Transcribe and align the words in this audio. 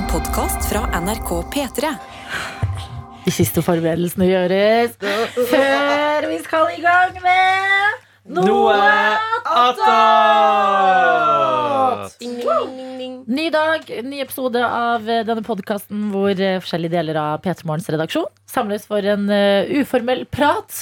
En 0.00 0.06
podkast 0.08 0.64
fra 0.70 1.00
NRK 1.00 1.30
P3. 1.52 1.88
De 3.26 3.32
siste 3.34 3.60
forberedelsene 3.60 4.24
gjøres 4.30 4.94
før 5.50 6.24
vi 6.30 6.38
skal 6.40 6.70
i 6.72 6.80
gang 6.80 7.18
med 7.20 8.06
Noe 8.38 8.78
attåt! 9.44 9.84
Ny 13.28 13.46
dag, 13.52 13.84
ny 14.08 14.22
episode 14.24 14.64
av 14.64 15.04
denne 15.04 15.44
podkasten 15.44 16.08
hvor 16.14 16.32
eh, 16.32 16.62
forskjellige 16.64 16.96
deler 16.96 17.20
av 17.20 17.44
P3 17.44 17.68
Morgens 17.68 17.92
redaksjon 17.92 18.24
samles 18.48 18.88
for 18.88 19.04
en 19.04 19.28
eh, 19.28 19.68
uformell 19.82 20.24
prat. 20.32 20.72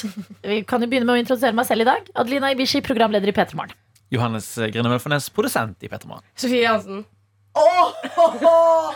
Vi 0.47 0.63
kan 0.63 0.79
jo 0.79 0.87
begynne 0.95 1.11
med 1.11 1.19
å 1.19 1.23
introdusere 1.25 1.59
meg 1.59 1.67
selv 1.67 1.83
i 1.83 1.91
dag. 1.91 2.07
Adelina 2.15 2.55
Ibishi, 2.55 2.87
programleder 2.87 3.27
i 3.27 3.35
P3 3.35 3.59
Morgen. 3.59 3.75
Johannes 4.15 4.55
Grine 4.71 4.89
Mølfernes, 4.89 5.27
produsent 5.35 5.83
i 5.83 5.91
Petermann. 5.91 6.23
Sofie 6.39 6.71
Hansen. 6.71 7.03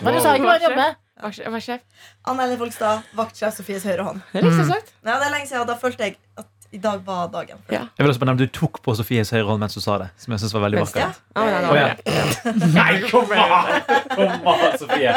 Men 0.03 0.17
du 0.17 0.21
sa 0.23 0.37
ikke 0.37 0.49
hva 0.49 0.59
du 0.59 0.69
jobber 0.69 0.81
med. 0.81 0.99
Vaktsjef. 1.23 1.83
Anne 2.27 2.47
Ellen 2.47 2.59
Folkstad, 2.59 3.05
vaktsjef 3.15 3.55
Sofies 3.55 3.85
høyre 3.87 4.07
hånd. 4.09 4.25
Det 4.35 4.43
er 4.43 4.65
sagt. 4.67 4.91
Ja, 5.07 5.21
det 5.21 5.29
er 5.29 5.35
lenge 5.37 5.47
siden, 5.47 5.63
og 5.63 5.71
da 5.71 5.77
følte 5.79 6.09
jeg 6.09 6.19
at 6.41 6.49
i 6.73 6.79
dag 6.81 7.03
var 7.05 7.27
dagen. 7.29 7.59
Ja. 7.69 7.83
Jeg 7.99 8.05
vil 8.05 8.09
også 8.09 8.21
bare 8.23 8.31
nevne 8.33 8.47
Du 8.49 8.53
tok 8.57 8.79
på 8.85 8.95
Sofies 8.97 9.31
høyre 9.35 9.45
hånd 9.51 9.61
mens 9.61 9.77
du 9.77 9.83
sa 9.85 9.99
det. 10.01 10.09
Som 10.17 10.33
jeg 10.33 10.41
synes 10.41 10.55
var 10.57 10.65
veldig 10.65 10.81
vakkert. 10.81 11.19
Ja, 11.37 11.43
det 11.45 11.83
ja. 11.83 12.23
Nei, 12.79 12.95
kom 13.11 13.35
an! 13.37 13.83
Kom 14.15 14.49
an, 14.55 14.65
Sofie. 14.81 15.13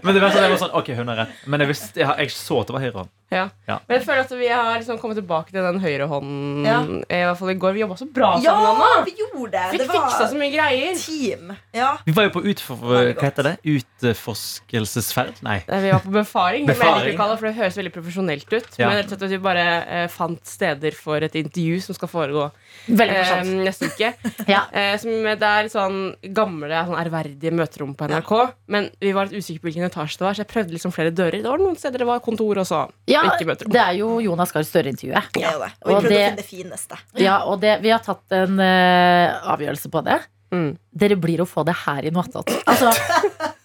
Men 0.00 0.16
det 0.16 0.22
var 0.24 0.32
sånn, 0.32 0.46
jeg 0.46 0.54
var 0.54 0.62
sånn 0.64 0.74
Ok, 0.80 0.90
hun 0.96 1.12
har 1.12 1.20
rett. 1.24 1.42
Men 1.44 1.64
jeg, 1.64 1.72
visste, 1.74 2.00
jeg, 2.00 2.08
jeg 2.24 2.32
så 2.32 2.62
at 2.62 2.72
det 2.72 2.76
var 2.78 2.86
høyre 2.86 3.02
hånd. 3.02 3.12
Ja. 3.32 3.48
Ja. 3.66 3.78
Men 3.88 3.96
jeg 3.98 4.04
føler 4.06 4.20
at 4.26 4.32
vi 4.38 4.48
har 4.48 4.76
liksom 4.78 4.98
kommet 5.00 5.16
tilbake 5.18 5.50
til 5.50 5.62
den 5.64 5.80
høyre 5.82 6.06
hånden. 6.10 6.66
Ja. 6.66 6.80
I 7.08 7.22
hvert 7.26 7.38
fall 7.40 7.50
i 7.50 7.54
går. 7.58 7.72
Vi 7.74 7.80
jobba 7.80 7.96
så 7.98 8.06
bra 8.12 8.34
Ja, 8.44 8.52
sammen. 8.54 8.84
Ja, 8.84 9.02
vi 9.06 9.14
gjorde 9.18 9.50
det! 9.56 9.62
Vi 9.72 9.78
Det 9.78 9.88
fiksa 9.90 10.28
så 10.30 10.36
mye 10.38 10.52
greier. 10.52 10.94
team. 11.00 11.54
Ja. 11.74 11.96
Vi 12.06 12.12
var 12.12 12.28
jo 12.28 12.34
på 12.36 12.42
utfor, 12.52 12.76
hva 12.84 13.00
heter 13.24 13.42
det? 13.48 13.54
utforskelsesferd? 13.64 15.40
Nei. 15.42 15.56
Eh, 15.68 15.80
Vi 15.80 15.90
var 15.92 16.00
på 16.04 16.10
befaring, 16.14 16.66
men 16.66 16.74
jeg 16.74 16.78
Befaring. 16.84 17.16
det, 17.18 17.38
for 17.38 17.46
det 17.48 17.54
høres 17.56 17.76
veldig 17.78 17.92
profesjonelt 17.94 18.52
ut. 18.52 18.68
Ja. 18.78 18.88
Men 18.88 18.96
rett 19.00 19.06
og 19.12 19.14
slett 19.18 19.22
at 19.26 19.30
vi 19.34 19.38
bare 19.44 19.64
eh, 19.88 20.06
fant 20.12 20.44
steder 20.46 20.94
for 20.96 21.16
et 21.24 21.34
intervju 21.34 21.80
som 21.84 21.94
skal 21.96 22.08
foregå 22.12 22.50
Veldig 22.88 23.16
eh, 23.16 23.44
neste 23.64 23.88
uke. 23.90 24.12
Ja. 24.54 24.64
Eh, 24.72 24.94
som, 25.00 25.10
det 25.24 25.48
er 25.48 25.68
sånn 25.72 25.98
gamle, 26.36 26.84
sånn 26.86 26.98
ærverdige 27.00 27.52
møterom 27.54 27.94
på 27.96 28.08
NRK. 28.10 28.32
Men 28.68 28.90
vi 29.00 29.12
var 29.16 29.26
litt 29.30 29.40
usikre 29.42 29.62
på 29.64 29.70
hvilken 29.70 29.88
etasje 29.88 30.20
det 30.20 30.26
var, 30.28 30.36
så 30.36 30.44
jeg 30.44 30.50
prøvde 30.52 30.74
liksom 30.76 30.92
flere 30.94 31.10
dører. 31.14 31.40
Det 31.42 31.48
var 31.50 31.62
noen 31.62 31.78
steder 31.80 32.04
det 32.04 32.08
var 32.08 32.20
kontor 32.24 32.60
også. 32.62 32.84
Ja, 33.10 33.23
Ikke 33.30 33.48
møterom. 33.48 33.72
det 33.74 33.80
er 33.82 33.96
jo 33.98 34.08
Jonas 34.24 34.52
Gahr 34.54 34.66
Støre-intervjuet. 34.68 35.40
Ja, 35.40 35.54
er. 35.56 35.74
Og 35.82 35.88
vi 35.90 35.94
Og 35.94 36.02
prøvde 36.02 36.08
det- 36.08 36.20
å 36.20 36.28
finne 36.28 36.36
det 36.42 36.46
fineste. 36.50 36.98
Ja, 37.22 37.38
og 37.48 37.60
det, 37.64 37.80
vi 37.82 37.90
har 37.94 38.00
tatt 38.04 38.36
en 38.38 38.58
uh, 38.60 39.52
avgjørelse 39.54 39.90
på 39.90 40.04
det. 40.04 40.20
Mm. 40.54 40.76
Dere 40.94 41.16
blir 41.18 41.40
å 41.42 41.46
få 41.48 41.64
det 41.66 41.74
her 41.84 42.04
i 42.06 42.10
noe. 42.14 42.44
Altså, 42.70 42.92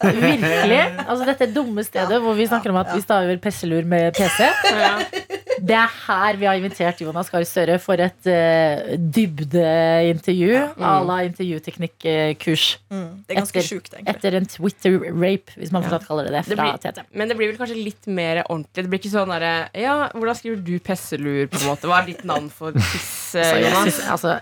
virkelig. 0.02 0.80
Altså, 1.06 1.26
dette 1.28 1.50
dumme 1.54 1.84
stedet 1.86 2.22
hvor 2.24 2.34
vi 2.38 2.48
snakker 2.50 2.72
om 2.74 2.80
at 2.82 2.94
vi 2.96 3.02
staver 3.04 3.38
pesselur 3.44 3.86
med 3.86 4.16
PC. 4.18 4.48
Ja. 4.80 4.96
Det 5.62 5.76
er 5.76 5.90
her 6.08 6.38
vi 6.40 6.46
har 6.48 6.56
invitert 6.60 7.02
Jonas 7.04 7.30
Gahr 7.30 7.44
Støre 7.48 7.80
for 7.82 8.00
et 8.02 8.30
uh, 8.30 8.96
dybdeintervju 9.00 10.54
à 10.80 10.94
la 11.06 11.18
intervjuteknikkurs. 11.28 12.66
Mm. 12.92 13.24
Det 13.28 13.36
er 13.36 13.40
ganske 13.42 13.60
Etter- 13.60 13.68
sjukt, 13.68 13.94
egentlig. 13.94 14.16
Etter 14.16 14.38
en 14.40 14.46
Twitter-rape, 14.46 15.56
hvis 15.60 15.72
man 15.76 15.84
fortsatt 15.84 16.08
kaller 16.08 16.30
det 16.30 16.34
det. 16.38 16.44
Det 16.50 16.58
blir- 16.60 16.78
TT. 16.84 17.04
Men 17.14 17.28
det 17.30 17.38
blir 17.38 17.52
vel 17.52 17.58
kanskje 17.60 17.78
litt 17.84 18.08
mer 18.08 18.44
ordentlig. 18.50 18.84
Det 18.84 18.90
blir 18.90 19.00
ikke 19.00 19.14
sånn 19.14 19.30
derre 19.34 19.70
Ja, 19.76 20.10
hvordan 20.14 20.36
skriver 20.36 20.64
du 20.64 20.80
pesselur, 20.80 21.48
på 21.48 21.62
en 21.62 21.68
måte? 21.74 21.88
Hva 21.90 22.02
er 22.02 22.06
ditt 22.14 22.24
navn 22.26 22.50
for 22.50 22.72
piss, 22.72 23.36
eh, 23.36 23.44
Så 23.52 23.60
jeg 23.60 23.72
Jonas? 23.74 24.00
altså, 24.10 24.40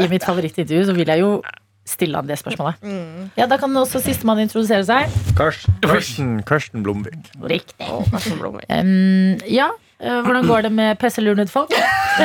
I 0.00 0.08
mitt 0.08 0.22
favorittintervju 0.24 0.84
så 0.86 0.94
vil 0.96 1.06
jeg 1.08 1.20
jo 1.20 1.42
stille 1.90 2.14
han 2.20 2.26
det 2.28 2.38
spørsmålet. 2.38 2.74
Mm. 2.86 3.30
Ja, 3.36 3.46
Da 3.46 3.56
kan 3.58 3.70
også 3.76 4.00
sistemann 4.02 4.38
introdusere 4.40 4.84
seg. 4.84 5.10
Karsten, 5.36 5.74
Karsten, 5.82 6.42
Karsten 6.46 6.82
Blomvik. 6.84 7.14
Riktig. 7.42 7.86
Oh, 7.90 8.04
Karsten 8.10 8.38
Blomvik. 8.38 8.66
Um, 8.70 9.38
ja, 9.48 9.70
hvordan 10.00 10.46
går 10.48 10.62
det 10.68 10.72
med 10.72 10.98
PC-lurnet 11.00 11.50
folk? 11.52 11.72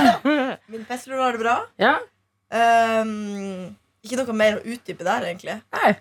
Min 0.72 0.86
pestelur 0.88 1.22
har 1.22 1.36
det 1.36 1.44
bra. 1.44 1.58
Ja, 1.82 1.98
Um, 2.56 3.76
ikke 4.06 4.20
noe 4.20 4.34
mer 4.38 4.60
å 4.60 4.66
utdype 4.70 5.06
der, 5.06 5.24
egentlig. 5.26 5.56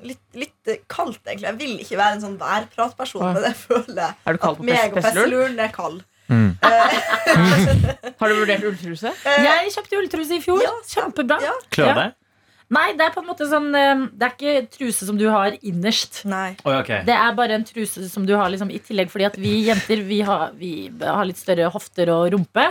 Litt, 0.05 0.21
litt 0.37 0.71
eh, 0.71 0.83
kaldt, 0.93 1.23
egentlig. 1.25 1.49
Jeg 1.49 1.57
vil 1.63 1.79
ikke 1.81 1.97
være 1.99 2.19
en 2.19 2.25
sånn 2.27 2.35
værpratperson, 2.41 3.25
men 3.33 3.47
jeg 3.49 3.57
føler 3.63 4.13
Er 4.13 4.37
du 4.37 4.43
på 4.43 4.67
meg 4.67 4.93
og 4.93 5.01
pesseluren 5.01 5.57
er 5.65 5.73
kald. 5.75 6.03
Mm. 6.29 6.51
Har 8.21 8.29
du 8.31 8.37
vurdert 8.39 8.65
ulltruse? 8.69 9.11
jeg 9.25 9.73
kjøpte 9.75 9.99
ulltruse 10.03 10.37
i 10.37 10.45
fjor. 10.45 10.61
Ja, 10.65 10.75
Kjempebra. 10.89 11.41
Ja. 11.45 11.57
Klør 11.73 11.99
det? 12.01 12.07
Nei, 12.73 12.87
det 12.97 13.05
er 13.05 13.13
på 13.13 13.21
en 13.21 13.29
måte 13.29 13.45
sånn 13.49 13.67
eh, 13.77 14.07
Det 14.17 14.27
er 14.27 14.33
ikke 14.33 14.69
truse 14.73 15.09
som 15.09 15.19
du 15.21 15.27
har 15.29 15.57
innerst. 15.61 16.23
Nei. 16.29 16.55
Oi, 16.65 16.79
okay. 16.79 17.03
Det 17.07 17.17
er 17.17 17.37
bare 17.37 17.59
en 17.59 17.67
truse 17.69 18.07
som 18.11 18.25
du 18.29 18.33
har 18.39 18.49
liksom 18.53 18.73
i 18.73 18.81
tillegg, 18.83 19.13
fordi 19.13 19.29
at 19.29 19.37
vi 19.41 19.59
jenter 19.67 20.01
vi 20.07 20.23
har, 20.25 20.55
vi 20.59 20.73
har 21.03 21.29
litt 21.29 21.41
større 21.41 21.69
hofter 21.75 22.13
og 22.15 22.31
rumpe. 22.35 22.71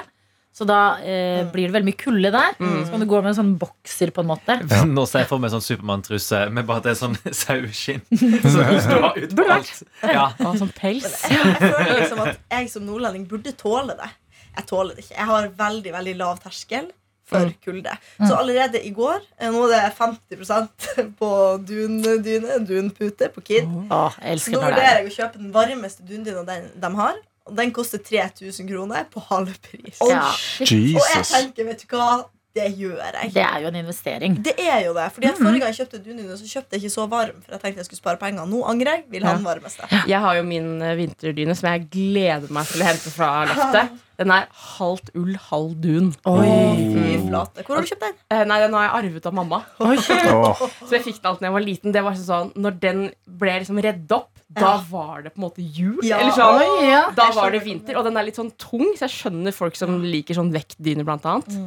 Så 0.53 0.67
da 0.69 0.99
eh, 1.01 1.41
blir 1.49 1.65
det 1.65 1.73
veldig 1.73 1.87
mye 1.87 1.97
kulde 1.97 2.29
der. 2.33 2.51
Så 2.59 2.91
kan 2.91 3.01
du 3.01 3.07
gå 3.09 3.21
med 3.23 3.31
en 3.31 3.37
sånn 3.39 3.53
bokser, 3.57 4.11
på 4.13 4.21
en 4.21 4.29
måte. 4.29 4.59
Nå 4.97 5.05
ser 5.09 5.23
jeg 5.23 5.29
for 5.31 5.41
meg 5.41 5.49
sånn 5.53 5.63
Supermann-truse 5.65 6.43
med 6.53 6.67
bare 6.69 6.83
at 6.83 6.89
det 6.89 6.91
er 6.93 6.99
sånn 6.99 7.17
saueskinn. 7.43 8.03
På 9.33 9.47
alt. 9.49 9.71
Ja. 10.05 10.27
Å, 10.37 10.51
sånn 10.61 10.73
pels. 10.77 11.23
Jeg 11.25 11.55
føler 11.57 11.95
liksom 12.03 12.21
at 12.27 12.37
jeg 12.53 12.69
som 12.69 12.85
nordlending 12.85 13.25
burde 13.31 13.55
tåle 13.57 13.97
det. 13.97 14.11
Jeg 14.53 14.69
tåler 14.69 14.93
det 14.93 15.07
ikke. 15.07 15.17
Jeg 15.17 15.29
har 15.31 15.49
veldig 15.63 15.95
veldig 15.97 16.15
lav 16.21 16.43
terskel 16.43 16.91
for 17.33 17.53
kulde. 17.65 17.97
Så 18.21 18.37
allerede 18.37 18.81
i 18.83 18.93
går 18.95 19.19
eh, 19.39 19.51
Nå 19.53 19.65
er 19.67 19.73
det 19.73 19.93
50 19.97 21.13
på 21.19 21.31
dundyne, 21.67 22.59
dunpute, 22.67 23.29
på 23.33 23.43
Kid. 23.43 23.67
Jeg 23.67 24.39
Så 24.43 24.55
nå 24.55 24.63
vurderer 24.63 24.89
er 24.89 25.01
jeg 25.01 25.11
å 25.11 25.15
kjøpe 25.17 25.41
den 25.41 25.53
varmeste 25.55 26.05
dundyna 26.07 26.45
de 26.47 26.93
har. 27.01 27.21
Og 27.43 27.57
den 27.57 27.73
koster 27.75 27.99
3000 27.99 28.69
kroner 28.69 29.09
på 29.11 29.23
halv 29.27 29.51
pris. 29.65 29.99
ja, 30.07 30.29
Og 30.31 31.09
jeg 31.11 31.25
tenker, 31.27 31.67
vet 31.67 31.83
du 31.83 31.91
hva? 31.91 32.23
Det 32.53 32.67
gjør 32.77 32.99
jeg. 33.01 33.31
Det 33.33 33.41
er 33.41 33.63
jo 33.63 33.69
en 33.71 33.77
investering. 33.79 34.35
Det 34.45 34.53
er 34.61 34.83
jo 34.85 34.91
det. 34.93 35.07
Fordi 35.15 35.25
at 35.31 35.39
Forrige 35.41 35.63
gang 35.63 35.71
jeg 35.73 35.79
kjøpte 35.81 35.99
dundyne, 36.05 36.35
så 36.37 36.45
kjøpte 36.45 36.77
jeg 36.77 36.83
ikke 36.83 36.93
så 36.93 37.05
varm. 37.09 37.39
For 37.41 37.55
jeg 37.55 37.63
tenkte 37.63 37.81
jeg 37.81 37.87
skulle 37.87 38.01
spare 38.03 38.21
penger. 38.21 38.45
Nå 38.45 38.59
angrer 38.69 38.99
jeg. 38.99 39.05
Vil 39.09 39.25
ha 39.25 39.33
den 39.39 39.47
varmeste. 39.47 39.89
Jeg 40.11 40.21
har 40.21 40.37
jo 40.37 40.43
min 40.45 40.67
eh, 40.85 40.93
vinterdyne 40.99 41.55
som 41.57 41.71
jeg 41.71 41.87
gleder 41.95 42.53
meg 42.53 42.69
til 42.69 42.83
å 42.85 42.89
hente 42.91 43.13
fra 43.15 43.31
loftet. 43.49 43.97
Den 44.19 44.31
er 44.35 44.45
halvt 44.77 45.09
ull, 45.17 45.33
halv 45.49 45.71
dun. 45.81 46.11
Fy 46.13 47.15
flate. 47.23 47.63
Hvor 47.65 47.79
har 47.79 47.85
du 47.85 47.89
kjøpt 47.89 48.03
den? 48.05 48.17
Eh, 48.29 48.43
nei, 48.49 48.59
den 48.61 48.75
har 48.77 48.85
jeg 48.85 48.93
arvet 48.99 49.29
av 49.29 49.35
mamma. 49.39 49.59
Åh, 49.81 50.63
Så 50.83 50.91
jeg 50.97 51.05
fikk 51.07 51.17
den 51.21 51.31
alt 51.31 51.41
da 51.41 51.49
jeg 51.49 51.55
var 51.55 51.65
liten. 51.65 51.95
Det 51.95 52.03
var 52.05 52.17
sånn, 52.19 52.51
Når 52.55 52.77
den 52.83 53.03
ble 53.25 53.55
liksom 53.63 53.81
redd 53.83 54.13
opp, 54.13 54.29
da 54.53 54.75
var 54.89 55.23
det 55.25 55.31
på 55.33 55.41
en 55.41 55.47
måte 55.47 55.63
jul. 55.65 55.97
Ja. 56.05 56.19
Eller 56.21 56.35
sånn. 56.37 56.61
Oi, 56.61 56.89
ja. 56.91 57.07
Da 57.17 57.31
var 57.33 57.53
det 57.55 57.63
vinter, 57.65 57.97
og 57.97 58.05
den 58.05 58.19
er 58.21 58.27
litt 58.27 58.37
sånn 58.37 58.51
tung, 58.61 58.91
så 58.93 59.07
jeg 59.07 59.15
skjønner 59.15 59.55
folk 59.55 59.79
som 59.79 59.97
liker 60.05 60.37
sånn 60.37 60.53
vektdyner, 60.53 61.07
blant 61.07 61.25
annet. 61.25 61.57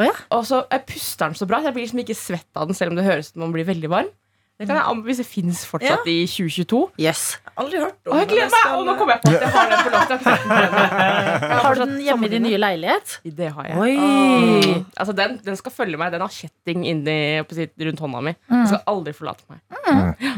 Å 0.00 0.08
ja. 0.08 0.14
Og 0.34 0.42
så 0.48 0.64
jeg 0.72 0.86
puster 0.88 1.28
den 1.30 1.38
så 1.38 1.46
bra, 1.46 1.60
så 1.62 1.70
jeg 1.70 1.76
blir 1.76 1.86
liksom 1.86 2.02
ikke 2.02 2.18
svett 2.18 2.58
av 2.58 2.66
den, 2.66 2.74
selv 2.78 2.94
om 2.94 2.98
det 2.98 3.06
høres 3.06 3.30
ut 3.30 3.36
som 3.36 3.44
man 3.46 3.54
blir 3.54 3.68
veldig 3.68 3.90
varm. 3.92 4.10
Det 4.60 4.66
kan 4.68 4.76
jeg 4.78 4.84
anbefale 4.84 5.08
hvis 5.08 5.20
det 5.22 5.26
fins 5.26 5.60
fortsatt 5.66 6.08
i 6.12 6.16
2022. 6.28 6.80
Yes. 7.02 7.22
Aldri 7.58 7.80
hørt 7.82 8.10
om 8.10 8.18
jeg 8.20 8.28
gleder 8.30 8.52
meg! 8.52 8.74
Og 8.76 8.84
nå 8.86 8.94
kommer 8.98 9.16
jeg 9.16 9.22
på 9.24 9.32
at 9.32 9.44
jeg 9.44 9.54
har 9.56 9.70
den 9.72 9.82
på 9.82 9.92
loftet. 9.94 10.28
Har 11.62 11.74
du 11.74 11.80
den 11.82 11.94
hjemme 12.04 12.28
i 12.28 12.30
din 12.32 12.44
nye 12.46 12.60
leilighet? 12.60 13.16
Det 13.40 13.48
har 13.56 13.68
jeg. 13.70 13.78
Oi! 13.82 14.74
Altså 14.96 15.14
den, 15.16 15.38
den 15.44 15.58
skal 15.58 15.74
følge 15.74 15.98
meg. 16.00 16.12
Den 16.14 16.24
har 16.24 16.32
kjetting 16.32 16.86
inni, 16.88 17.16
sitt, 17.52 17.74
rundt 17.88 18.02
hånda 18.04 18.22
mi. 18.28 18.34
Den 18.50 18.68
skal 18.70 18.84
aldri 18.92 19.14
forlate 19.16 19.46
meg. 19.50 19.62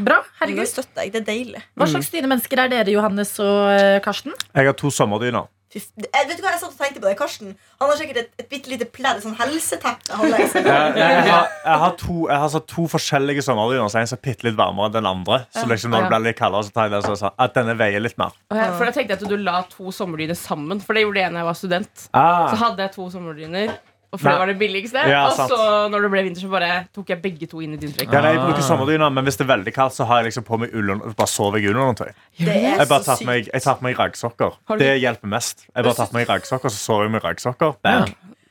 Bra. 0.05 0.21
Herregud. 0.41 0.67
støtter 0.69 1.05
jeg. 1.05 1.13
Det 1.13 1.21
er 1.23 1.27
deilig. 1.29 1.65
Hva 1.77 1.89
slags 1.91 2.09
dynemennesker 2.13 2.65
er 2.65 2.73
dere, 2.73 2.95
Johannes 2.95 3.35
og 3.43 3.69
eh, 3.75 3.99
Karsten? 4.05 4.35
Jeg 4.55 4.71
har 4.71 4.77
to 4.79 4.91
sommerdyner. 4.93 5.47
Jeg, 5.75 6.27
vet 6.29 6.37
du 6.37 6.43
hva, 6.45 6.53
jeg 6.53 6.61
satt 6.61 6.71
og 6.71 6.77
tenkte 6.79 7.01
på 7.03 7.07
det. 7.09 7.15
Karsten 7.19 7.49
Han 7.81 7.89
har 7.91 7.97
sikkert 7.99 8.19
et, 8.21 8.29
et 8.39 8.47
bitte 8.51 8.71
lite 8.71 8.85
pledd, 8.95 9.19
sånn 9.25 9.35
helseteppe. 9.35 9.91
Jeg, 10.35 10.49
jeg, 10.95 11.25
har, 11.27 11.49
jeg, 11.65 11.79
har 11.81 11.95
to, 11.99 12.15
jeg 12.31 12.39
har 12.41 12.51
satt 12.53 12.67
to 12.71 12.85
forskjellige 12.91 13.43
sommerdyner. 13.45 13.89
Så 13.91 13.99
en 13.99 14.07
som 14.09 14.17
er 14.19 14.23
bitte 14.29 14.47
litt 14.47 14.55
varmere 14.59 14.87
enn 14.89 14.95
den 14.95 15.09
andre. 15.09 15.41
Så 15.55 15.65
liksom 15.69 15.91
når 15.93 16.05
det 16.05 16.11
blir 16.13 16.23
litt 16.29 16.39
kaldere, 16.39 16.63
så 16.67 16.73
tar 16.75 16.87
jeg 16.87 16.95
den 16.95 17.05
sånn 17.09 17.35
at 17.45 17.57
denne 17.57 17.75
veier 17.79 18.03
litt 18.03 18.15
mer. 18.21 18.31
For 18.51 18.85
da 18.87 18.93
tenkte 18.95 19.15
jeg 19.17 19.19
at 19.19 19.27
du 19.29 19.35
la 19.41 19.59
to 19.71 19.91
sommerdyner 19.95 20.37
sammen. 20.39 20.79
For 20.83 20.95
det 20.97 21.03
gjorde 21.05 21.21
jeg 21.25 21.35
da 21.35 21.43
jeg 21.43 21.49
var 21.51 21.59
student. 21.59 21.93
Så 22.05 22.09
Ah, 22.21 22.55
hadde 22.63 22.87
jeg 22.87 22.95
to 22.95 23.09
sommerdyner. 23.13 23.75
Og 24.13 24.19
for 24.19 24.27
Nei. 24.29 24.33
det 24.33 24.39
var 24.39 24.47
det 24.51 24.57
billigste. 24.59 25.01
Ja, 25.09 25.25
og 25.27 25.33
sant. 25.37 25.51
så 25.51 25.89
når 25.91 26.05
det 26.05 26.11
ble 26.13 26.23
vinter, 26.27 26.41
så 26.45 26.51
bare 26.51 26.87
tok 26.95 27.09
jeg 27.09 27.21
begge 27.23 27.49
to 27.51 27.61
inn 27.61 27.73
i 27.73 27.79
dyntrekket. 27.81 28.13
ja, 28.13 28.21
nei, 28.21 28.33
jeg 28.35 28.43
bruker 28.45 28.61
sommerdyna, 28.67 29.09
men 29.11 29.25
hvis 29.27 29.37
det 29.37 29.45
er 29.47 29.51
veldig 29.57 29.73
kaldt, 29.75 29.97
så 29.97 30.07
har 30.09 30.21
jeg 30.21 30.29
liksom 30.31 30.45
på 30.47 30.59
meg 30.61 30.75
ull 30.77 30.93
og 30.95 31.15
bare 31.15 31.27
sover 31.31 31.59
jeg 31.59 31.75
under 31.75 32.05
er 32.05 32.13
Jeg 32.39 32.87
bare 32.87 33.17
meg, 33.25 33.49
jeg 33.53 33.61
tar 33.61 33.75
på 33.81 33.83
meg 33.89 33.99
raggsokker. 33.99 34.55
Det 34.79 34.93
hjelper 35.01 35.27
mest. 35.27 35.67
Jeg 35.75 35.83
bare 35.83 35.95
tar 35.99 36.07
på 36.13 36.19
meg 36.19 36.29
raggsokker, 36.29 36.69
så 36.69 36.81
sover 36.89 37.03
jeg 37.09 37.11
med 37.17 37.23
raggsokker. 37.23 37.75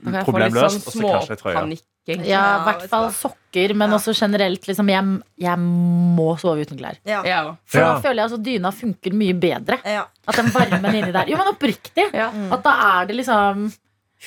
Problemløst. 0.05 0.85
Sånn 0.85 1.05
og 1.05 1.19
så 1.19 1.19
kanskje 1.19 1.37
ei 1.37 1.43
trøye. 1.43 1.83
Ja, 2.05 2.41
i 2.61 2.65
hvert 2.67 2.83
fall 2.93 3.07
sokker, 3.17 3.73
men 3.75 3.91
Ja. 3.91 3.97
også 3.97 4.13
generelt. 4.13 4.67
Liksom, 4.69 4.89
jeg, 4.89 5.23
jeg 5.41 5.59
må 5.59 6.37
sove 6.39 6.61
uten 6.61 6.77
klær. 6.77 6.99
For 7.03 7.25
Ja. 7.27 7.57
da 7.65 8.01
føler 8.01 8.15
jeg 8.21 8.25
altså 8.29 8.43
dyna 8.43 8.71
funker 8.73 9.13
mye 9.13 9.33
bedre. 9.33 9.79
Ja. 9.85 10.05
At 10.29 10.37
den 10.37 10.51
varmen 10.53 10.95
inni 10.95 11.13
der 11.13 11.25
Jo, 11.27 11.39
men 11.39 11.47
oppriktig. 11.49 12.13
Ja. 12.13 12.29
At 12.53 12.63
da 12.63 13.01
er 13.01 13.07
det 13.07 13.17
liksom 13.17 13.73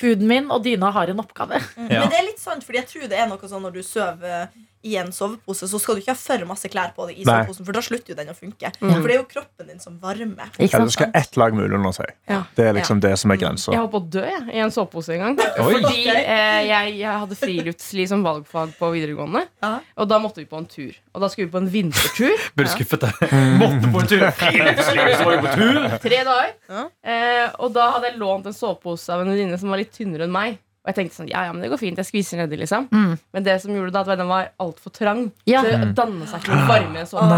Huden 0.00 0.28
min 0.30 0.50
og 0.54 0.64
dyna 0.64 0.90
har 0.94 1.10
en 1.10 1.22
oppgave. 1.22 1.60
Ja. 1.88 2.02
Men 2.04 2.12
det 2.12 2.18
er 2.20 2.26
litt 2.26 2.42
sant, 2.42 2.64
fordi 2.66 2.82
jeg 2.82 2.90
tror 2.92 3.10
det 3.10 3.18
er 3.18 3.30
noe 3.30 3.50
sånn 3.50 3.64
når 3.64 3.78
du 3.78 3.82
sover 3.86 4.48
i 4.86 4.94
en 5.00 5.10
sovepose, 5.12 5.66
så 5.68 5.78
skal 5.82 5.96
du 5.98 6.02
ikke 6.02 6.14
ha 6.14 6.18
for 6.20 6.44
masse 6.48 6.68
klær 6.70 6.92
på 6.96 7.08
deg 7.08 7.18
i 7.18 7.24
Nei. 7.26 7.40
soveposen, 7.42 7.66
for 7.66 7.76
da 7.76 7.82
slutter 7.82 8.12
jo 8.12 8.18
den 8.18 8.30
å 8.30 8.36
funke. 8.36 8.70
For 8.78 9.06
det 9.08 9.16
er 9.16 9.18
jo 9.18 9.26
kroppen 9.30 9.70
din 9.72 9.80
som 9.82 9.96
varmer. 10.02 10.52
Ikke 10.56 10.78
Eller 10.78 10.90
du 10.90 10.94
skal 10.94 11.10
ha 11.10 11.22
ett 11.22 11.38
lag 11.40 11.56
med 11.56 11.66
ull 11.66 11.74
under 11.80 11.94
seg. 11.96 12.12
Ja. 12.30 12.42
Det 12.54 12.68
er 12.68 12.76
liksom 12.78 13.02
det 13.02 13.14
som 13.18 13.34
er 13.34 13.40
grensa. 13.40 13.72
Jeg 13.74 13.82
holdt 13.82 13.94
på 13.96 14.02
å 14.02 14.08
dø 14.18 14.24
jeg, 14.28 14.44
i 14.54 14.62
en 14.62 14.74
sovepose 14.74 15.16
en 15.16 15.24
gang. 15.24 15.40
Oi. 15.64 15.72
Fordi 15.74 16.04
eh, 16.12 16.60
jeg, 16.68 16.94
jeg 17.00 17.24
hadde 17.24 17.40
friluftsliv 17.40 18.10
som 18.12 18.22
valgfag 18.26 18.76
på 18.78 18.92
videregående. 18.94 19.44
Ja. 19.64 19.72
Og 19.98 20.10
da 20.12 20.20
måtte 20.22 20.42
vi 20.42 20.46
på 20.50 20.60
en 20.60 20.68
tur. 20.70 20.94
Og 21.14 21.24
da 21.24 21.32
skulle 21.32 21.48
vi 21.48 21.54
på 21.56 21.62
en 21.64 21.70
vintertur. 21.72 22.46
Burde 22.58 22.70
skuffet? 22.70 23.02
deg. 23.08 23.34
Måtte 23.62 23.90
på 23.90 24.04
en 24.04 24.08
tur! 24.10 24.24
Friluftsliv, 24.38 25.12
så 25.18 25.26
var 25.26 25.34
vi 25.34 25.42
på 25.42 25.56
tur! 25.58 25.98
Tre 26.06 26.22
dager. 26.30 26.54
Ja. 26.70 26.86
Eh, 27.02 27.44
og 27.58 27.74
da 27.74 27.90
hadde 27.96 28.12
jeg 28.12 28.20
lånt 28.22 28.46
en 28.48 28.56
sovepose 28.56 29.10
av 29.14 29.24
en 29.24 29.32
venninne 29.32 29.58
som 29.60 29.72
var 29.72 29.82
litt 29.82 29.92
tynnere 29.94 30.28
enn 30.28 30.34
meg. 30.34 30.58
Og 30.88 30.94
jeg 30.94 30.96
tenkte 31.02 31.18
sånn, 31.18 31.28
ja, 31.28 31.42
ja, 31.44 31.52
men 31.52 31.60
det 31.60 31.68
går 31.68 31.80
fint, 31.82 31.98
jeg 32.00 32.08
skviser 32.08 32.40
nedi 32.40 32.56
liksom 32.56 32.86
Mm. 32.88 33.18
Men 33.36 33.44
det 33.44 33.58
som 33.60 33.74
gjorde 33.74 33.90
det, 33.92 33.94
da, 33.98 34.12
at 34.14 34.20
den 34.22 34.30
var 34.30 34.46
altfor 34.64 34.92
trang. 34.94 35.26
Ja. 35.44 35.60
Så 35.60 35.68
det 35.74 35.90
dannet 35.98 36.30
seg 36.30 36.40
ikke 36.40 36.56
noe 36.56 36.68
varme 36.70 37.02
Sånn. 37.10 37.32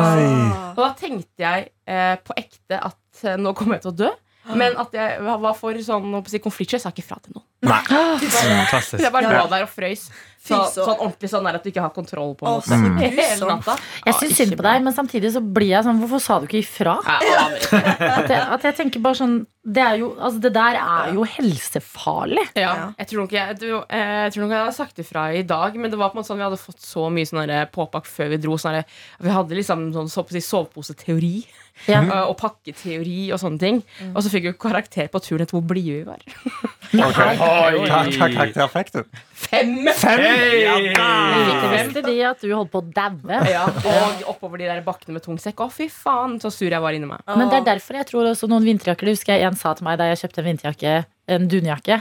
Og 0.76 0.79
da 0.79 0.91
tenkte 1.00 1.43
jeg 1.43 1.64
eh, 1.91 2.14
på 2.23 2.37
ekte 2.38 2.79
at 2.79 3.25
eh, 3.26 3.38
nå 3.41 3.52
kommer 3.58 3.76
jeg 3.76 3.82
til 3.88 3.91
å 3.91 3.99
dø. 4.05 4.11
Men 4.56 4.76
at 4.81 4.92
jeg 4.96 5.20
var 5.22 5.54
for 5.54 5.76
sånn 5.84 6.10
si, 6.26 6.38
konfliktsky. 6.42 6.78
Jeg 6.78 6.82
sa 6.87 6.90
ikke 6.90 7.04
fra 7.06 7.19
til 7.22 7.37
noen. 7.37 7.46
Fantastisk. 7.69 9.02
Jeg 9.04 9.12
bare 9.12 9.28
lå 9.37 9.46
der 9.52 9.66
og 9.66 9.70
frøys. 9.70 10.08
Så, 10.40 10.56
så- 10.72 10.87
sånn 10.87 10.96
ordentlig 11.04 11.28
sånn 11.28 11.44
der 11.44 11.58
at 11.58 11.62
du 11.66 11.69
ikke 11.69 11.82
har 11.84 11.90
kontroll 11.92 12.31
på 12.34 12.46
Å, 12.48 12.62
Mm. 12.64 12.96
Hele 12.96 13.37
natta. 13.44 13.75
Jeg 14.06 14.14
syns 14.16 14.37
synd 14.38 14.54
på 14.56 14.62
deg, 14.64 14.82
men 14.82 14.94
samtidig 14.96 15.32
så 15.34 15.42
blir 15.44 15.69
jeg 15.75 15.84
sånn 15.84 15.98
Hvorfor 16.00 16.20
sa 16.25 16.38
du 16.40 16.46
ikke 16.46 16.62
ifra? 16.64 16.94
Jeg. 17.04 17.58
At 18.00 18.31
jeg, 18.32 18.40
at 18.56 18.62
jeg 18.64 18.75
tenker 18.78 19.00
bare 19.04 19.19
sånn 19.20 19.34
Det, 19.62 19.82
er 19.84 19.98
jo, 20.00 20.14
altså 20.16 20.40
det 20.40 20.52
der 20.54 20.78
er 20.81 21.12
jo 21.12 21.26
helsefarlig. 21.28 22.46
Ja, 22.56 22.92
jeg, 22.96 23.06
tror 23.10 23.20
nok 23.26 23.32
jeg, 23.37 23.58
du, 23.60 23.66
eh, 23.92 24.25
jeg 24.25 24.32
tror 24.32 24.42
nok 24.46 24.54
jeg 24.56 24.62
hadde 24.64 24.76
sagt 24.78 25.02
ifra 25.04 25.26
i 25.37 25.42
dag, 25.44 25.76
men 25.76 25.90
det 25.92 25.98
var 26.00 26.08
på 26.08 26.16
en 26.16 26.22
måte 26.22 26.31
sånn 26.32 26.40
vi 26.40 26.46
hadde 26.48 26.56
fått 26.62 26.81
så 26.81 27.10
mye 27.12 27.28
sånn 27.28 27.52
påpakk 27.76 28.08
før 28.08 28.32
vi 28.32 28.38
dro. 28.40 28.56
Sånn 28.56 28.78
der- 28.81 28.88
vi 29.20 29.28
hadde 29.37 29.52
liksom 29.60 29.90
sånn, 29.92 30.08
så 30.08 30.25
soveposeteori 30.25 31.44
Ja. 31.88 32.00
eh, 32.03 32.25
og 32.29 32.37
pakketeori 32.41 33.31
og 33.32 33.41
sånne 33.41 33.61
ting. 33.62 33.81
Og 34.12 34.25
så 34.25 34.32
fikk 34.32 34.49
vi 34.49 34.53
karakter 34.61 35.09
på 35.12 35.21
turen 35.25 35.44
etter 35.44 35.56
hvor 35.56 35.65
blide 35.71 36.00
vi 36.00 36.05
var. 36.05 36.21
okay. 37.09 37.38
Hva 37.41 38.29
karakter 38.35 38.71
fikk 38.73 38.93
du? 38.97 39.00
Fem! 39.41 39.73
Hey! 39.88 40.91
Ikke 40.93 41.71
visste 41.73 42.05
de 42.05 42.17
at 42.29 42.44
du 42.44 42.50
holdt 42.53 42.73
på 42.75 42.82
å 42.82 42.88
daue. 42.97 43.41
Ja, 43.49 43.65
og 43.69 44.27
oppover 44.35 44.61
de 44.61 44.69
der 44.69 44.85
bakkene 44.87 45.17
med 45.17 45.25
tung 45.25 45.41
sekk. 45.41 45.65
Å, 45.65 45.71
fy 45.73 45.88
faen, 45.93 46.38
så 46.43 46.53
sur 46.53 46.69
jeg 46.69 46.82
var 46.82 46.97
inni 46.97 47.09
meg. 47.09 47.25
Men 47.31 47.49
det 47.49 47.62
er 47.62 47.71
derfor 47.73 48.00
jeg 48.00 48.11
tror 48.11 48.31
også 48.35 48.50
noen 48.50 48.67
vinterjakker 48.69 49.09
Det 49.09 49.17
husker 49.17 49.37
jeg 49.37 49.49
en 49.49 49.59
sa 49.59 49.73
til 49.76 49.88
meg 49.88 49.99
da 50.00 50.11
jeg 50.11 50.23
kjøpte 50.25 50.43
en 50.43 50.49
vinterjakke, 50.50 50.94
en 51.37 51.50
dunjakke, 51.50 52.00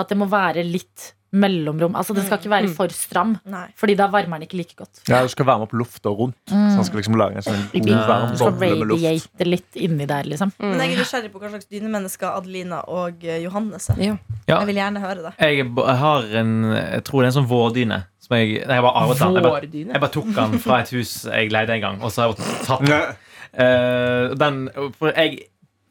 at 0.00 0.12
det 0.12 0.18
må 0.18 0.28
være 0.30 0.64
litt 0.66 1.12
mellomrom. 1.32 1.94
Altså 1.94 2.14
Den 2.14 2.24
skal 2.26 2.40
ikke 2.40 2.50
være 2.50 2.68
for 2.74 2.90
stram, 2.94 3.36
Nei. 3.46 3.68
Fordi 3.78 3.94
da 3.98 4.08
varmer 4.10 4.40
den 4.40 4.48
ikke 4.48 4.58
like 4.58 4.74
godt. 4.78 5.02
Ja, 5.08 5.22
Du 5.22 5.28
skal 5.30 5.46
varme 5.46 5.62
opp 5.68 5.72
lufta 5.78 6.10
rundt. 6.10 6.36
Så 6.48 6.56
den 6.58 6.84
skal 6.88 7.00
liksom 7.00 7.16
lage 7.20 7.36
en 7.38 7.46
sånn 7.46 7.60
god, 7.72 7.88
Ja. 7.88 8.00
varm 8.08 8.30
Du 8.32 8.36
skal 8.40 8.56
radiate 8.58 9.46
litt 9.46 9.76
inni 9.78 10.06
der, 10.10 10.24
liksom. 10.24 10.50
Mm. 10.58 10.70
Men 10.70 10.80
jeg 10.80 10.96
er 10.96 11.02
nysgjerrig 11.04 11.32
på 11.32 11.38
hva 11.42 11.50
slags 11.52 11.68
dynemennesker 11.70 12.34
Adelina 12.34 12.80
og 12.88 13.24
eh, 13.24 13.42
Johannes 13.44 13.90
er. 13.90 14.02
Ja. 14.02 14.16
Ja. 14.48 14.58
Jeg 14.58 14.66
vil 14.72 14.80
gjerne 14.82 15.00
høre 15.04 15.22
det. 15.28 15.34
Jeg, 15.38 15.68
har 15.76 16.22
en 16.42 16.52
Jeg 16.74 17.04
tror 17.04 17.22
det 17.22 17.26
er 17.28 17.30
en 17.30 17.38
sånn 17.38 17.50
vårdyne. 17.50 18.00
Som 18.20 18.36
jeg, 18.36 18.66
nei, 18.66 18.74
jeg, 18.80 18.82
bare 18.82 18.96
arvet 19.04 19.18
den. 19.18 19.34
jeg, 19.34 19.42
bare, 19.42 19.70
jeg 19.94 20.00
bare 20.00 20.12
tok 20.12 20.34
den 20.34 20.58
fra 20.60 20.80
et 20.82 20.90
hus 20.90 21.14
jeg 21.30 21.50
leide 21.54 21.74
en 21.78 21.80
gang, 21.80 22.02
og 22.02 22.10
så 22.12 22.22
har 22.26 22.34
jeg 22.34 22.66
tatt 22.66 22.84
den. 22.86 23.16
Eh, 23.54 24.34
den 24.38 24.60
for 24.98 25.10
jeg, 25.14 25.38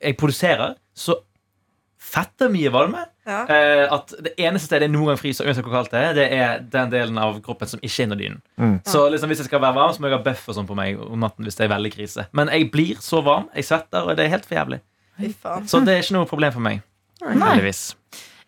jeg 0.02 0.16
produserer 0.20 0.76
så 0.96 1.18
fette 2.00 2.48
mye 2.52 2.72
valme 2.72 3.02
Ja. 3.30 3.40
eh, 3.54 3.86
at 3.94 4.14
det 4.26 4.34
eneste 4.36 4.72
stedet 4.72 4.88
jeg 4.88 4.94
noen 4.96 5.12
gang 5.12 5.22
fryser, 5.22 5.48
uansett 5.48 5.68
hvor 5.68 5.76
kaldt 5.76 5.94
det 5.94 6.02
er, 6.02 6.14
det 6.18 6.28
er 6.34 6.64
den 6.76 6.94
delen 6.94 7.20
av 7.22 7.38
kroppen 7.46 7.70
som 7.70 7.82
ikke 7.84 8.04
er 8.04 8.10
under 8.10 8.22
dynen. 8.24 8.42
Mm. 8.58 8.78
Så 8.90 9.06
liksom, 9.14 9.32
hvis 9.32 9.44
jeg 9.44 9.50
skal 9.52 9.64
være 9.64 9.78
varm, 9.78 9.94
så 9.94 10.02
må 10.02 10.10
jeg 10.10 10.18
ha 10.18 10.24
bøff 10.26 10.48
og 10.50 10.58
sånn 10.58 10.70
på 10.70 10.78
meg 10.80 11.02
om 11.06 11.22
natten 11.22 11.48
hvis 11.48 11.60
det 11.60 11.68
er 11.68 11.74
veldig 11.76 11.94
krise. 11.94 12.26
Men 12.36 12.52
jeg 12.54 12.72
blir 12.74 13.02
så 13.06 13.22
varm, 13.26 13.50
jeg 13.56 13.70
svetter, 13.70 14.08
og 14.08 14.18
det 14.18 14.26
er 14.26 14.34
helt 14.34 14.50
for 14.50 14.60
jævlig. 14.60 14.82
Så 15.70 15.84
det 15.84 15.94
er 15.94 16.04
ikke 16.04 16.16
noe 16.16 16.30
problem 16.30 16.56
for 16.56 16.66
meg. 16.66 16.82
Heldigvis. 17.22 17.92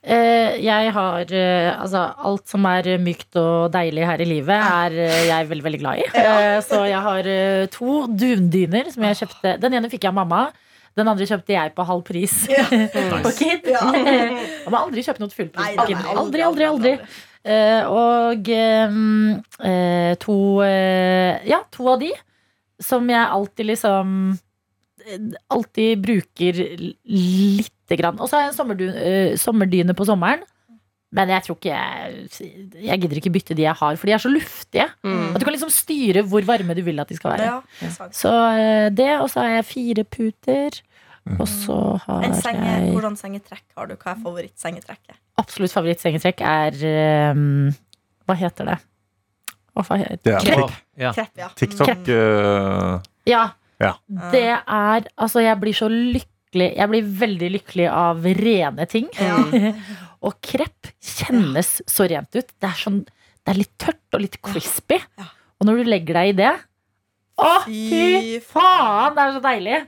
Uh, 0.01 0.57
jeg 0.57 0.89
har 0.95 1.29
uh, 1.29 1.81
altså 1.83 1.99
alt 2.25 2.49
som 2.49 2.63
er 2.65 2.87
mykt 2.97 3.37
og 3.37 3.67
deilig 3.75 4.07
her 4.09 4.23
i 4.23 4.25
livet, 4.25 4.57
er 4.57 4.95
uh, 4.97 5.19
jeg 5.27 5.49
veldig 5.51 5.65
veldig 5.67 5.81
glad 5.83 6.01
i. 6.01 6.07
Eh, 6.17 6.57
så 6.65 6.79
jeg 6.89 7.01
har 7.05 7.29
to 7.69 8.07
dundyner 8.09 8.89
som 8.89 9.05
jeg 9.05 9.19
kjøpte. 9.21 9.53
Den 9.61 9.77
ene 9.77 9.91
fikk 9.91 10.07
jeg 10.07 10.09
av 10.09 10.17
mamma. 10.17 10.47
Den 10.99 11.07
andre 11.07 11.27
kjøpte 11.27 11.55
jeg 11.55 11.73
på 11.75 11.85
halv 11.87 12.03
pris 12.07 12.33
på 13.25 13.33
Kid. 13.37 13.67
Ja. 13.71 13.83
Man 14.65 14.73
må 14.73 14.81
aldri 14.81 15.03
kjøpe 15.05 15.23
noe 15.23 15.31
til 15.31 15.39
full 15.43 15.51
Nei, 15.55 15.73
på 15.77 15.87
Kid. 15.91 16.01
Aldri, 16.15 16.43
aldri, 16.47 16.67
aldri. 16.67 16.93
Eh, 17.41 17.87
og 17.89 18.49
eh, 18.53 18.97
eh, 19.65 20.11
to 20.21 20.35
eh, 20.61 21.39
Ja, 21.49 21.63
to 21.73 21.87
av 21.89 22.03
de 22.03 22.11
som 22.81 23.09
jeg 23.09 23.21
alltid 23.21 23.65
liksom 23.71 24.11
Alltid 25.49 26.03
bruker 26.03 26.59
lite 27.09 27.97
grann. 27.97 28.19
Og 28.21 28.29
så 28.29 28.37
har 28.37 28.43
jeg 28.45 28.51
en 28.53 29.39
sommerdyne 29.41 29.95
på 29.97 30.05
sommeren. 30.05 30.43
Men 31.11 31.31
jeg 31.33 31.43
tror 31.43 31.57
ikke 31.59 31.71
jeg 31.73 32.83
Jeg 32.87 33.01
gidder 33.01 33.19
ikke 33.19 33.33
bytte 33.35 33.55
de 33.57 33.65
jeg 33.65 33.75
har, 33.75 33.97
for 33.99 34.07
de 34.07 34.13
er 34.15 34.21
så 34.23 34.31
luftige. 34.31 34.87
Mm. 35.03 35.33
At 35.33 35.41
du 35.41 35.45
kan 35.47 35.55
liksom 35.55 35.73
styre 35.73 36.23
hvor 36.23 36.45
varme 36.47 36.75
du 36.77 36.83
vil 36.85 37.03
at 37.03 37.11
de 37.11 37.17
skal 37.19 37.35
være. 37.35 37.49
Ja, 37.49 37.57
det. 37.81 38.15
Så 38.15 38.31
eh, 38.31 38.87
det, 38.95 39.11
og 39.19 39.27
så 39.33 39.43
har 39.43 39.57
jeg 39.57 39.67
fire 39.71 40.05
puter. 40.07 40.79
Og 41.37 41.47
så 41.47 41.75
har 42.05 42.23
En 42.25 42.33
senge, 42.33 42.63
jeg 42.65 42.93
hvordan 42.95 43.17
sengetrekk 43.19 43.63
har 43.77 43.91
du? 43.91 43.93
Hva 43.99 44.15
er 44.15 44.21
favorittsengetrekket? 44.23 45.19
Absolutt 45.41 45.73
favorittsengetrekk 45.75 46.41
er 46.41 46.79
um, 47.35 47.69
Hva 48.25 48.37
heter 48.39 48.71
det? 48.71 48.77
Hva 49.77 49.99
heter 50.01 50.23
Det 50.25 50.39
Krepp. 50.47 50.73
Ja. 50.97 51.11
Krepp, 51.13 51.35
ja. 51.37 51.51
TikTok 51.55 52.09
eh, 52.09 52.95
Ja. 53.29 53.43
Ja. 53.81 53.93
Det 54.33 54.47
er 54.49 55.07
Altså, 55.15 55.43
jeg 55.45 55.59
blir 55.61 55.77
så 55.77 55.87
lykkelig 55.91 56.71
Jeg 56.77 56.89
blir 56.91 57.13
veldig 57.21 57.51
lykkelig 57.59 57.87
av 57.93 58.25
rene 58.41 58.89
ting. 58.89 59.07
Ja. 59.19 59.37
og 60.21 60.35
krepp 60.45 60.91
kjennes 61.01 61.79
så 61.89 62.05
rent 62.11 62.29
ut. 62.35 62.49
Det 62.61 62.67
er, 62.69 62.77
sånn, 62.77 62.99
det 63.41 63.53
er 63.53 63.57
litt 63.61 63.71
tørt 63.81 64.17
og 64.17 64.21
litt 64.23 64.37
crispy. 64.45 64.99
Ja. 65.17 65.29
Og 65.61 65.67
når 65.69 65.81
du 65.81 65.89
legger 65.91 66.17
deg 66.21 66.31
i 66.31 66.37
det 66.41 66.51
Å, 67.41 67.49
Fy 67.65 68.37
faen! 68.45 69.15
Det 69.17 69.23
er 69.23 69.33
så 69.37 69.41
deilig. 69.45 69.79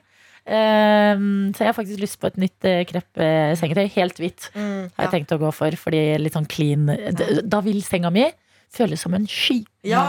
Um, 0.44 1.54
så 1.56 1.64
jeg 1.64 1.70
har 1.70 1.76
faktisk 1.78 2.02
lyst 2.02 2.18
på 2.20 2.28
et 2.28 2.40
nytt 2.42 2.66
uh, 2.68 2.82
kreppsengetøy. 2.90 3.86
Helt 3.96 4.18
hvitt 4.20 4.50
Mm, 4.58 4.90
har 4.98 5.06
jeg 5.08 5.14
tenkt 5.14 5.36
å 5.36 5.40
gå 5.42 5.52
for. 5.56 5.78
Fordi 5.80 6.02
litt 6.20 6.36
sånn 6.36 6.50
clean 6.50 6.90
Da 7.48 7.62
vil 7.64 7.80
senga 7.86 8.12
mi 8.14 8.26
føles 8.74 9.02
som 9.06 9.14
en 9.16 9.28
sky. 9.30 9.62
Ja. 9.84 10.04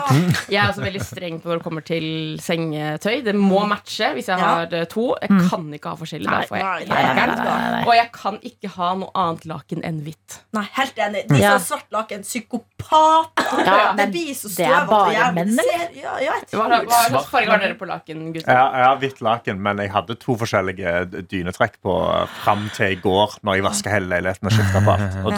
Jeg 0.49 0.61
er 0.61 0.69
også 0.71 0.85
veldig 0.85 1.03
streng 1.03 1.41
på 1.43 1.49
når 1.51 1.59
det 1.61 1.65
kommer 1.67 1.85
til 1.87 2.05
sengetøy. 2.43 3.23
Det 3.27 3.35
må 3.35 3.65
matche 3.71 4.13
hvis 4.15 4.29
jeg 4.31 4.39
har 4.39 4.69
eh, 4.73 4.85
to. 4.91 5.09
Jeg 5.21 5.31
Mm. 5.35 5.49
kan 5.51 5.65
ikke 5.75 5.89
ha 5.91 5.97
forskjellig. 5.99 6.29
Nei, 6.31 6.43
jeg 6.61 6.89
nei, 6.89 7.25
Nei. 7.35 7.81
Og 7.89 7.95
jeg 7.97 8.09
kan 8.15 8.37
ikke 8.47 8.71
ha 8.77 8.91
noe 9.01 9.11
annet 9.19 9.45
laken 9.51 9.83
enn 9.85 9.99
hvitt. 10.07 10.37
Nei, 10.55 10.63
helt 10.77 10.99
enig. 11.03 11.25
De 11.29 11.41
som 11.41 11.47
har 11.51 11.63
svart 11.65 11.91
laken, 11.97 12.23
psykopater. 12.23 13.65
Ja, 13.65 13.93
det 13.99 14.07
blir 14.13 14.31
så 14.37 14.47
er 14.51 14.55
støvete 14.55 14.87
bare 14.91 15.29
menn, 15.35 15.53
eller? 15.59 15.85
Ja, 15.99 16.15
ja, 16.23 16.37
Hva, 16.53 16.81
slags 17.09 17.31
farge 17.33 17.51
har 17.51 17.63
dere 17.65 17.75
på 17.81 17.89
laken, 17.89 18.23
gutter? 18.35 18.55
Har 18.55 18.99
hvitt 19.03 19.21
laken, 19.25 19.61
men 19.65 19.83
jeg 19.83 19.91
hadde 19.95 20.17
to 20.23 20.37
forskjellige 20.41 20.95
dynetrekk 21.31 21.81
på 21.85 21.97
fram 22.45 22.69
til 22.77 22.95
i 22.95 23.01
går, 23.03 23.39
når 23.43 23.59
jeg 23.59 23.67
vaska 23.67 23.91
hele 23.95 24.11
leiligheten 24.13 24.51
og 24.51 24.55
skifta 24.55 24.85
på 24.85 24.95
alt. 24.95 25.19
Og 25.25 25.35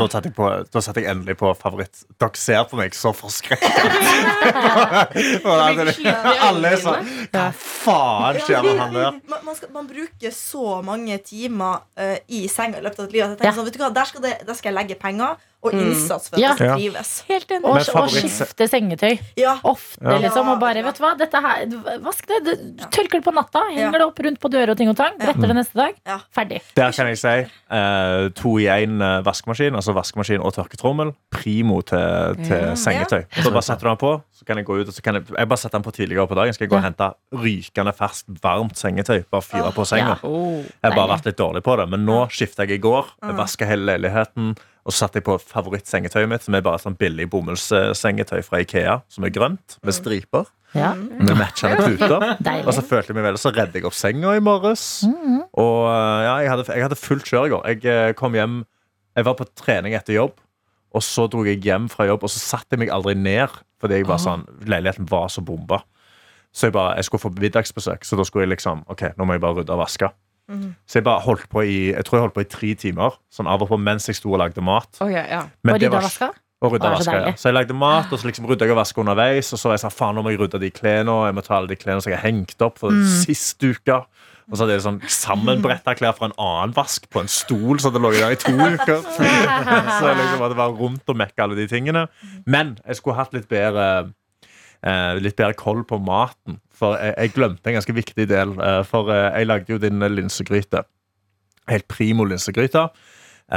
da 0.72 0.80
satte 0.82 1.00
jeg, 1.00 1.08
endelig 1.12 1.36
på 1.40 1.54
favoritt. 1.56 2.04
Dere 2.20 2.36
ser 2.40 2.64
på 2.70 2.76
meg 2.80 2.92
så 2.96 3.14
forskrekka. 3.16 4.25
Alle 6.46 6.72
er 6.72 6.80
sånn 6.80 7.10
Hva 7.32 7.46
faen 7.56 8.40
skjer 8.42 8.64
med 8.66 8.80
han 8.80 8.96
der? 8.96 9.18
Man, 9.28 9.42
man, 9.46 9.58
skal, 9.58 9.72
man 9.74 9.88
bruker 9.90 10.34
så 10.34 10.80
mange 10.86 11.18
timer 11.24 11.84
uh, 11.98 12.16
i 12.26 12.46
senga 12.52 12.80
i 12.80 12.84
løpet 12.84 13.02
av 13.02 13.08
et 13.08 13.16
liv. 13.16 13.24
At 13.24 13.34
jeg 13.34 13.42
tenker 13.42 13.58
sånn, 13.58 13.68
vet 13.68 13.78
du 13.78 13.84
hva, 13.84 13.92
der 13.94 14.10
skal, 14.10 14.24
det, 14.24 14.34
der 14.48 14.58
skal 14.58 14.72
jeg 14.72 14.78
legge 14.80 14.98
penger 15.00 15.38
og 15.66 15.74
Mm. 15.76 15.86
innsats 15.90 16.28
for 16.30 16.36
at 16.36 16.40
Ja. 16.42 16.48
det 16.54 16.56
skal 16.56 16.78
trives. 16.78 17.10
Helt 17.28 17.48
enig. 17.50 17.64
Og, 17.64 18.02
og 18.02 18.08
skifte 18.14 18.68
sengetøy. 18.70 19.18
Ja. 19.36 19.56
Ofte, 19.64 20.02
Ja. 20.02 20.18
liksom. 20.22 20.48
Og 20.54 20.60
bare, 20.60 20.82
vet 20.86 20.96
du 20.98 21.02
hva, 21.04 21.12
dette 21.18 21.40
her 21.42 21.66
Vask 22.06 22.26
det. 22.26 22.38
Du 22.44 22.84
tørker 22.90 23.18
det 23.18 23.24
på 23.24 23.34
natta. 23.34 23.60
Henger 23.72 23.92
det 23.98 24.02
opp 24.06 24.18
rundt 24.18 24.40
på 24.40 24.50
dører 24.50 24.70
og 24.70 24.76
ting 24.78 24.88
og 24.88 24.96
tang. 24.96 25.18
Bretter 25.18 25.46
det 25.50 25.56
neste 25.56 25.74
dag. 25.74 25.94
Ferdig. 26.34 26.60
Der 26.76 26.92
kan 26.92 27.06
jeg 27.10 27.18
si 27.18 27.36
uh, 27.70 28.28
to 28.36 28.56
i 28.58 28.66
én 28.70 28.98
vaskemaskin, 29.24 29.74
altså 29.74 29.92
vaskemaskin 29.94 30.40
og 30.40 30.54
tørketrommel. 30.54 31.14
Primo 31.30 31.80
til, 31.82 32.36
til 32.46 32.56
Ja. 32.56 32.74
sengetøy. 32.74 33.24
Så 33.42 33.50
bare 33.52 33.62
setter 33.62 33.84
du 33.84 33.88
den 33.88 33.96
på, 33.96 34.22
så 34.34 34.44
kan 34.46 34.56
jeg 34.56 34.66
gå 34.66 34.80
ut 34.80 34.88
og 34.88 34.94
så 34.94 35.02
kan 35.02 35.14
jeg, 35.14 35.24
jeg 35.36 35.48
bare 35.48 35.58
setter 35.58 35.78
den 35.78 35.82
på 35.84 35.92
tidligere 35.92 36.26
på 36.28 36.34
dagen. 36.34 36.52
Skal 36.54 36.64
jeg 36.66 36.70
gå 36.70 36.76
og 36.76 36.82
hente 36.84 37.12
rykende 37.34 37.92
ferskt, 37.96 38.26
varmt 38.42 38.76
sengetøy. 38.78 39.24
Bare 39.30 39.42
fyre 39.42 39.72
på 39.72 39.84
senga. 39.86 40.18
Oh. 40.22 40.62
Jeg 40.62 40.92
har 40.92 40.94
bare 40.94 41.08
vært 41.18 41.26
litt 41.26 41.36
dårlig 41.38 41.62
på 41.62 41.76
det, 41.76 41.88
men 41.90 42.04
nå 42.06 42.26
skifta 42.30 42.66
jeg 42.66 42.78
i 42.78 42.82
går. 42.82 43.06
Jeg 43.22 43.36
vaska 43.36 43.66
hele 43.66 43.86
leiligheten, 43.98 44.56
og 44.86 44.94
så 44.94 45.02
satte 45.02 45.18
jeg 45.18 45.26
på 45.26 45.34
favorittsengetøyet 45.42 46.30
mitt, 46.30 46.44
som 46.46 46.54
er 46.54 46.62
bare 46.62 46.78
sånn 46.78 46.94
billig 46.98 47.26
bomullssengetøy 47.32 48.38
fra 48.46 48.60
Ikea, 48.62 49.00
som 49.10 49.26
er 49.26 49.32
grønt, 49.34 49.80
med 49.82 49.96
striper. 49.96 50.46
Ja. 50.76 50.92
Med 50.94 51.32
matchende 51.38 51.82
puter. 51.82 52.22
Deilig. 52.46 52.68
Og 52.68 52.76
så 52.76 52.84
følte 52.86 53.10
jeg 53.10 53.18
meg 53.18 53.26
vel, 53.26 53.38
så 53.40 53.50
redde 53.54 53.80
jeg 53.80 53.86
opp 53.88 53.96
senga 53.96 54.36
i 54.36 54.42
morges. 54.44 54.84
Og 55.58 55.78
øh, 55.88 56.22
ja, 56.22 56.34
jeg 56.44 56.52
hadde, 56.52 56.66
jeg 56.70 56.86
hadde 56.86 56.98
fullt 57.00 57.26
kjør 57.26 57.48
i 57.48 57.52
går. 57.54 57.68
Jeg 57.72 57.82
øh, 57.90 58.14
kom 58.18 58.38
hjem 58.38 58.60
Jeg 59.16 59.24
var 59.24 59.36
på 59.38 59.46
trening 59.56 59.96
etter 59.96 60.18
jobb, 60.18 60.38
og 60.92 61.02
så 61.02 61.24
dro 61.32 61.42
jeg 61.46 61.62
hjem 61.64 61.88
fra 61.90 62.06
jobb, 62.06 62.26
og 62.28 62.30
så 62.30 62.42
satte 62.42 62.76
jeg 62.76 62.84
meg 62.84 62.92
aldri 62.92 63.14
ned 63.16 63.54
Fordi 63.80 64.02
jeg 64.02 64.08
var 64.08 64.20
sånn, 64.20 64.44
leiligheten 64.68 65.08
var 65.10 65.30
så 65.32 65.42
bomba. 65.44 65.80
Så 66.54 66.68
jeg 66.68 66.76
bare, 66.76 66.94
jeg 67.00 67.08
skulle 67.08 67.24
få 67.24 67.32
middagsbesøk, 67.36 68.04
så 68.06 68.16
da 68.16 68.24
skulle 68.28 68.46
jeg 68.46 68.54
liksom 68.54 68.84
Ok, 68.92 69.08
nå 69.16 69.26
må 69.26 69.36
jeg 69.36 69.42
bare 69.44 69.58
rydde 69.62 69.74
og 69.74 69.82
vaske. 69.82 70.12
Så 70.86 71.00
jeg 71.00 71.04
bare 71.04 71.20
holdt 71.24 71.48
på 71.50 71.62
i 71.66 71.90
jeg 71.92 72.04
tror 72.04 72.18
jeg 72.18 72.24
holdt 72.28 72.34
på 72.34 72.44
i 72.44 72.50
tre 72.50 72.74
timer, 72.74 73.16
sånn 73.34 73.48
av 73.50 73.62
og 73.62 73.68
på 73.68 73.78
mens 73.82 74.06
jeg 74.06 74.14
sto 74.20 74.32
og 74.32 74.38
lagde 74.38 74.62
mat. 74.62 74.88
Ok, 75.00 75.10
ja. 75.10 75.42
Men 75.64 75.80
det 75.80 75.90
var- 75.90 75.98
og 75.98 76.04
vaska? 76.10 76.30
og 76.62 76.72
rydda 76.72 76.88
så 76.88 76.96
vaska, 76.96 77.16
ja. 77.26 77.32
Så 77.36 77.48
jeg 77.50 77.54
lagde 77.54 77.74
mat, 77.74 78.12
og 78.12 78.18
så 78.18 78.24
liksom 78.30 78.46
rydda 78.48 78.64
jeg 78.64 78.70
og 78.72 78.78
vaska 78.78 79.00
underveis. 79.02 79.52
Og 79.52 79.58
så 79.58 79.68
var 79.68 79.74
jeg 79.76 79.82
sånn, 79.84 79.92
faen, 79.92 80.14
nå 80.16 80.22
må 80.24 80.30
jeg 80.30 80.40
rydde 80.40 80.60
de 80.60 80.70
klærne, 80.70 81.08
og 81.12 81.26
jeg 81.26 81.34
må 81.34 81.42
ta 81.44 81.56
alle 81.58 81.68
de 81.68 81.76
klærne 81.76 82.00
som 82.02 82.10
jeg 82.10 82.18
har 82.20 82.30
hengt 82.30 82.62
opp 82.62 82.78
for 82.78 82.90
sist 83.06 83.60
uke. 83.62 83.98
Og 84.48 84.54
så 84.56 84.62
hadde 84.62 84.76
jeg 84.78 84.82
sånn 84.86 85.00
sammenbretta 85.10 85.96
klær 85.98 86.14
fra 86.16 86.26
en 86.30 86.36
annen 86.38 86.72
vask 86.72 87.10
på 87.10 87.18
en 87.20 87.26
stol, 87.28 87.78
så 87.82 87.90
det 87.92 88.00
lå 88.00 88.12
der 88.14 88.30
i 88.30 88.36
to 88.38 88.52
uker. 88.72 89.02
så 89.02 90.14
liksom 90.14 90.42
at 90.46 90.52
det 90.54 90.56
var 90.56 90.70
rundt 90.78 91.04
å 91.10 91.16
mekke 91.18 91.42
alle 91.42 91.56
de 91.58 91.66
tingene. 91.66 92.06
Men 92.46 92.78
jeg 92.86 92.96
skulle 93.00 93.16
hatt 93.18 93.34
litt 93.34 93.48
bedre 93.50 94.12
eh, 94.82 95.16
Litt 95.22 95.36
bedre 95.38 95.56
koll 95.58 95.84
på 95.88 95.98
maten. 96.02 96.60
For 96.76 96.98
jeg, 97.00 97.14
jeg 97.16 97.34
glemte 97.36 97.70
en 97.70 97.78
ganske 97.78 97.96
viktig 97.96 98.28
del. 98.30 98.56
Eh, 98.60 98.82
for 98.88 99.12
eh, 99.14 99.28
jeg 99.38 99.50
lagde 99.50 99.72
jo 99.72 99.80
din 99.82 100.02
linsegryte. 100.16 100.84
Helt 101.70 101.88
primo 101.90 102.26
linsegryte. 102.28 102.88
Eh, 103.46 103.56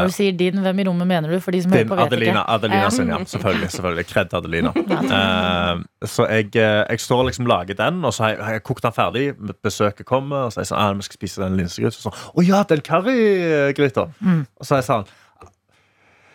Når 0.00 0.08
du 0.10 0.14
sier 0.14 0.34
din, 0.34 0.58
hvem 0.58 0.80
i 0.82 0.84
rommet 0.88 1.06
mener 1.06 1.30
du? 1.30 1.36
For 1.42 1.54
de 1.54 1.60
som 1.62 1.70
hører 1.70 1.84
din 1.84 1.90
på, 1.92 1.98
vet 2.00 2.08
Adelina, 2.10 2.40
ikke. 2.42 2.54
Adelina 2.56 2.90
sin, 2.90 3.12
ja. 3.12 3.18
Selvfølgelig. 3.30 3.70
selvfølgelig 3.76 4.06
Kred 4.10 4.34
Adelina. 4.34 4.72
Eh, 5.20 6.06
så 6.06 6.26
jeg, 6.30 6.50
jeg 6.54 7.00
står 7.00 7.22
og 7.22 7.26
liksom 7.28 7.46
lager 7.46 7.74
den, 7.78 8.04
og 8.04 8.14
så 8.14 8.22
har 8.24 8.30
jeg, 8.34 8.38
jeg 8.56 8.62
kokt 8.66 8.82
den 8.82 8.94
ferdig. 8.96 9.24
Besøket 9.62 10.06
kommer, 10.06 10.48
og 10.48 10.52
så 10.52 10.60
er 10.60 10.66
jeg 10.66 10.70
sånn 10.72 10.82
ah, 10.82 10.92
vi 10.98 11.06
skal 11.06 11.18
spise 11.20 11.42
den 11.42 11.58
linsegryta. 11.60 11.94
Så 11.96 12.08
sånn, 12.08 12.20
Å 12.34 12.44
ja, 12.46 12.62
den 12.68 12.82
currygryta! 12.86 14.06
Mm. 14.20 14.44
Og 14.58 14.66
så 14.66 14.76
er 14.76 14.82
jeg 14.82 14.88
sånn 14.90 15.10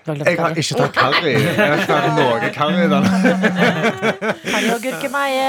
Jeg 0.05 0.37
har 0.37 0.53
ikke 0.53 0.75
tatt 0.77 0.93
curry. 0.93 1.31
Jeg 1.33 1.55
har 1.57 1.79
ikke 1.79 1.87
tatt 1.89 2.11
noe 2.13 2.49
curry 2.53 2.83
i 2.83 2.89
den. 2.91 3.07
Curry 4.51 4.69
og 4.75 4.83
gurkemeie. 4.83 5.47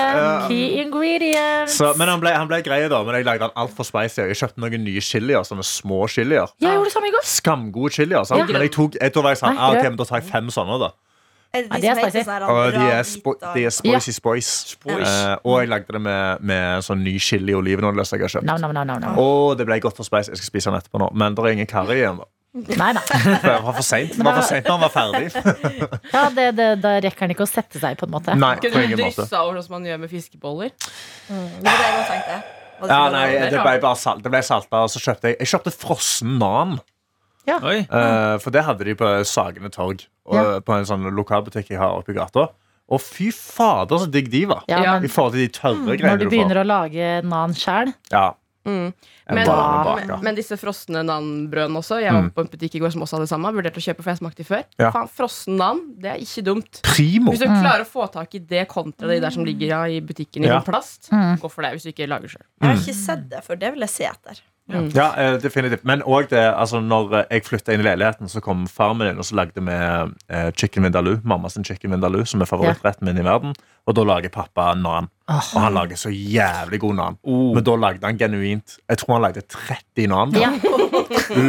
Key 0.48 0.80
ingredients. 0.80 1.76
Så, 1.76 1.92
men 2.00 2.08
han 2.08 2.22
ble, 2.22 2.32
han 2.32 2.48
ble 2.48 2.62
grei, 2.64 2.80
da. 2.88 3.02
Men 3.04 3.18
jeg 3.18 3.28
lagde 3.28 3.44
den 3.44 3.56
altfor 3.60 3.84
spicy. 3.84 4.22
Jeg 4.30 4.38
kjøpte 4.40 4.62
noen 4.64 4.86
nye 4.86 5.02
chilier, 5.04 5.44
sånne 5.44 5.66
små 5.66 6.06
chilier. 6.08 6.54
Jeg 6.64 6.72
gjorde 6.72 6.88
det 6.88 6.94
samme 6.94 7.10
i 7.10 7.16
går. 7.18 7.26
Skamgode 7.28 7.92
chilier. 7.98 8.24
Sant? 8.24 8.40
Ja. 8.40 8.48
Men 8.48 8.64
jeg 8.64 8.72
tok, 8.78 8.96
jeg, 8.96 9.12
da 9.12 9.26
var 9.26 9.36
jeg 9.36 9.42
sånn, 9.42 9.60
ah, 9.60 9.74
ok, 9.76 9.90
men 9.90 9.98
da 10.00 10.08
tar 10.08 10.22
jeg 10.22 10.30
fem 10.30 10.48
sånne, 10.54 10.78
da. 10.86 10.94
Er 11.56 11.66
det 11.66 11.76
Ja, 11.76 11.80
de 11.80 11.88
er 11.88 12.00
spicy. 12.10 12.30
Og 12.52 12.72
de 12.72 12.86
er, 12.92 13.02
spo 13.06 13.34
de 13.42 13.66
er 13.68 13.74
spicy 13.76 14.12
spice. 14.16 14.78
Uh, 14.84 15.36
og 15.44 15.60
jeg 15.60 15.70
lagde 15.70 15.92
det 15.92 16.00
med, 16.04 16.40
med 16.44 16.84
sånn 16.84 17.04
ny 17.04 17.18
chili 17.22 17.54
og 17.54 17.62
olivenolje 17.62 18.08
som 18.08 18.18
jeg 18.18 18.26
har 18.26 18.34
kjøpt. 18.38 18.48
No, 18.48 18.56
nam, 18.60 18.88
nam. 18.88 19.20
Og 19.20 19.56
det 19.60 19.68
ble 19.68 19.78
godt 19.84 19.96
for 20.00 20.08
spice. 20.08 20.32
Jeg 20.32 20.40
skal 20.40 20.50
spise 20.52 20.72
den 20.72 20.80
etterpå 20.80 21.00
nå. 21.00 21.12
Men 21.16 21.36
det 21.36 21.44
er 21.44 21.56
ingen 21.58 21.70
curry 21.70 22.00
igjen. 22.00 22.24
da 22.24 22.32
Nei, 22.56 22.88
nei. 22.96 23.02
Det 23.42 23.54
var 23.66 23.74
for 23.76 23.84
seint. 23.84 24.14
Det 24.16 24.44
sent 24.48 24.68
når 24.68 24.78
han 24.78 24.84
var 24.86 24.92
ferdig. 24.94 25.26
Ja, 26.16 26.22
det, 26.32 26.46
det, 26.56 26.68
da 26.80 26.94
rekker 27.04 27.26
han 27.26 27.34
ikke 27.34 27.44
å 27.44 27.50
sette 27.50 27.80
seg, 27.82 27.98
på 28.00 28.08
en 28.08 28.14
måte. 28.14 28.36
Nei, 28.38 28.54
på 28.56 28.66
Kunne 28.66 28.80
du 28.80 28.86
ingen 28.88 29.02
måte. 29.02 29.22
dryssa 29.26 29.42
over 29.44 29.58
sånn 29.58 29.66
som 29.68 29.76
man 29.76 29.88
gjør 29.90 30.00
med 30.06 30.12
fiskeboller? 30.12 30.72
Det 30.72 31.66
var 31.66 31.80
det 31.82 31.88
jeg 31.92 32.06
tenkte. 32.10 32.38
Det 32.76 32.90
Ja, 32.92 33.00
nei, 33.12 33.24
det? 33.32 33.48
det 33.52 33.62
ble 33.64 33.78
bare 33.84 33.96
salt. 34.00 34.22
Det 34.24 34.32
ble 34.32 34.42
salta, 34.44 34.84
og 34.84 34.92
så 34.92 35.00
kjøpte 35.00 35.32
jeg 35.32 35.38
Jeg 35.40 35.52
kjøpte 35.54 35.72
frossen 35.76 36.36
nan. 36.40 36.78
Oi. 37.46 37.78
Uh, 37.86 38.36
for 38.42 38.50
det 38.54 38.64
hadde 38.66 38.84
de 38.88 38.96
på 38.98 39.10
Sagene 39.28 39.70
torg. 39.72 40.06
Og, 40.26 40.34
Ja. 40.34 40.60
På 40.64 40.74
en 40.74 40.88
sånn 40.88 41.06
lokalbutikk 41.14 41.70
jeg 41.70 41.78
har 41.80 42.00
oppi 42.00 42.12
i 42.16 42.18
gata. 42.18 42.48
Og 42.86 43.02
fy 43.02 43.32
fader, 43.34 43.98
så 43.98 44.06
digg 44.10 44.28
de 44.30 44.44
var. 44.46 44.62
Ja, 44.70 44.80
men, 44.94 45.06
I 45.06 45.10
forhold 45.10 45.34
til 45.34 45.46
de 45.46 45.52
tørre 45.54 45.78
mm, 45.82 45.92
greiene 45.98 46.18
du 46.20 46.26
du 46.26 46.30
begynner 46.30 46.60
å 46.62 46.66
lage 46.66 47.08
nan 47.26 47.54
sjæl 47.58 47.90
Ja, 48.12 48.28
Mm. 48.66 48.92
en 49.30 49.34
Men, 49.34 49.46
men, 49.48 50.20
men 50.26 50.34
disse 50.34 50.56
frosne 50.58 51.02
nan-brødene 51.06 51.78
også. 51.78 52.00
Jeg 52.02 52.12
var 52.12 52.22
Mm. 52.26 52.30
på 52.34 52.40
en 52.44 52.48
butikk 52.50 52.74
i 52.74 52.80
går 52.82 52.90
som 52.92 53.02
også 53.02 53.16
hadde 53.16 53.26
det 53.28 53.30
samme. 53.30 53.52
Vurderte 53.54 53.78
å 53.78 53.84
kjøpe, 53.86 54.02
for 54.02 54.10
jeg 54.10 54.18
smakte 54.18 54.42
de 54.42 54.48
før. 54.48 54.64
Ja. 54.78 54.90
Faen, 54.90 55.08
Frossen 55.08 55.56
nan, 55.56 55.80
det 55.98 56.10
er 56.10 56.18
ikke 56.18 56.44
dumt. 56.44 56.82
Primo. 56.82 57.30
Hvis 57.32 57.40
du 57.40 57.46
klarer 57.46 57.86
å 57.86 57.88
få 57.88 58.10
tak 58.12 58.34
i 58.34 58.38
det 58.42 58.66
kontra 58.68 59.06
de 59.08 59.20
der 59.20 59.30
som 59.30 59.44
ligger 59.46 59.66
ja, 59.68 59.84
i 59.86 60.00
butikken 60.00 60.44
i 60.44 60.48
Ja. 60.48 60.60
plast, 60.60 61.08
Mm. 61.12 61.38
gå 61.40 61.50
for 61.50 61.62
det 61.62 61.72
hvis 61.72 61.82
du 61.84 61.92
ikke 61.92 62.08
lager 62.08 62.28
sjøl. 62.28 62.42
Jeg 62.60 62.68
har 62.68 62.76
ikke 62.76 62.94
sett 62.94 63.28
det, 63.30 63.44
for 63.44 63.54
det 63.56 63.72
vil 63.72 63.80
jeg 63.80 63.88
se 63.90 64.04
etter. 64.04 64.40
Ja, 64.68 65.12
eh, 65.14 65.36
definitivt. 65.38 65.84
Men 65.84 66.02
òg 66.02 66.28
det 66.28 66.40
altså 66.52 66.80
Når 66.82 67.12
eh, 67.14 67.24
jeg 67.30 67.44
flytta 67.44 67.72
inn 67.72 67.80
i 67.80 67.84
leiligheten, 67.84 68.26
så 68.26 68.40
kom 68.42 68.66
faren 68.66 68.98
min 68.98 69.06
inn 69.12 69.18
og 69.18 69.22
så 69.24 69.36
lagde 69.36 69.62
vi 69.62 69.70
eh, 70.28 70.50
chicken 70.58 70.82
vindaloo. 70.82 71.20
Mamma 71.22 71.48
sin 71.48 71.62
chicken 71.62 71.92
vindaloo, 71.92 72.24
som 72.26 72.42
er 72.42 72.46
favorittretten 72.46 73.02
min 73.06 73.16
i 73.18 73.22
verden. 73.22 73.54
Og 73.86 73.94
da 73.94 74.02
lager 74.06 74.32
pappa 74.34 74.72
nan. 74.74 75.06
Og 75.26 75.58
han 75.58 75.74
lager 75.74 75.98
så 75.98 76.10
jævlig 76.10 76.78
god 76.82 76.94
nan. 76.98 77.16
Oh. 77.26 77.50
Men 77.54 77.64
da 77.66 77.74
lagde 77.82 78.06
han 78.06 78.18
genuint 78.18 78.76
Jeg 78.86 78.98
tror 79.00 79.16
han 79.16 79.24
lagde 79.26 79.42
30 79.42 80.06
nan. 80.12 80.34
Ja. 80.38 80.52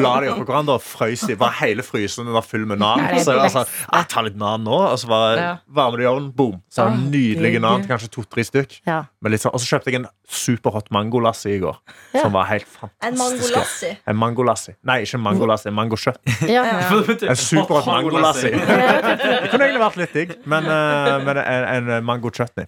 La 0.01 0.15
de 0.21 0.29
oppå 0.31 0.47
hverandre 0.47 0.77
og 0.79 0.81
frøs 0.81 1.23
de. 1.29 1.35
Var 1.37 1.53
hele 1.59 1.83
frysen 1.85 2.29
var 2.33 2.45
full 2.45 2.65
med 2.69 2.81
nan. 2.81 3.03
Så 3.21 3.35
jeg 3.35 3.41
var 3.43 3.51
sånn, 3.53 3.69
tar 4.09 4.21
ah, 4.21 4.25
litt 4.25 4.37
nan 4.37 4.63
nå 4.65 4.77
Og 4.87 4.97
så 5.01 5.09
var 5.09 5.37
Ja. 5.37 5.51
varmer 5.69 6.01
det 6.01 6.07
i 6.07 6.09
ovnen. 6.09 6.31
Boom. 6.37 6.61
Så 6.73 6.83
har 6.85 6.95
det 6.95 7.11
nydelige 7.13 7.61
nan. 7.61 7.85
Kanskje 7.89 8.09
to-tre 8.17 8.45
stykk. 8.45 8.79
Ja. 8.89 9.03
Men 9.21 9.33
litt 9.33 9.45
sånn, 9.45 9.53
og 9.53 9.61
så 9.61 9.75
kjøpte 9.75 9.93
jeg 9.93 10.01
en 10.01 10.09
superhot 10.27 10.89
mangolassi 10.93 11.53
i 11.55 11.59
går. 11.61 11.77
Ja. 12.15 12.23
Som 12.23 12.33
var 12.33 12.49
helt 12.49 12.65
En 12.65 12.89
fantastisk. 12.89 13.21
mangolassi. 13.21 13.91
En 14.07 14.17
mangolassi. 14.17 14.75
Nei, 14.89 14.97
ikke 15.05 15.19
en 15.19 15.25
mangolassi, 15.25 15.69
en 15.69 15.77
mangokjøtt. 15.77 16.21
Ja. 16.49 16.65
En 17.31 17.35
superhot 17.39 17.85
mangolassi. 17.87 18.49
Det 18.51 19.49
kunne 19.51 19.67
egentlig 19.67 19.83
vært 19.83 20.01
litt 20.01 20.13
digg, 20.17 20.35
men, 20.49 20.65
eh, 20.65 21.13
men 21.25 21.39
en, 21.43 21.89
en 21.97 22.05
mangochutney. 22.27 22.67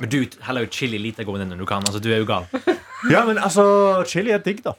Men 0.00 0.10
du 0.10 0.18
heller 0.42 0.64
jo 0.66 0.70
chili 0.74 0.98
lite 0.98 1.24
gående 1.24 1.46
enn 1.46 1.54
når 1.54 1.62
du 1.62 1.66
kan. 1.66 1.82
Altså, 1.86 2.00
du 2.02 2.10
er 2.12 2.18
jo 2.24 2.26
gal. 2.26 2.46
Ja, 3.04 3.20
men 3.28 3.36
altså, 3.36 3.64
chili 4.08 4.30
er 4.32 4.38
digg, 4.40 4.62
da. 4.64 4.72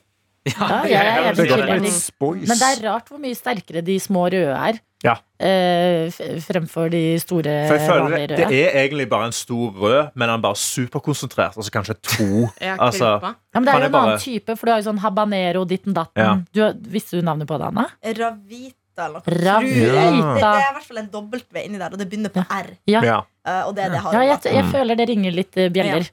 Ja, 0.50 0.80
jeg 0.90 0.98
er 0.98 1.28
enig 1.28 1.36
Det 1.38 1.52
er. 1.54 1.80
Men 2.22 2.58
det 2.58 2.70
er 2.72 2.80
rart 2.88 3.08
hvor 3.12 3.20
mye 3.22 3.36
sterkere 3.38 3.84
de 3.86 4.00
små 4.02 4.24
røde 4.34 4.50
er. 4.56 4.80
Ja. 5.06 5.14
eh, 5.38 6.08
f- 6.10 6.40
fremfor 6.42 6.90
de 6.90 7.20
store, 7.22 7.54
For 7.70 7.78
jeg 7.78 7.86
føler 7.86 8.02
vanlige 8.08 8.28
det, 8.32 8.38
det 8.40 8.46
røde. 8.48 8.62
er 8.66 8.80
egentlig 8.82 9.06
bare 9.12 9.28
en 9.30 9.36
stor 9.38 9.76
rød, 9.78 10.08
men 10.16 10.30
han 10.32 10.40
er 10.40 10.42
bare 10.42 10.58
superkonsentrert. 10.58 11.54
Altså 11.62 11.70
kanskje 11.76 11.96
to. 12.02 12.30
Jeg 12.66 12.80
Altså, 12.82 13.12
krympa. 13.20 13.36
Ja, 13.54 13.60
men 13.60 13.66
det 13.70 13.76
er 13.76 13.78
jo 13.78 13.86
en 13.86 13.92
bare- 13.92 14.08
annen 14.16 14.24
type, 14.26 14.58
for 14.58 14.66
du 14.66 14.72
har 14.74 14.82
jo 14.82 14.88
sånn 14.90 15.04
habanero, 15.06 15.62
ditten 15.70 15.94
datten. 15.94 16.24
Ja. 16.26 16.34
Du, 16.74 16.90
visste 16.98 17.20
du 17.22 17.22
navnet 17.30 17.46
på 17.48 17.60
det, 17.62 17.70
Anna? 17.70 17.86
Ravita 18.02 19.06
eller 19.06 19.22
noe. 19.22 19.38
Ravita. 19.46 19.62
Tror 19.62 20.02
jeg. 20.02 20.18
Det, 20.18 20.42
det 20.42 20.50
er 20.50 20.66
i 20.72 20.76
hvert 20.80 20.90
fall 20.90 21.04
en 21.04 21.10
W 21.14 21.66
inni 21.68 21.78
der, 21.86 21.94
og 21.94 22.02
det 22.02 22.10
begynner 22.10 22.34
på 22.34 22.42
R. 22.50 22.74
Ja. 22.90 23.06
ja. 23.06 23.22
Eh, 23.46 23.62
Og 23.68 23.76
det 23.78 23.84
er 23.86 23.90
det 23.96 24.02
Ja, 24.14 24.22
jeg, 24.32 24.40
jeg 24.58 24.66
føler 24.74 24.96
det 25.00 25.08
ringer 25.10 25.32
litt 25.36 25.58
eh, 25.58 25.70
bjeller. 25.74 26.08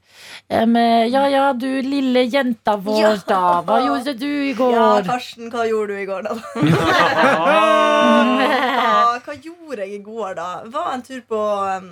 Ja. 0.49 0.61
Um, 0.63 0.75
ja 1.09 1.23
ja, 1.33 1.43
du 1.53 1.67
lille 1.85 2.25
jenta 2.29 2.75
vår, 2.77 2.99
Ja. 3.01 3.13
da. 3.27 3.41
Hva 3.67 3.79
gjorde 3.85 4.13
du 4.19 4.27
i 4.29 4.53
går? 4.61 4.73
Ja. 4.77 4.89
Karsten, 5.07 5.49
hva 5.53 5.65
gjorde 5.69 5.93
du 5.93 6.01
i 6.01 6.05
går, 6.09 6.21
da? 6.29 6.33
Ja, 8.83 9.19
hva 9.23 9.35
gjorde 9.37 9.85
jeg 9.85 9.95
i 9.99 10.03
går, 10.03 10.35
da? 10.39 10.49
Var 10.73 10.91
en 10.93 11.03
tur 11.05 11.21
på 11.29 11.39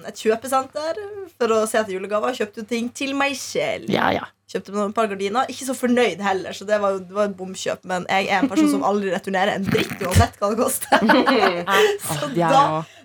et 0.09 0.21
kjøpesenter 0.25 0.99
for 1.37 1.55
å 1.55 1.63
se 1.69 1.79
etter 1.81 1.95
julegaver. 1.95 2.35
Kjøpte 2.37 2.65
ting 2.69 2.89
til 2.95 3.13
meg 3.17 3.35
selv. 3.39 3.89
Ja 3.91 4.11
ja. 4.15 4.25
Kjøpte 4.51 4.73
meg 4.75 4.89
et 4.89 4.95
par 4.97 5.07
gardiner. 5.07 5.51
Ikke 5.53 5.65
så 5.69 5.75
fornøyd 5.77 6.21
heller, 6.25 6.55
så 6.55 6.65
det 6.67 6.79
var, 6.83 6.97
det 6.99 7.15
var 7.15 7.29
et 7.29 7.35
bomkjøp. 7.39 7.85
Men 7.87 8.03
jeg 8.11 8.27
er 8.27 8.41
en 8.41 8.51
person 8.51 8.67
som 8.73 8.83
aldri 8.87 9.13
returnerer 9.13 9.53
en 9.55 9.67
dritt 9.67 9.93
uansett 10.03 10.35
hva 10.41 10.51
det 10.51 10.59
koster. 10.59 11.05
så 12.09 12.29
da, 12.35 12.63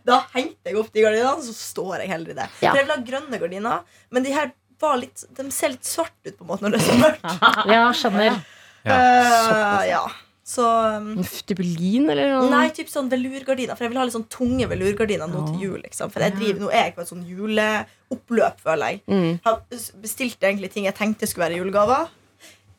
da 0.08 0.20
hengte 0.34 0.72
jeg 0.72 0.80
opp 0.80 0.90
de 0.90 1.06
gardinene, 1.06 1.46
så 1.46 1.54
står 1.54 2.02
jeg 2.02 2.10
heller 2.16 2.34
i 2.34 2.38
det. 2.40 2.48
Ja. 2.64 2.72
For 2.72 2.80
jeg 2.80 2.88
vil 2.88 2.94
ha 2.96 3.00
grønne 3.12 3.42
gardiner, 3.44 4.02
men 4.10 4.26
de 4.26 4.34
her 4.34 4.50
var 4.82 4.98
litt, 5.00 5.22
de 5.38 5.46
ser 5.54 5.72
litt 5.76 5.86
svarte 5.88 6.32
ut 6.32 6.36
på 6.36 6.44
en 6.44 6.50
måte 6.50 6.66
når 6.66 6.76
det 6.76 6.82
er 6.82 6.86
så 6.90 7.00
mørkt. 7.00 7.26
Ja, 7.70 7.82
skjønner. 7.96 8.40
Eh, 8.86 9.84
ja. 9.90 10.02
Så 10.46 10.62
um, 10.62 11.08
Type 11.48 11.64
lin, 11.64 12.06
eller 12.12 12.30
noe? 12.36 12.50
Nei, 12.52 12.68
typ 12.74 12.90
sånn 12.90 13.08
velurgardiner. 13.10 13.74
For 13.74 13.86
jeg 13.86 13.92
vil 13.92 13.98
ha 13.98 14.04
litt 14.06 14.14
sånn 14.14 14.28
tunge 14.30 14.68
velurgardiner 14.70 15.30
nå 15.30 15.42
til 15.48 15.64
jul. 15.64 15.80
Liksom. 15.82 16.12
For 16.14 16.22
jeg 16.22 16.36
driver, 16.36 16.60
nå 16.62 16.68
er 16.70 16.84
jeg 16.84 16.94
på 16.94 17.02
et 17.02 17.10
sånn 17.10 17.24
juleoppløp, 17.26 18.62
føler 18.62 18.94
jeg. 18.94 19.02
Mm. 19.10 19.40
Har 19.42 19.58
bestilt 20.04 20.46
egentlig 20.46 20.70
ting 20.76 20.86
jeg 20.86 20.96
tenkte 20.98 21.26
skulle 21.26 21.48
være 21.48 21.58
julegaver. 21.58 22.12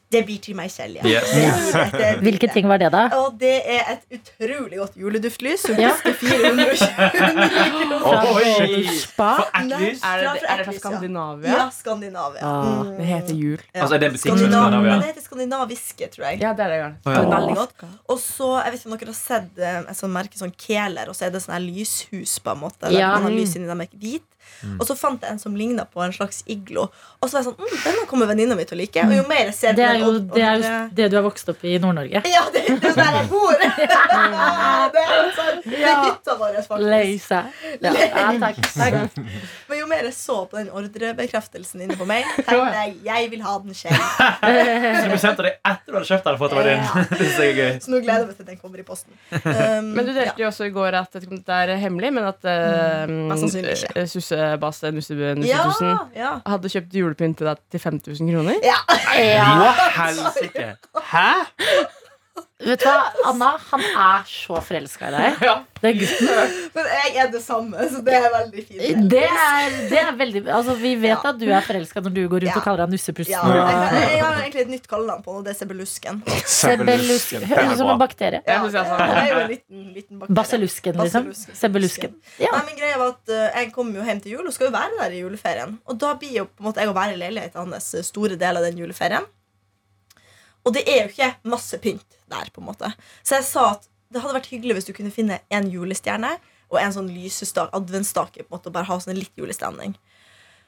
Det 0.10 0.22
blir 0.26 0.38
til 0.40 0.56
meg 0.56 0.70
selv, 0.72 0.96
ja. 0.96 1.04
Yes. 1.04 1.74
Hvilke 2.24 2.48
ting 2.54 2.68
var 2.70 2.80
det, 2.80 2.88
da? 2.94 3.02
Og 3.20 3.34
det 3.42 3.58
er 3.68 3.90
et 3.98 4.06
utrolig 4.16 4.78
godt 4.80 4.94
juleduftlys 4.96 5.66
som 5.68 5.76
Ja. 5.76 5.90
koster 5.92 6.14
420 6.14 7.10
kroner. 7.18 8.06
Oi. 8.38 8.86
Spa? 9.02 9.32
Nei? 9.66 9.90
Er 9.90 9.92
det, 9.92 9.98
fra- 10.00 10.54
er 10.54 10.62
det 10.62 10.66
fra 10.70 10.74
ja. 10.74 10.80
Skandinavia? 10.80 11.52
Ja, 11.58 11.66
Skandinavia. 11.76 12.42
Ah, 12.42 12.84
Mm. 12.86 12.94
det 12.98 13.06
heter 13.10 13.34
jul. 13.36 13.60
Ja. 13.74 13.82
Altså, 13.82 13.96
er 13.96 14.00
det 14.00 14.08
en 14.08 14.14
butikk 14.16 14.26
i 14.26 14.38
Skandinavia? 14.38 14.96
Det 15.02 15.10
heter 15.12 15.22
skandinaviske, 15.28 16.08
tror 16.16 16.26
jeg. 16.30 16.40
Ja, 16.42 16.54
det 16.54 16.66
er 16.66 16.70
det. 16.70 16.78
Ja. 16.80 16.90
Det 17.04 17.18
er 17.18 17.30
veldig 17.36 17.56
godt. 17.56 17.74
Og 18.10 18.20
så, 18.20 18.50
jeg 18.64 18.72
vet 18.72 18.80
ikke 18.80 18.92
om 18.92 18.98
dere 18.98 19.12
har 19.12 19.20
sett 19.20 19.60
eh, 19.60 19.80
et 19.92 19.98
sånt 20.00 20.14
merke 20.14 20.40
sånn 20.40 20.56
Keler, 20.58 21.10
og 21.12 21.16
så 21.20 21.26
er 21.28 21.30
det 21.36 21.42
sånn 21.44 21.54
her 21.58 21.66
lyshus, 21.68 22.40
på 22.40 22.52
en 22.56 22.60
måte. 22.64 22.80
Der 22.88 22.92
Ja. 23.00 23.12
man 23.20 23.24
har 23.24 23.32
lys 23.32 23.56
inni 23.56 23.68
dem 23.68 23.82
er 23.82 23.88
hvit. 24.62 24.76
Og 24.80 24.88
så 24.90 24.98
fant 25.00 25.22
jeg 25.24 25.36
en 25.36 25.40
som 25.42 25.56
ligna 25.58 25.86
på 25.86 26.04
en 26.04 26.14
slags 26.16 26.44
iglo. 26.50 26.88
Og 27.22 27.30
så 27.30 27.38
var 27.38 27.44
jeg 27.44 27.50
sånn 27.52 27.58
mm, 27.62 27.78
Denne 27.86 28.06
kommer 28.10 28.30
venninna 28.30 28.58
mi 28.58 28.66
til 28.68 28.78
å 28.78 28.82
like. 28.82 29.06
Og 29.08 29.16
jo 29.18 29.26
mer 29.30 29.46
jeg 29.48 29.58
ser 29.58 29.78
Det 29.78 29.86
er 29.86 29.98
den 29.98 30.06
jo 30.06 30.20
det, 30.20 30.44
er 30.44 30.62
jo 30.62 30.74
det 30.98 31.10
du 31.12 31.18
har 31.20 31.26
vokst 31.28 31.50
opp 31.54 31.64
i 31.66 31.76
i 31.78 31.80
Nord-Norge. 31.84 32.22
Ja, 32.26 32.44
det, 32.54 32.64
det 32.68 32.76
er 32.76 32.90
jo 32.90 32.96
der 32.98 33.18
jeg 33.18 33.30
bor! 33.32 33.54
det 34.94 35.04
er 35.04 35.32
sånn. 35.38 35.62
Det 35.66 35.78
er 35.78 35.84
Ja. 35.84 35.96
hytta 36.08 36.36
vår, 36.40 36.58
faktisk. 36.66 36.90
Lei 36.90 37.18
seg. 37.22 37.52
Ja, 37.84 37.92
ja, 37.94 38.28
takk. 38.42 38.62
takk. 38.74 39.18
Men 39.70 39.80
jo 39.82 39.88
mer 39.90 40.08
jeg 40.08 40.16
så 40.18 40.38
på 40.50 40.58
den 40.60 40.70
ordrebekreftelsen 40.74 41.84
inne 41.86 41.98
på 42.00 42.08
meg, 42.10 42.26
tenkte 42.38 42.58
jeg 42.74 42.96
jeg 43.08 43.30
vil 43.34 43.44
ha 43.46 43.56
den 43.64 43.78
selv. 43.78 43.98
Så 43.98 45.04
du 45.04 45.14
bestemte 45.14 45.46
deg 45.48 45.58
etter 45.60 45.92
du 45.92 45.98
hadde 45.98 46.10
kjøpt 46.12 46.30
den 46.30 46.40
for 46.40 46.48
at 46.48 46.54
det 46.54 46.60
var 46.60 46.70
din? 46.70 46.84
Ja. 46.88 47.06
Det 47.12 47.30
er 47.48 47.54
gøy. 47.58 47.72
Så 47.84 47.94
nå 47.94 48.02
gleder 48.04 48.24
jeg 48.24 48.30
meg 48.32 48.40
til 48.42 48.50
den 48.52 48.60
kommer 48.62 48.82
i 48.82 48.86
posten. 48.88 49.14
Um, 49.34 49.92
Men 49.98 50.08
du 50.08 50.14
delte 50.16 50.42
jo 50.42 50.48
også 50.50 50.68
i 50.70 50.74
går 50.76 50.98
at 51.02 51.18
dette 51.18 51.60
er 51.64 51.74
hemmelig, 51.82 52.14
men 52.16 52.28
at 52.30 52.48
uh, 52.48 53.16
Mest 53.32 53.46
sannsynlig 53.46 53.78
ikke. 54.38 54.48
Sussebase 54.62 54.92
Nussetusen, 55.40 55.92
ja, 56.16 56.22
ja, 56.22 56.32
hadde 56.48 56.70
kjøpt 56.74 56.94
julepynt 57.02 57.38
til 57.38 57.48
deg 57.50 57.58
til 57.72 57.80
5000 57.80 58.34
kroner. 58.34 58.60
ja. 58.64 58.80
Hva 59.58 59.72
helsike? 59.98 60.68
Hæ? 61.12 61.30
Vet 62.58 62.82
du 62.82 62.88
hva, 62.90 63.12
Anna? 63.30 63.52
Han 63.70 63.84
er 63.86 64.24
så 64.26 64.58
forelska 64.66 65.12
i 65.12 65.14
deg. 65.14 65.42
Den 65.78 66.00
gutten. 66.00 66.30
Men 66.74 66.88
jeg 66.90 67.12
er 67.22 67.28
det 67.30 67.42
samme, 67.46 67.84
så 67.92 68.00
det 68.02 68.16
er 68.18 68.24
veldig 68.34 68.64
fint. 68.66 69.04
Det 69.12 69.20
er, 69.30 69.76
det 69.92 70.00
er 70.02 70.16
veldig 70.18 70.42
Altså, 70.50 70.74
Vi 70.80 70.96
vet 71.04 71.28
at 71.30 71.38
du 71.38 71.46
er 71.54 71.62
forelska 71.68 72.02
når 72.02 72.16
du 72.16 72.22
går 72.32 72.42
rundt 72.42 72.50
Ja. 72.50 72.56
og 72.58 72.66
kaller 72.66 72.82
deg 72.88 72.96
Nussepusten. 72.96 73.36
Ja, 73.36 73.44
og- 73.46 73.94
jeg, 73.94 74.10
jeg 74.16 74.24
har 74.26 74.42
egentlig 74.42 74.64
et 74.66 74.72
nytt 74.74 74.90
kallenavn 74.90 75.22
på 75.28 75.36
det 75.46 75.54
er 75.54 75.60
Sebelusken. 75.60 76.24
Sebelusken. 76.56 77.46
Høres 77.46 77.62
er 77.68 77.72
ut 77.76 77.78
som 77.84 77.94
en 77.94 78.02
bakterie. 78.02 78.42
Jeg 78.42 78.58
jeg 78.58 78.74
det. 78.74 78.98
det 78.98 79.22
er 79.22 79.30
jo 79.30 79.40
en 79.44 79.50
liten, 79.54 79.86
liten 80.00 80.20
bakterie. 80.24 80.40
Baselusken, 80.42 81.00
liksom. 81.06 81.30
Sebelusken. 81.62 82.18
Ja. 82.42 82.52
Nei, 82.58 82.66
men 82.72 82.82
greia 82.82 82.98
var 82.98 83.14
at 83.14 83.30
eh, 83.38 83.62
Jeg 83.62 83.72
kommer 83.78 84.02
jo 84.02 84.10
hjem 84.10 84.24
til 84.26 84.32
jul 84.40 84.48
og 84.50 84.58
skal 84.58 84.72
jo 84.72 84.76
være 84.80 84.98
der 85.04 85.14
i 85.14 85.22
juleferien. 85.22 85.78
Og 85.86 86.02
da 86.02 86.16
blir 86.18 86.40
jo 86.42 86.50
på 86.50 86.66
en 86.66 86.72
måte 86.72 86.82
jeg 86.82 86.90
å 86.90 86.98
være 86.98 87.14
i 87.14 87.22
leiligheten 87.22 87.70
hans 87.70 87.94
eh, 87.94 88.02
store 88.02 88.34
del 88.36 88.58
av 88.58 88.66
den 88.66 88.82
juleferien. 88.82 89.30
Og 90.66 90.74
det 90.74 90.88
er 90.90 91.04
jo 91.06 91.14
ikke 91.14 91.36
masse 91.54 91.78
pynt 91.86 92.17
der, 92.32 92.52
på 92.54 92.64
en 92.64 92.70
måte. 92.70 92.92
Så 93.24 93.40
jeg 93.40 93.48
sa 93.48 93.72
at 93.76 93.88
det 94.14 94.22
hadde 94.24 94.38
vært 94.38 94.52
hyggelig 94.52 94.78
hvis 94.78 94.88
du 94.88 94.94
kunne 94.96 95.14
finne 95.14 95.42
en 95.54 95.68
julestjerne 95.72 96.38
og 96.72 96.80
en 96.82 96.94
sånn 96.96 97.10
lysestak, 97.12 97.72
adventsstake, 97.76 98.44
på 98.44 98.52
en 98.52 98.58
måte, 98.58 98.72
og 98.72 98.76
bare 98.76 98.90
ha 98.90 99.00
sånn 99.00 99.18
litt 99.18 99.36
julestemning. 99.40 99.96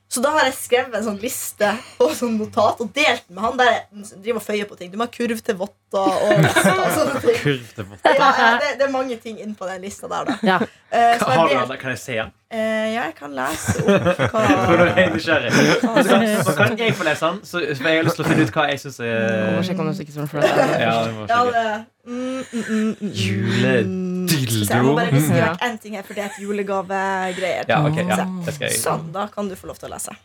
Så 0.09 0.23
da 0.25 0.31
har 0.33 0.47
jeg 0.47 0.55
skrevet 0.57 0.95
en 0.97 1.03
sånn 1.05 1.19
liste 1.21 1.67
og 2.01 2.15
sånn 2.17 2.39
notat 2.39 2.79
og 2.81 2.87
delt 2.95 3.27
med 3.29 3.43
han. 3.45 3.59
Der 3.59 3.67
jeg 3.69 4.07
driver 4.23 4.39
og 4.39 4.45
føyer 4.47 4.65
på 4.65 4.77
ting. 4.79 4.89
Du 4.89 4.97
må 4.97 5.05
ha 5.05 5.11
kurv 5.13 5.43
til 5.45 5.57
votter 5.59 6.15
og 6.25 6.47
og 6.49 6.87
sånne 6.95 7.21
ting. 7.21 7.37
Kurv 7.43 7.67
til. 7.77 7.91
Ja, 8.07 8.29
ja, 8.33 8.47
det, 8.57 8.71
det 8.79 8.87
er 8.87 8.93
mange 8.93 9.19
ting 9.21 9.37
inn 9.43 9.53
på 9.59 9.69
den 9.69 9.85
lista 9.85 10.09
der, 10.09 10.31
da. 10.31 10.37
Ja. 10.41 10.57
Uh, 10.89 11.13
så 11.21 11.29
Har 11.29 11.53
du 11.69 11.75
Kan 11.77 11.93
jeg 11.93 12.01
se 12.01 12.17
den? 12.17 12.33
Uh, 12.49 12.57
ja, 12.57 13.03
jeg 13.05 13.13
kan 13.19 13.35
lese 13.37 13.75
opp 13.85 14.07
For 14.33 14.73
nå 14.73 14.87
er 14.87 14.95
hva 14.95 15.03
jeg 15.03 15.11
nysgjerrig. 15.13 15.51
Så 15.53 16.07
kan, 16.09 16.25
så 16.47 16.55
kan 16.57 16.79
jeg 16.81 16.95
få 16.97 17.05
lese 17.05 17.29
den, 17.29 17.39
så 17.45 17.61
jeg 17.61 17.77
har 17.85 18.07
lyst 18.07 18.17
til 18.17 18.25
å 18.25 18.31
finne 18.31 18.47
ut 18.49 18.55
hva 18.55 18.65
jeg 18.71 18.81
syns 18.81 18.97
Må 19.03 19.11
er 19.13 19.67
sjekke 19.69 19.85
om 19.85 19.91
du 19.93 20.01
ikke 20.07 20.15
sånn 20.17 20.31
for 20.31 20.41
det. 20.41 20.49
Ja, 20.81 20.95
det 21.05 21.13
må 21.13 21.29
Ja, 21.29 21.43
sjekke. 21.45 21.53
det 21.53 22.09
mm, 22.09 22.41
mm, 22.49 22.65
mm, 22.65 22.95
mm, 23.05 24.08
Se, 24.65 24.73
Jeg 24.73 24.83
må 24.83 24.95
bare 24.95 25.11
viske 25.11 25.35
Ja. 25.37 25.53
vekk 25.53 25.61
én 25.69 25.79
ting 25.81 25.95
her, 25.95 26.03
for 26.03 26.13
det 26.13 26.23
er 26.23 26.29
et 26.33 26.39
julegavegreier. 26.43 27.65
Ja, 27.69 27.81
okay, 27.87 28.05
ja, 28.07 28.25
det 28.45 28.53
skal 28.53 28.67
jeg. 28.69 28.79
Sånn, 28.81 29.11
da 29.11 29.27
kan 29.27 29.47
du 29.49 29.55
få 29.55 29.67
lov 29.67 29.77
til 29.79 29.89
å 29.89 29.93
lese. 29.95 30.15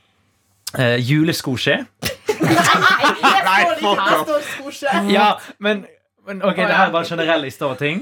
Eh, 0.79 0.97
juleskoskje. 0.99 1.87
Nei, 2.35 3.64
fuck 3.79 3.99
off. 3.99 4.25
står 4.26 4.41
skosje. 4.55 4.95
Ja, 5.12 5.26
men, 5.62 5.85
men 6.26 6.41
ok, 6.43 6.57
det 6.57 6.67
her 6.75 6.88
er 6.88 6.93
bare 6.95 7.07
generell 7.07 7.45
over 7.62 7.76
ting. 7.79 8.00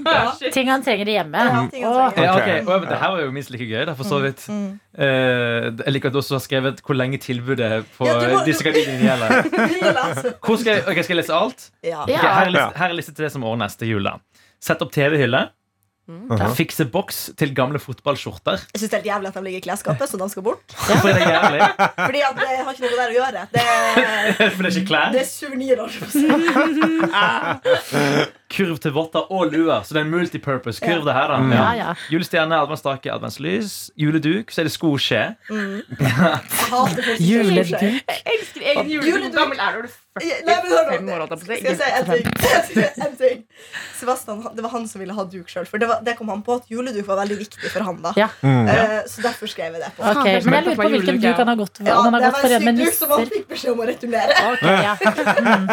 Ting 0.55 0.69
han 0.71 0.83
trenger 0.85 1.11
hjemme. 1.11 1.43
Ja, 1.43 1.67
ting 1.71 1.85
han 1.85 2.12
trenger. 2.15 2.25
Ja, 2.25 2.35
Ok. 2.39 2.81
men 2.81 2.89
Det 2.89 2.99
her 3.03 3.11
var 3.11 3.21
jo 3.21 3.31
minst 3.35 3.51
like 3.51 3.67
gøy. 3.69 3.85
Da, 3.87 3.95
for 3.99 4.05
så 4.09 4.21
vidt 4.23 4.47
Mm. 4.49 4.79
Eh, 4.99 5.71
Jeg 5.85 5.93
liker 5.95 6.09
at 6.09 6.12
du 6.12 6.19
også 6.21 6.37
har 6.37 6.41
skrevet 6.45 6.81
hvor 6.85 6.95
lenge 6.97 7.19
tilbudet 7.19 7.85
på 7.99 8.07
Ja, 8.07 8.19
du 8.21 8.27
må- 8.37 8.45
disse 8.45 8.62
gardinene 8.62 9.05
gjelder. 9.09 10.37
Hvor 10.45 10.57
skal 10.61 10.75
jeg, 10.77 10.83
ok, 10.87 11.03
skal 11.05 11.17
jeg 11.17 11.21
lese 11.23 11.33
alt? 11.35 11.71
Ja. 11.83 12.05
Ja. 12.09 12.17
Ok, 12.17 12.21
her, 12.21 12.45
er 12.47 12.51
liste, 12.51 12.79
her 12.79 12.89
er 12.89 12.93
liste 12.99 13.15
til 13.15 13.25
det 13.25 13.33
som 13.33 13.43
ordnes 13.45 13.77
til 13.77 13.89
jul. 13.89 14.03
da 14.05 14.17
Sett 14.61 14.81
opp 14.83 14.93
TV-hylle. 14.93 15.49
Fikse 16.59 16.85
boks 16.90 17.30
til 17.38 17.52
gamle 17.54 17.78
fotballskjorter. 17.78 18.64
Jeg 18.75 18.80
syns 18.82 18.90
det 18.90 18.97
er 18.97 19.00
helt 19.02 19.11
jævlig 19.12 19.28
at 19.30 19.37
de 19.38 19.42
ligger 19.47 19.61
i 19.62 19.64
klesskapet, 19.68 20.11
så 20.11 20.18
de 20.18 20.26
skal 20.32 20.42
bort. 20.42 20.75
Hvorfor 20.88 21.09
er 21.09 21.14
det 21.21 21.28
jævlig? 21.30 21.61
Fordi 22.00 22.21
at 22.26 22.35
det 22.40 22.49
har 22.59 22.73
ikke 22.75 22.85
noe 22.88 22.97
der 22.99 23.06
å 23.06 23.16
gjøre. 23.21 23.44
Det 23.54 23.62
er, 23.62 24.50
For 24.56 24.61
det 24.66 24.68
er 24.73 24.75
ikke 24.80 24.90
klær. 24.90 25.09
det 25.14 25.23
er 25.23 25.30
suvenirer. 25.30 25.90
Kurv 28.52 28.78
til 28.85 28.92
votter 28.92 29.32
og 29.32 29.52
luer. 29.52 29.82
Så 29.82 29.94
det 29.94 30.02
er 30.02 30.06
en 30.06 30.12
multipurpose 30.12 30.82
kurv. 30.85 31.04
det 31.06 31.14
her 31.16 31.32
da 31.32 31.40
Ja, 31.54 31.73
ja. 31.78 31.94
Julestjerne, 32.12 32.61
adventsstake, 32.61 33.12
adventslys. 33.12 33.90
Juleduk. 33.97 34.50
Så 34.52 34.62
er 34.62 34.68
det 34.68 34.75
skoskje. 34.76 35.23
Mm. 35.50 35.82
Juleduk. 37.21 37.80
Hvor 38.62 39.35
gammel 39.38 39.59
er 39.59 39.73
du? 39.73 39.78
Er 39.78 39.85
du 39.87 39.90
Nei, 40.21 40.28
men 40.44 40.68
hør 40.68 40.88
nå. 41.00 41.09
45 41.09 41.09
år? 41.09 41.21
holdt 41.23 41.30
jeg 41.32 41.38
på 41.40 41.47
å 41.47 41.49
si? 41.49 41.56
Skal 41.62 41.76
si 41.78 41.87
en 41.97 42.04
ting? 42.11 42.26
Skal 42.37 42.50
jeg 42.52 42.64
si 42.68 43.04
en 43.06 43.14
ting? 43.16 43.38
Sebastian, 43.97 44.42
det 44.53 44.64
var 44.66 44.72
han 44.74 44.85
som 44.90 45.00
ville 45.00 45.14
ha 45.16 45.24
duk 45.33 45.48
sjøl. 45.48 45.64
For 45.70 45.81
det, 45.81 45.88
var, 45.88 46.03
det 46.05 46.14
kom 46.18 46.29
han 46.29 46.42
på 46.44 46.59
at 46.61 46.66
juleduk 46.68 47.07
var 47.09 47.22
veldig 47.22 47.38
viktig 47.40 47.70
for 47.72 47.87
han. 47.87 48.03
da 48.05 48.12
Ja. 48.20 48.29
Uh, 48.44 49.09
Så 49.09 49.24
derfor 49.24 49.48
skrev 49.48 49.72
jeg 49.72 49.81
det 49.81 49.88
på. 49.96 50.05
Okay, 50.05 50.42
Men 50.44 50.59
jeg 50.59 50.66
lurer 50.66 50.81
på 50.83 50.88
hvilken 50.96 51.20
duk 51.22 51.40
han 51.40 51.53
har 51.53 51.59
gått 51.62 51.81
for. 51.81 51.88
Ja, 51.88 51.96
han 52.05 52.12
har 52.12 52.27
det 52.27 52.33
gått 52.35 52.44
var 52.44 52.57
en 52.59 52.66
syk 52.66 52.83
duk 52.83 52.98
som 52.98 53.14
han 53.16 53.24
fikk 53.33 53.46
beskjed 53.55 53.72
om 53.72 53.81
å 53.81 53.88
returnere. 53.88 54.37
Okay, 54.53 54.77
ja. 54.85 54.94
mm. 55.00 55.72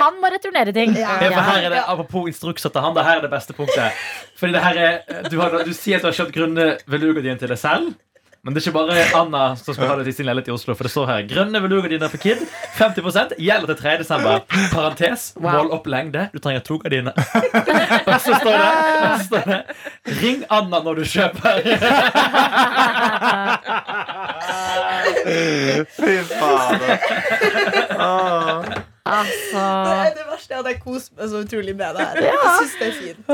Han 0.04 0.20
må 0.20 0.32
returnere 0.36 0.76
ting. 0.76 0.92
Her 1.00 1.24
Ja. 1.30 1.69
Er 1.70 1.76
det, 1.76 1.86
Apropos 1.94 2.28
instrukser 2.30 2.72
til 2.74 2.84
han, 2.84 2.94
det 2.96 3.06
her 3.06 3.20
er 3.20 3.26
det 3.26 3.32
beste 3.32 3.56
punktet. 3.56 4.04
Fordi 4.40 4.52
det 4.56 4.62
her 4.66 4.84
er, 4.84 5.00
du, 5.30 5.40
har, 5.40 5.58
du 5.64 5.74
sier 5.76 5.98
at 5.98 6.04
du 6.06 6.10
har 6.10 6.18
kjøpt 6.20 6.36
grønne 6.36 6.70
velugardiner 6.90 7.40
til 7.40 7.52
deg 7.54 7.60
selv. 7.60 7.92
Men 8.40 8.54
det 8.54 8.62
er 8.62 8.70
ikke 8.70 8.78
bare 8.78 9.02
Anna 9.18 9.40
som 9.60 9.74
skal 9.76 9.90
ha 9.90 9.94
det 9.98 10.06
til 10.08 10.14
sin 10.16 10.24
leilighet 10.30 10.48
i 10.48 10.52
Oslo. 10.54 10.72
For 10.72 10.88
det 10.88 10.92
står 10.94 11.10
her 11.10 11.26
grønne 11.28 11.60
velugardiner 11.60 12.08
for 12.08 12.22
Kid. 12.22 12.40
50 12.78 13.34
gjelder 13.36 13.68
til 13.68 13.78
3. 13.82 13.96
desember. 14.00 14.40
Parentes. 14.72 15.26
Wow. 15.36 15.50
Mål 15.58 15.74
opp 15.76 15.90
lengde. 15.92 16.22
Du 16.32 16.40
trenger 16.40 16.64
to 16.64 16.78
gardiner. 16.80 17.12
Og 18.06 18.16
så 18.24 18.32
står 18.40 18.56
det, 18.56 18.70
så 19.20 19.26
står 19.28 19.44
det 19.50 19.60
Ring 20.22 20.46
Anna 20.48 20.80
når 20.86 21.02
du 21.02 21.04
kjøper. 21.04 21.60
Fy 26.00 26.14
fader. 26.32 26.96
Åh. 28.00 28.64
Altså 29.08 29.60
Det 29.86 29.92
er 29.94 30.10
det 30.18 30.26
verste 30.28 30.54
er 30.54 30.60
at 30.60 30.68
jeg 30.68 30.80
koser 30.82 31.14
meg 31.16 31.30
så 31.32 31.40
utrolig 31.44 31.74
med 31.76 31.96
det 31.96 32.06
her. 32.06 32.20
Jeg 32.26 32.50
synes 32.58 32.74
det 32.80 32.88
er 32.88 32.98
fint 32.98 33.30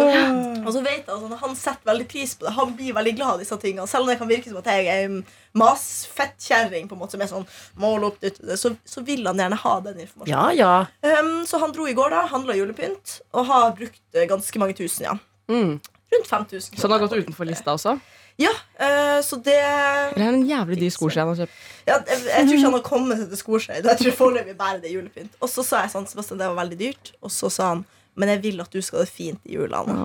Og 0.66 0.70
så 0.72 0.82
vet 0.84 1.00
jeg 1.00 1.14
altså, 1.16 1.38
Han 1.42 1.56
setter 1.58 1.90
veldig 1.90 2.06
pris 2.12 2.34
på 2.36 2.46
det. 2.46 2.52
Han 2.58 2.76
blir 2.78 2.94
veldig 2.96 3.14
glad 3.18 3.32
av 3.34 3.42
disse 3.42 3.58
tingene. 3.62 3.88
Selv 3.90 4.06
om 4.06 4.12
det 4.12 4.18
kan 4.20 4.30
virke 4.30 4.50
som 4.52 4.60
at 4.62 4.70
jeg 4.70 4.86
er 4.92 5.08
en 5.08 5.18
mas-fettkjerring, 5.56 6.88
på 6.88 6.96
en 6.96 7.00
måte, 7.00 7.16
som 7.16 7.24
er 7.24 7.30
sånn 7.30 7.46
mål 7.80 8.10
opp 8.10 8.18
dit, 8.20 8.36
så, 8.60 8.74
så 8.84 9.02
vil 9.06 9.24
han 9.26 9.40
gjerne 9.40 9.56
ha 9.62 9.74
den 9.86 10.02
informasjonen. 10.04 10.58
Ja, 10.60 10.84
ja. 11.00 11.20
Um, 11.22 11.46
så 11.48 11.60
han 11.62 11.72
dro 11.72 11.86
i 11.88 11.94
går, 11.96 12.12
da, 12.12 12.26
handla 12.28 12.56
julepynt, 12.58 13.20
og 13.32 13.48
har 13.48 13.72
brukt 13.78 14.02
eh, 14.12 14.28
ganske 14.28 14.62
mange 14.62 14.76
tusen. 14.76 15.08
ja 15.08 15.16
Mm. 15.48 15.76
Rundt 16.10 16.26
5000 16.26 16.74
Så 16.78 16.82
han 16.82 16.90
har 16.90 16.98
gått 17.04 17.12
utenfor 17.12 17.46
lista 17.46 17.70
også? 17.76 17.92
Ja, 18.38 18.52
eh, 18.78 19.18
så 19.24 19.38
det 19.40 19.56
Det 19.56 20.20
er 20.20 20.28
en 20.28 20.42
jævlig 20.48 20.76
dyr 20.82 20.92
skoskje 20.92 21.22
han 21.22 21.30
har 21.32 21.38
kjøpt? 21.40 21.60
ja, 21.86 21.94
jeg, 22.04 22.18
jeg 22.26 22.46
tror 22.46 22.56
ikke 22.56 22.66
han 22.66 22.76
har 22.76 22.82
kommet 22.84 23.20
seg 23.20 23.28
til 23.32 23.38
Skorsøy. 23.40 23.74
Jeg 23.78 23.98
tror 24.02 24.16
foreløpig 24.18 24.56
bare 24.58 24.80
det 24.82 24.90
er 24.90 24.96
julepynt. 24.98 25.36
Og 25.40 25.48
så 25.48 25.64
sa 25.64 25.84
jeg 25.84 25.92
sånn, 25.94 26.08
Sebastian, 26.10 26.40
det 26.42 26.48
var 26.50 26.58
veldig 26.60 26.78
dyrt. 26.80 27.12
Og 27.22 27.32
så 27.32 27.48
sa 27.52 27.68
han 27.72 27.84
men 28.16 28.28
jeg 28.32 28.42
vil 28.42 28.60
at 28.64 28.70
du 28.72 28.80
skal 28.82 28.98
ha 29.00 29.04
det 29.04 29.12
fint 29.12 29.40
i 29.44 29.54
jula. 29.58 29.82
Anna. 29.84 29.96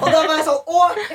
Og 0.00 0.06
da 0.10 0.20
var 0.26 0.34
jeg 0.36 0.44
sånn 0.46 0.56
OK! 0.70 1.12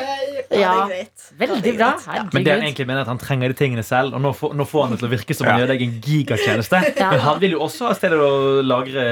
Ja, 0.55 0.55
det 0.55 0.61
er 0.61 0.87
greit. 0.89 1.25
Veldig 1.39 1.71
er 1.71 1.77
bra. 1.79 1.89
greit. 1.99 2.33
Men 2.35 2.43
det 2.45 2.51
han 2.53 2.63
egentlig 2.65 2.85
mener 2.87 3.01
at 3.05 3.09
han 3.11 3.19
trenger 3.19 3.51
de 3.51 3.57
tingene 3.59 3.83
selv. 3.85 4.13
Og 4.15 4.21
nå 4.23 4.31
får, 4.37 4.53
nå 4.55 4.65
får 4.69 4.83
han 4.85 4.93
det 4.95 4.99
til 5.01 5.07
å 5.09 5.11
virke 5.11 5.35
som 5.35 5.47
han 5.47 5.55
Ja. 5.59 5.63
gjør 5.65 5.71
deg 5.73 5.83
en 5.85 5.95
gigatjeneste. 6.05 6.81
Ja. 7.01 7.09
Men 7.11 7.19
han 7.25 7.39
vil 7.41 7.55
jo 7.55 7.59
også 7.65 7.89
ha 7.89 7.93
stedet 7.97 8.19
å 8.21 8.61
lagre 8.63 9.05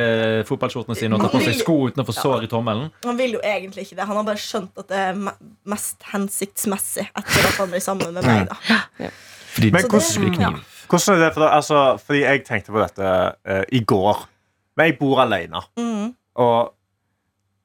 fotballskjortene 0.48 0.96
sine 0.98 1.18
og 1.18 1.24
ta 1.26 1.32
på 1.34 1.42
seg 1.44 1.58
sko 1.60 1.76
uten 1.90 2.04
å 2.04 2.08
få 2.08 2.16
sår 2.16 2.46
i 2.48 2.52
tommelen. 2.52 2.90
Han 3.04 3.18
vil 3.20 3.36
jo 3.38 3.42
egentlig 3.44 3.84
ikke 3.88 3.98
det. 4.00 4.08
Han 4.08 4.20
har 4.22 4.28
bare 4.28 4.40
skjønt 4.42 4.78
at 4.80 4.88
det 4.92 5.02
er 5.10 5.18
mest 5.74 6.06
hensiktsmessig 6.14 7.08
etter 7.12 7.50
at 7.50 7.58
han 7.60 7.72
blir 7.74 7.84
sammen 7.84 8.14
med 8.16 8.24
meg. 8.28 8.48
da 8.48 9.10
Fordi 9.54 9.72
Men 9.74 9.84
hvordan 9.84 10.00
det- 10.00 10.22
hvordan, 10.22 10.42
ja. 10.42 10.54
hvordan 10.90 11.16
er 11.16 11.20
det? 11.26 11.34
For 11.34 11.42
deg? 11.44 11.52
altså, 11.60 11.82
fordi 12.06 12.22
jeg 12.24 12.46
tenkte 12.48 12.72
på 12.74 12.80
dette 12.82 13.10
uh, 13.50 13.64
i 13.72 13.80
går. 13.84 14.24
Men 14.78 14.86
jeg 14.90 15.00
bor 15.00 15.20
alene. 15.22 15.62
Mm. 15.78 16.16
Og 16.36 16.74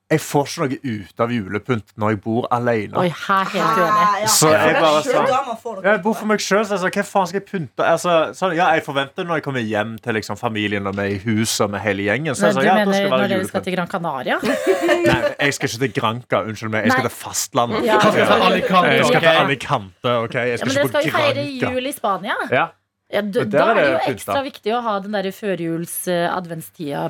jeg 0.08 0.20
får 0.24 0.46
ikke 0.48 0.60
noe 0.64 1.00
ut 1.04 1.20
av 1.20 1.32
julepynt 1.34 1.90
når 2.00 2.12
jeg 2.14 2.18
bor 2.24 2.46
alene. 2.56 2.96
Oi, 2.96 3.08
her 3.12 3.42
er 3.42 3.50
helt 3.52 3.80
uenig. 3.80 4.04
Hæ, 4.08 4.20
ja. 4.22 4.28
Så 4.32 4.48
jeg 4.54 4.70
er 4.70 4.78
bare 4.80 5.02
sånn- 5.04 5.82
Jeg 5.84 6.02
bor 6.02 6.14
for 6.16 6.26
meg 6.30 6.38
sjøl. 6.40 6.62
Altså, 6.64 6.88
hva 6.88 7.04
faen 7.04 7.26
skal 7.28 7.40
jeg 7.40 7.46
pynte? 7.50 7.84
Altså, 7.84 8.14
sånn, 8.32 8.54
ja, 8.56 8.70
jeg 8.72 8.84
forventer 8.86 9.24
når 9.28 9.34
jeg 9.36 9.44
kommer 9.44 9.60
hjem 9.60 9.98
til 10.00 10.14
liksom, 10.16 10.38
familien 10.40 10.86
og 10.88 10.94
med 10.96 11.12
i 11.12 11.18
huset 11.26 11.68
med 11.70 11.80
hele 11.84 12.02
gjengen. 12.08 12.32
Så 12.34 12.40
Men 12.40 12.54
jeg 12.56 12.62
du 12.62 12.66
ja, 12.68 12.74
mener 12.74 12.92
skal 12.92 13.04
det 13.04 13.10
når 13.20 13.28
dere 13.34 13.44
skal 13.50 13.62
til 13.68 13.76
Gran 13.76 13.86
Canaria? 13.92 14.38
Nei, 15.10 15.20
jeg 15.44 15.54
skal 15.54 15.68
ikke 15.68 15.78
til 15.84 15.92
Granca. 16.00 16.40
Unnskyld 16.48 16.70
meg. 16.72 16.84
Jeg 16.88 16.92
skal 16.92 17.08
til 17.10 17.16
fastlandet. 17.18 17.84
Ja. 17.84 17.98
Han 17.98 18.12
skal 18.12 18.24
til 18.24 18.48
Alicante, 18.48 18.88
Jeg 18.96 19.04
skal 19.12 19.20
til 19.20 19.28
Alicante. 19.44 20.08
ok? 20.24 20.34
Jeg 20.34 20.48
Ja, 20.48 20.56
skal 20.56 20.68
men 20.68 20.76
dere 20.76 20.88
skal 20.88 21.04
jo 21.04 21.10
feire 21.18 21.44
jul 21.68 21.86
i 21.86 21.92
Spania. 21.92 22.34
Ja. 22.50 22.66
Ja, 23.08 23.22
da 23.24 23.40
er 23.70 23.78
det 23.78 23.84
jo 23.86 23.98
ekstra 24.12 24.42
viktig 24.44 24.72
å 24.76 24.82
ha 24.84 24.98
den 25.00 25.14
der 25.16 25.30
førjuls 25.32 25.94
eh, 26.12 26.26
adventstida. 26.28 27.08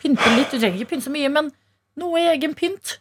Pynte 0.00 0.34
litt. 0.36 0.52
Du 0.52 0.60
trenger 0.60 0.78
ikke 0.78 0.94
pynte 0.94 1.08
så 1.08 1.14
mye, 1.14 1.30
men 1.32 1.50
noe 1.98 2.22
egen 2.30 2.54
pynt. 2.58 2.98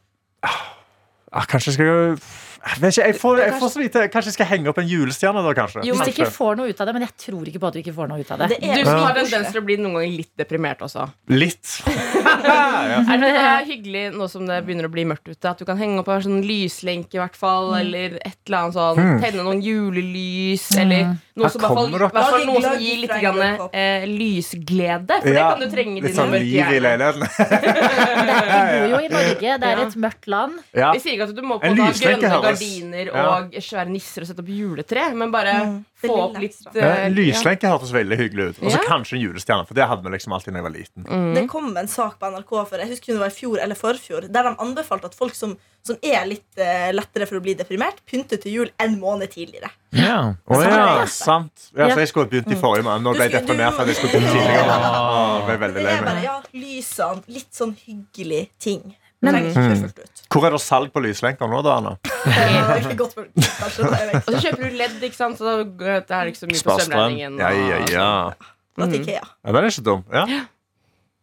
Ah, 1.29 1.45
kanskje 1.45 1.75
skal 1.75 1.89
Jeg 1.89 2.17
jeg, 2.59 2.89
ikke, 2.89 3.03
jeg 3.05 3.15
får, 3.21 3.39
jeg 3.39 3.53
får 3.61 3.69
så 3.71 3.79
lite 3.79 4.01
Kanskje 4.11 4.31
jeg 4.31 4.35
skal 4.35 4.47
henge 4.49 4.71
opp 4.71 4.79
en 4.81 4.87
julestjerne, 4.89 5.43
da, 5.45 5.51
kanskje? 5.55 5.83
Jo, 5.87 5.93
Hvis 5.95 6.09
du 6.09 6.11
ikke 6.15 6.31
får 6.33 6.57
noe 6.59 6.71
ut 6.73 6.81
av 6.81 6.89
det, 6.89 6.95
men 6.97 7.05
jeg 7.05 7.13
tror 7.23 7.51
ikke 7.51 7.61
på 7.61 7.69
at 7.69 7.77
du 7.77 7.79
ikke 7.83 7.93
får 7.95 8.09
noe 8.11 8.23
ut 8.23 8.31
av 8.33 8.41
det. 8.41 8.49
Det 8.51 8.59
Du 8.63 8.73
er 8.73 8.89
som 8.89 9.03
har 9.05 9.15
tendens 9.19 9.53
til 9.53 9.61
å 9.61 9.65
bli 9.69 9.77
noen 9.79 9.99
ganger 9.99 10.15
litt 10.17 10.31
deprimert 10.41 10.83
også. 10.89 11.05
Litt. 11.31 11.77
ja. 12.45 12.99
Er 13.13 13.21
det 13.21 13.31
hyggelig 13.69 14.03
nå 14.15 14.27
som 14.31 14.45
det 14.47 14.59
begynner 14.67 14.87
å 14.89 14.91
bli 14.93 15.05
mørkt 15.09 15.27
ute, 15.29 15.51
at 15.51 15.59
du 15.59 15.65
kan 15.67 15.79
henge 15.79 15.99
opp 16.01 16.11
en 16.13 16.23
sånn 16.25 16.43
lyslenke, 16.45 17.17
i 17.17 17.21
hvert 17.21 17.37
fall, 17.39 17.73
eller 17.79 18.17
et 18.19 18.37
eller 18.47 18.59
annet 18.59 18.77
sånn, 18.77 19.01
tenne 19.23 19.45
noen 19.45 19.61
julelys, 19.63 20.65
eller 20.79 21.13
noe 21.39 21.51
som, 21.53 21.63
fall, 21.65 21.93
fall 22.13 22.47
noe 22.47 22.63
som 22.63 22.79
gir 22.81 23.03
litt 23.03 23.15
grann, 23.19 23.69
eh, 23.71 24.07
lysglede, 24.09 25.19
for 25.21 25.29
det 25.29 25.45
kan 25.45 25.63
du 25.63 25.69
trenge 25.73 25.87
Litt 25.99 26.15
sånn 26.15 26.31
liv 26.35 26.73
i 26.75 26.79
leiligheten. 26.79 27.25
du 28.29 28.33
bor 28.39 28.93
jo 28.93 29.03
i 29.03 29.11
Norge, 29.11 29.59
det 29.59 29.71
er 29.73 29.83
et 29.83 29.99
mørkt 29.99 30.29
land. 30.31 30.59
Ja. 30.71 30.93
Vi 30.95 31.03
sier 31.03 31.17
ikke 31.17 31.29
at 31.29 31.35
du 31.35 31.43
må 31.45 31.59
på 31.61 31.73
da, 31.75 31.91
grønne 31.99 32.41
gardiner 32.45 33.13
og 33.13 33.59
svære 33.59 33.91
nisser 33.91 34.23
og 34.23 34.31
sette 34.31 34.45
opp 34.45 34.51
juletre, 34.53 35.09
men 35.17 35.33
bare 35.33 35.55
det 35.59 35.88
få 36.01 36.15
opp 36.23 36.37
litt 36.39 36.55
uh, 36.67 36.71
Ja, 36.75 36.85
eh, 36.87 37.05
en 37.07 37.13
lyslenke 37.17 37.67
hørtes 37.71 37.91
veldig 37.95 38.17
hyggelig 38.19 38.45
ut. 38.49 38.59
Og 38.63 38.71
så 38.71 38.77
Ja. 38.79 38.83
kanskje 38.87 39.17
en 39.17 39.23
julestjerne, 39.25 39.65
for 39.67 39.73
det 39.77 39.87
hadde 39.89 40.03
vi 40.05 40.13
liksom 40.15 40.33
alltid 40.33 40.53
da 40.53 40.59
jeg 40.59 40.67
var 40.67 40.75
liten. 40.75 41.33
Det 41.35 41.47
kom 41.51 41.75
en 41.77 41.87
sak 41.91 42.19
på 42.19 42.29
NRK 42.31 42.53
for 42.69 42.77
jeg 42.77 42.87
husker 42.93 43.13
det 43.13 43.19
var 43.19 43.33
i 43.33 43.37
fjor 43.39 43.59
eller 43.63 43.75
forfjor, 43.75 44.27
der 44.31 44.43
de 44.49 44.55
anbefalte 44.63 45.05
at 45.11 45.15
folk 45.15 45.35
som, 45.35 45.57
som 45.83 45.97
er 46.03 46.25
litt 46.29 46.47
uh, 46.61 46.91
lettere 46.95 47.27
for 47.27 47.39
å 47.39 47.43
bli 47.43 47.53
deprimert, 47.59 47.99
pynter 48.09 48.37
til 48.41 48.51
jul 48.51 48.71
en 48.79 48.99
måned 48.99 49.29
tidligere. 49.33 49.69
Ja. 49.91 50.35
oh, 50.47 50.61
ja, 50.63 51.05
sant. 51.05 51.71
Ja, 51.75 51.87
Ja. 51.87 51.93
for 51.95 51.99
jeg 52.03 52.07
skulle 52.11 52.29
begynt 52.29 52.51
i 52.51 52.55
forrige 52.59 52.83
måned. 52.85 53.03
Nå 53.03 53.13
ble 53.17 53.27
jeg 53.29 53.35
deprimert 53.41 53.73
for 53.75 53.81
at 53.83 53.87
jeg 53.87 53.97
skulle 53.97 54.13
begynne 54.13 54.33
tidligere. 54.35 54.79
Åh, 54.79 55.45
ble 55.47 55.57
veldig 55.65 55.75
Det 55.79 55.83
lei 55.83 55.95
bare 56.01 56.15
meg. 56.15 56.23
ja, 56.23 56.41
lysene, 56.53 57.23
litt 57.27 57.51
sånn 57.53 57.75
hyggelig 57.85 58.49
ting. 58.59 58.95
Men- 59.21 59.33
Trenger 59.35 59.49
ikke 59.49 59.63
kjøre 59.65 59.79
fullt 59.83 59.99
ut. 59.99 60.21
Hvor 60.29 60.45
er 60.45 60.51
det 60.55 60.61
salg 60.61 60.91
på 60.93 61.01
lyslenker 61.03 61.49
nå, 61.49 61.59
da, 61.65 61.71
Anna? 61.81 61.95
Og 62.99 64.29
så 64.29 64.39
kjøper 64.43 64.69
du 64.69 64.77
ledd, 64.79 64.95
ikke 65.03 65.17
sant, 65.17 65.39
så 65.39 65.57
da- 65.63 65.99
det 65.99 66.15
er 66.19 66.29
ikke 66.31 66.39
så 66.43 66.47
mye 66.49 66.63
på 66.63 66.77
strømregningen. 66.79 67.39
Ja, 67.41 67.49
ja, 67.49 67.81
ja. 67.91 68.31
Til 68.79 68.95
Ikea. 69.01 69.19
ja. 69.19 69.51
Den 69.51 69.55
er 69.63 69.67
ikke 69.73 69.83
dum. 69.83 70.03
Ja. 70.13 70.25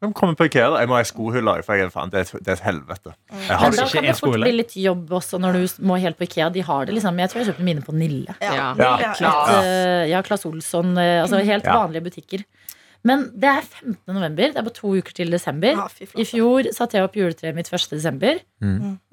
De 0.04 0.10
kommer 0.12 0.34
på 0.36 0.44
Ikea, 0.44 0.66
da. 0.74 0.80
Jeg 0.82 0.88
må 0.90 0.98
ha 0.98 1.00
ei 1.00 1.08
skohylle, 1.08 1.54
for 1.64 1.78
jeg 1.80 1.88
faen, 1.94 2.10
det, 2.12 2.18
er 2.20 2.26
et, 2.28 2.44
det 2.44 2.48
er 2.52 2.58
et 2.58 2.64
helvete. 2.66 3.14
Jeg 3.32 3.56
har 3.56 3.70
Men 3.70 3.78
da 3.78 3.86
ikke 3.86 3.94
kan 3.96 4.04
en 4.04 4.10
det 4.12 4.20
fort 4.20 4.34
bli 4.42 4.52
litt 4.58 4.74
jobb 4.76 5.14
også 5.16 5.40
når 5.40 5.56
du 5.56 5.62
må 5.88 5.96
helt 6.02 6.18
på 6.18 6.26
Ikea. 6.28 6.50
De 6.52 6.60
har 6.68 6.84
det 6.84 6.94
liksom 6.98 7.18
Jeg 7.22 7.30
tror 7.32 7.40
jeg 7.40 7.48
kjøpte 7.54 7.64
mine 7.70 7.80
på 7.86 7.94
Nille. 7.96 8.36
Ja, 8.44 8.52
Ja. 8.58 8.66
Ja, 8.76 9.12
klart. 9.16 9.64
Eh, 9.64 10.04
ja, 10.12 10.20
Claes 10.26 10.44
Olsson. 10.44 10.92
eh, 10.98 11.22
Altså 11.22 11.40
helt 11.42 11.64
Ja. 11.64 11.78
vanlige 11.80 12.04
butikker. 12.10 12.44
Men 13.06 13.24
det 13.38 13.46
er 13.52 13.62
15. 13.62 13.96
november. 14.10 14.50
Det 14.50 14.58
er 14.58 14.66
bare 14.66 14.74
to 14.74 14.90
uker 14.98 15.14
til 15.14 15.30
desember. 15.30 15.78
Ja. 15.78 15.86
I 16.18 16.24
fjor 16.26 16.66
satte 16.74 16.98
jeg 16.98 17.06
opp 17.06 17.14
juletreet 17.18 17.54
mitt 17.54 17.70
1. 17.70 17.88
desember. 17.94 18.40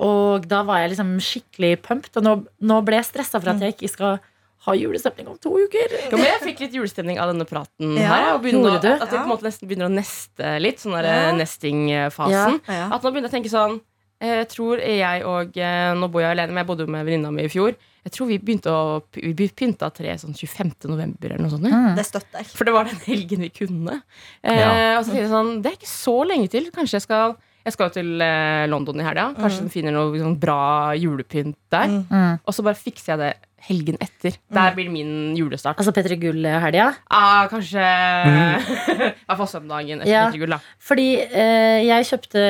Og 0.01 0.45
da 0.49 0.63
var 0.67 0.81
jeg 0.83 0.93
liksom 0.95 1.15
skikkelig 1.21 1.73
pumped. 1.85 2.15
Og 2.19 2.25
nå, 2.25 2.33
nå 2.65 2.79
ble 2.87 2.97
jeg 2.99 3.09
stressa 3.11 3.39
for 3.41 3.53
at 3.53 3.61
jeg 3.61 3.75
ikke 3.77 3.91
skal 3.93 4.17
ha 4.63 4.73
julestemning 4.79 5.27
om 5.27 5.37
to 5.43 5.51
uker. 5.59 5.91
Ja, 6.07 6.15
men 6.15 6.23
jeg 6.23 6.39
fikk 6.45 6.61
litt 6.63 6.75
julestemning 6.77 7.17
av 7.19 7.33
denne 7.33 7.43
praten 7.49 7.97
Ja, 7.99 8.07
her. 8.13 8.27
Og 8.37 8.43
begynner 8.45 8.77
du? 8.79 8.87
at 8.95 9.01
jeg 9.03 9.11
på 9.11 9.23
en 9.25 9.31
måte 9.33 9.43
nesten 9.49 9.67
begynner 9.67 9.89
å 9.89 9.93
neste 9.93 10.53
litt. 10.63 10.79
Sånn 10.79 10.95
der 10.95 11.09
Ja. 11.09 11.31
nesting-fasen. 11.35 12.61
Ja. 12.71 12.87
At 12.95 13.03
nå 13.03 13.11
begynner 13.11 13.27
jeg 13.27 13.33
å 13.33 13.37
tenke 13.37 13.51
sånn 13.51 13.81
eh, 14.23 14.37
Jeg 14.39 14.47
tror 14.55 14.79
jeg 14.79 15.25
og 15.27 15.57
eh, 15.59 15.93
Nå 15.99 16.07
bor 16.09 16.21
jeg 16.23 16.31
alene, 16.31 16.53
men 16.55 16.63
jeg 16.63 16.69
bodde 16.71 16.85
jo 16.87 16.91
med 16.95 17.05
venninna 17.05 17.31
mi 17.35 17.43
i 17.43 17.51
fjor. 17.51 17.75
Jeg 18.03 18.11
tror 18.17 18.27
vi 18.27 18.37
begynte 18.43 18.67
å 18.73 19.01
Vi 19.15 19.47
pynta 19.55 19.87
tre 19.95 20.11
sånn 20.19 20.35
25. 20.35 20.73
november 20.91 21.31
eller 21.31 21.45
noe 21.45 21.53
sånt. 21.53 21.69
Mm. 21.71 21.93
Det 21.95 22.03
støtter 22.05 22.41
jeg. 22.43 22.49
For 22.51 22.67
det 22.67 22.73
var 22.75 22.89
den 22.89 22.99
helgen 23.05 23.39
vi 23.45 23.49
kunne. 23.55 24.01
Eh, 24.43 24.59
Ja. 24.59 24.99
Og 24.99 25.05
så 25.05 25.11
sier 25.13 25.23
jeg 25.23 25.31
sånn 25.31 25.61
Det 25.63 25.71
er 25.71 25.77
ikke 25.79 25.93
så 25.93 26.17
lenge 26.27 26.49
til. 26.51 26.69
Kanskje 26.75 26.99
jeg 26.99 27.05
skal 27.07 27.35
Jeg 27.63 27.73
skal 27.77 27.87
jo 27.87 27.93
til 27.95 28.21
eh, 28.21 28.65
London 28.67 28.99
i 28.99 29.03
helga. 29.07 29.29
Kanskje 29.39 29.63
de 29.63 29.71
finner 29.71 29.93
noe 29.95 30.19
sånn 30.19 30.35
bra 30.39 30.91
julepynt 30.99 31.55
der. 31.71 31.87
Mm. 32.11 32.39
Og 32.43 32.51
så 32.53 32.63
bare 32.67 32.75
fikser 32.75 33.13
jeg 33.13 33.19
det 33.23 33.33
helgen 33.63 33.95
etter. 34.03 34.35
Der 34.51 34.73
blir 34.75 34.89
min 34.91 35.31
julestart. 35.39 35.77
Altså 35.79 35.93
P3 35.95 36.17
Gull-helga. 36.19 36.89
Ah, 37.07 37.47
kanskje 37.47 37.79
I 37.79 39.13
hvert 39.23 39.37
fall 39.39 39.47
søndagen 39.47 40.01
etter 40.03 40.11
Ja. 40.11 40.25
P3 40.27 40.41
Gull, 40.43 40.57
da. 40.57 40.59
Fordi 40.83 41.07
eh, 41.23 41.79
jeg 41.87 42.09
kjøpte 42.11 42.43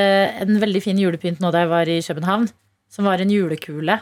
en 0.47 0.57
veldig 0.65 0.81
fin 0.81 0.97
julepynt 0.97 1.39
nå 1.45 1.51
da 1.53 1.61
jeg 1.61 1.69
var 1.75 1.93
i 1.93 1.99
København. 2.01 2.49
Som 2.89 3.05
var 3.05 3.21
en 3.21 3.29
julekule. 3.29 3.99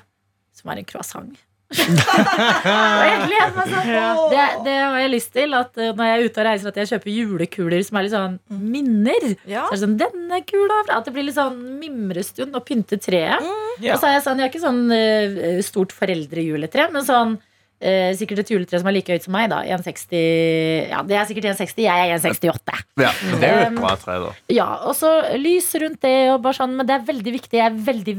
Som 0.61 0.71
var 0.71 0.81
en 0.81 0.87
croissant. 0.87 1.39
jeg 1.79 3.19
gleder 3.29 3.53
meg 3.55 3.69
sånn. 3.71 3.91
Det, 4.31 4.45
det 4.65 4.73
har 4.77 4.97
jeg 4.99 5.11
lyst 5.13 5.31
til. 5.35 5.53
At 5.55 5.77
eh, 5.79 5.93
når 5.95 6.09
jeg 6.09 6.17
er 6.17 6.25
ute 6.25 6.41
og 6.41 6.47
reiser, 6.47 6.71
at 6.71 6.79
jeg 6.81 6.89
kjøper 6.91 7.13
julekuler 7.15 7.85
som 7.87 7.99
er 7.99 8.07
litt 8.07 8.15
sånn 8.15 8.39
minner. 8.51 9.27
Ja. 9.49 9.67
Så 9.67 9.71
er 9.71 9.77
det 9.77 9.83
sånn, 9.85 9.99
denne 10.01 10.41
kula 10.47 10.81
At 10.97 11.07
det 11.07 11.15
blir 11.15 11.27
litt 11.29 11.37
sånn 11.39 11.61
mimrestund 11.79 12.57
å 12.57 12.63
pynte 12.65 12.99
treet. 13.01 13.47
Ja. 13.79 13.95
Og 13.95 14.01
så 14.01 14.09
er 14.09 14.17
jeg 14.17 14.25
sånn, 14.27 14.41
jeg 14.41 14.49
har 14.49 14.51
ikke 14.53 14.65
sånn 14.65 14.83
eh, 14.95 15.63
stort 15.65 15.95
foreldrejuletre, 15.95 16.89
men 16.91 17.07
sånn 17.07 17.37
eh, 17.79 18.11
sikkert 18.19 18.43
et 18.43 18.53
juletre 18.53 18.81
som 18.81 18.91
er 18.91 18.97
like 18.99 19.15
høyt 19.15 19.25
som 19.29 19.35
meg. 19.35 19.47
da 19.53 19.63
1,60 19.63 20.91
Ja, 20.91 21.01
det 21.07 21.17
er 21.17 21.29
sikkert 21.29 21.51
1,60. 21.53 21.85
Jeg 21.87 22.11
er 22.11 22.19
1,68. 22.19 22.83
Ja, 23.01 23.15
det 23.39 23.47
er 23.47 23.55
jo 23.55 23.63
et 23.63 23.71
Um, 23.71 23.79
bra 23.79 23.95
tre, 24.01 24.19
da. 24.19 24.35
Ja, 24.51 24.69
og 24.89 24.95
så 24.99 25.15
lys 25.39 25.71
rundt 25.81 26.03
det, 26.03 26.15
og 26.33 26.41
bare 26.43 26.59
sånn, 26.59 26.75
men 26.75 26.89
det 26.89 26.99
er 26.99 27.07
veldig 27.07 27.35
viktig. 27.39 27.61
Jeg 27.61 27.71
er 27.71 27.83
veldig, 27.87 28.15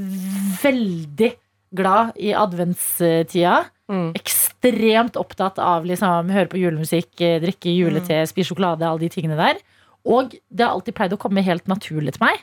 veldig 0.63 1.33
glad 1.77 2.17
i 2.21 2.33
adventstida. 2.37 3.63
Mm. 3.93 4.13
Ekstremt 4.17 5.19
opptatt 5.21 5.59
av 5.63 5.87
liksom 5.89 6.31
høre 6.33 6.51
på 6.53 6.61
julemusikk, 6.61 7.13
eh, 7.21 7.41
drikke 7.43 7.73
julete, 7.73 8.23
spise 8.31 8.53
sjokolade, 8.53 8.87
alle 8.89 9.05
de 9.05 9.13
tingene 9.13 9.39
der. 9.39 9.61
Og 10.09 10.35
det 10.51 10.65
har 10.65 10.73
alltid 10.75 10.97
pleid 10.99 11.15
å 11.15 11.21
komme 11.21 11.45
helt 11.45 11.69
naturlig 11.71 12.17
til 12.17 12.27
meg. 12.27 12.43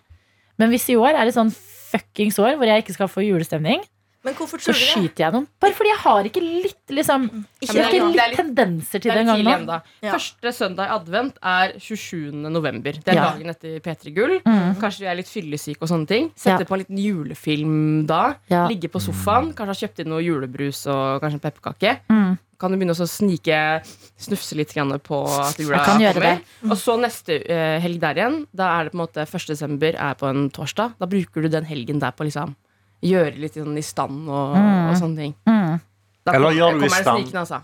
Men 0.59 0.71
hvis 0.73 0.89
i 0.91 0.97
år 0.99 1.15
er 1.15 1.25
det 1.25 1.35
sånn 1.35 1.51
fuckings 1.53 2.39
år 2.41 2.57
hvor 2.59 2.69
jeg 2.69 2.83
ikke 2.83 2.95
skal 2.97 3.11
få 3.11 3.23
julestemning, 3.25 3.83
Men 4.23 4.33
hvorfor 4.35 4.59
så 4.59 4.73
du 4.73 4.75
det? 4.75 4.87
skyter 4.91 5.23
jeg 5.23 5.31
noen. 5.31 5.45
Bare 5.63 5.73
fordi 5.77 5.89
jeg 5.93 5.99
har 6.03 6.23
ikke 6.27 6.41
litt 6.43 6.91
liksom 6.91 7.27
Ikke 7.63 7.75
ja, 7.77 7.85
ikke 7.87 8.07
litt 8.09 8.15
litt- 8.17 8.35
tendenser 8.41 8.99
til 8.99 9.11
Det 9.13 9.17
en 9.21 9.45
gang 9.45 9.63
nå. 9.65 9.77
Ja. 10.03 10.11
Første 10.11 10.51
søndag 10.51 10.89
i 10.89 10.95
advent 10.97 11.37
er 11.41 11.71
27. 11.79 12.33
november. 12.51 12.91
Det 12.99 13.07
er 13.07 13.15
Ja. 13.15 13.29
dagen 13.31 13.49
etter 13.49 13.79
P3 13.79 14.13
Gull. 14.13 14.39
Mm. 14.45 14.75
Kanskje 14.81 14.99
vi 14.99 15.05
er 15.07 15.15
litt 15.15 15.27
fyllesyke 15.31 15.81
og 15.81 15.87
sånne 15.87 16.07
ting. 16.07 16.31
Sette 16.35 16.59
Ja. 16.59 16.65
på 16.65 16.73
en 16.75 16.79
liten 16.83 16.97
julefilm 16.99 18.05
da. 18.07 18.35
Ja. 18.49 18.67
Ligge 18.67 18.89
på 18.91 18.99
sofaen. 18.99 19.53
Kanskje 19.53 19.67
har 19.71 19.79
kjøpt 19.87 19.99
inn 20.03 20.09
noe 20.09 20.21
julebrus 20.21 20.85
og 20.87 21.21
kanskje 21.21 21.39
en 21.39 21.45
pepperkake. 21.51 21.99
Mm. 22.09 22.37
Kan 22.59 22.71
du 22.71 22.77
begynne 22.77 22.91
å 22.91 23.07
snike 23.07 23.81
Snufse 24.19 24.53
litt 24.57 24.73
grann 24.73 24.91
på 24.99 25.23
at 25.39 25.55
jula 25.57 25.79
kommer. 25.85 26.13
det. 26.13 26.41
Og 26.65 26.75
så 26.75 26.99
neste 26.99 27.39
eh, 27.49 27.79
helg 27.79 27.99
der 28.01 28.15
igjen. 28.15 28.47
Da 28.53 28.79
er 28.81 28.83
det 28.83 28.91
på 28.91 28.99
en 28.99 29.07
måte 29.07 29.21
1. 29.25 29.47
desember 29.47 29.95
er 29.95 30.15
på 30.15 30.27
en 30.29 30.49
torsdag. 30.49 30.93
Da 30.99 31.05
bruker 31.05 31.41
du 31.41 31.47
den 31.47 31.63
helgen 31.63 31.99
der 32.01 32.11
på 32.11 32.25
liksom 32.27 32.55
gjøre 33.03 33.37
litt 33.39 33.53
sånn 33.55 33.77
i 33.77 33.81
stand 33.81 34.27
og, 34.29 34.55
Mm. 34.55 34.89
og 34.89 34.95
sånne 34.97 35.15
ting. 35.17 35.35
Mm. 35.47 35.81
Da 36.25 36.33
Eller 36.33 36.49
gjør 36.51 36.71
du 36.71 36.77
i 36.85 36.87
kommer 36.89 37.01
stand. 37.03 37.25
snikende, 37.25 37.39
altså. 37.45 37.61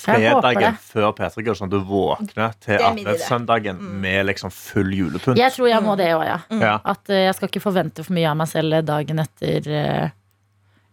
Fredagen 0.00 0.76
før 0.80 1.10
P3 1.12 1.42
Gull, 1.44 1.54
sånn 1.58 1.68
at 1.68 1.74
du 1.74 1.80
våkner 1.84 2.54
til 2.60 2.78
Det 2.78 2.86
er 2.86 2.94
min 2.94 3.04
idé. 3.04 3.10
adventssøndagen 3.16 3.80
med 4.00 4.26
liksom 4.26 4.50
full 4.54 4.90
julepynt. 4.96 5.36
Jeg 5.36 5.52
tror 5.52 5.68
jeg 5.68 5.82
må 5.84 5.96
det 5.98 6.06
òg, 6.14 6.24
ja. 6.24 6.38
Ja. 6.56 6.78
At 6.84 7.10
eh, 7.10 7.26
jeg 7.26 7.34
skal 7.36 7.48
ikke 7.50 7.60
forvente 7.60 8.04
for 8.06 8.14
mye 8.16 8.30
av 8.30 8.36
meg 8.40 8.48
selv 8.48 8.84
dagen 8.86 9.18
etter. 9.18 9.66
eh, 9.68 10.10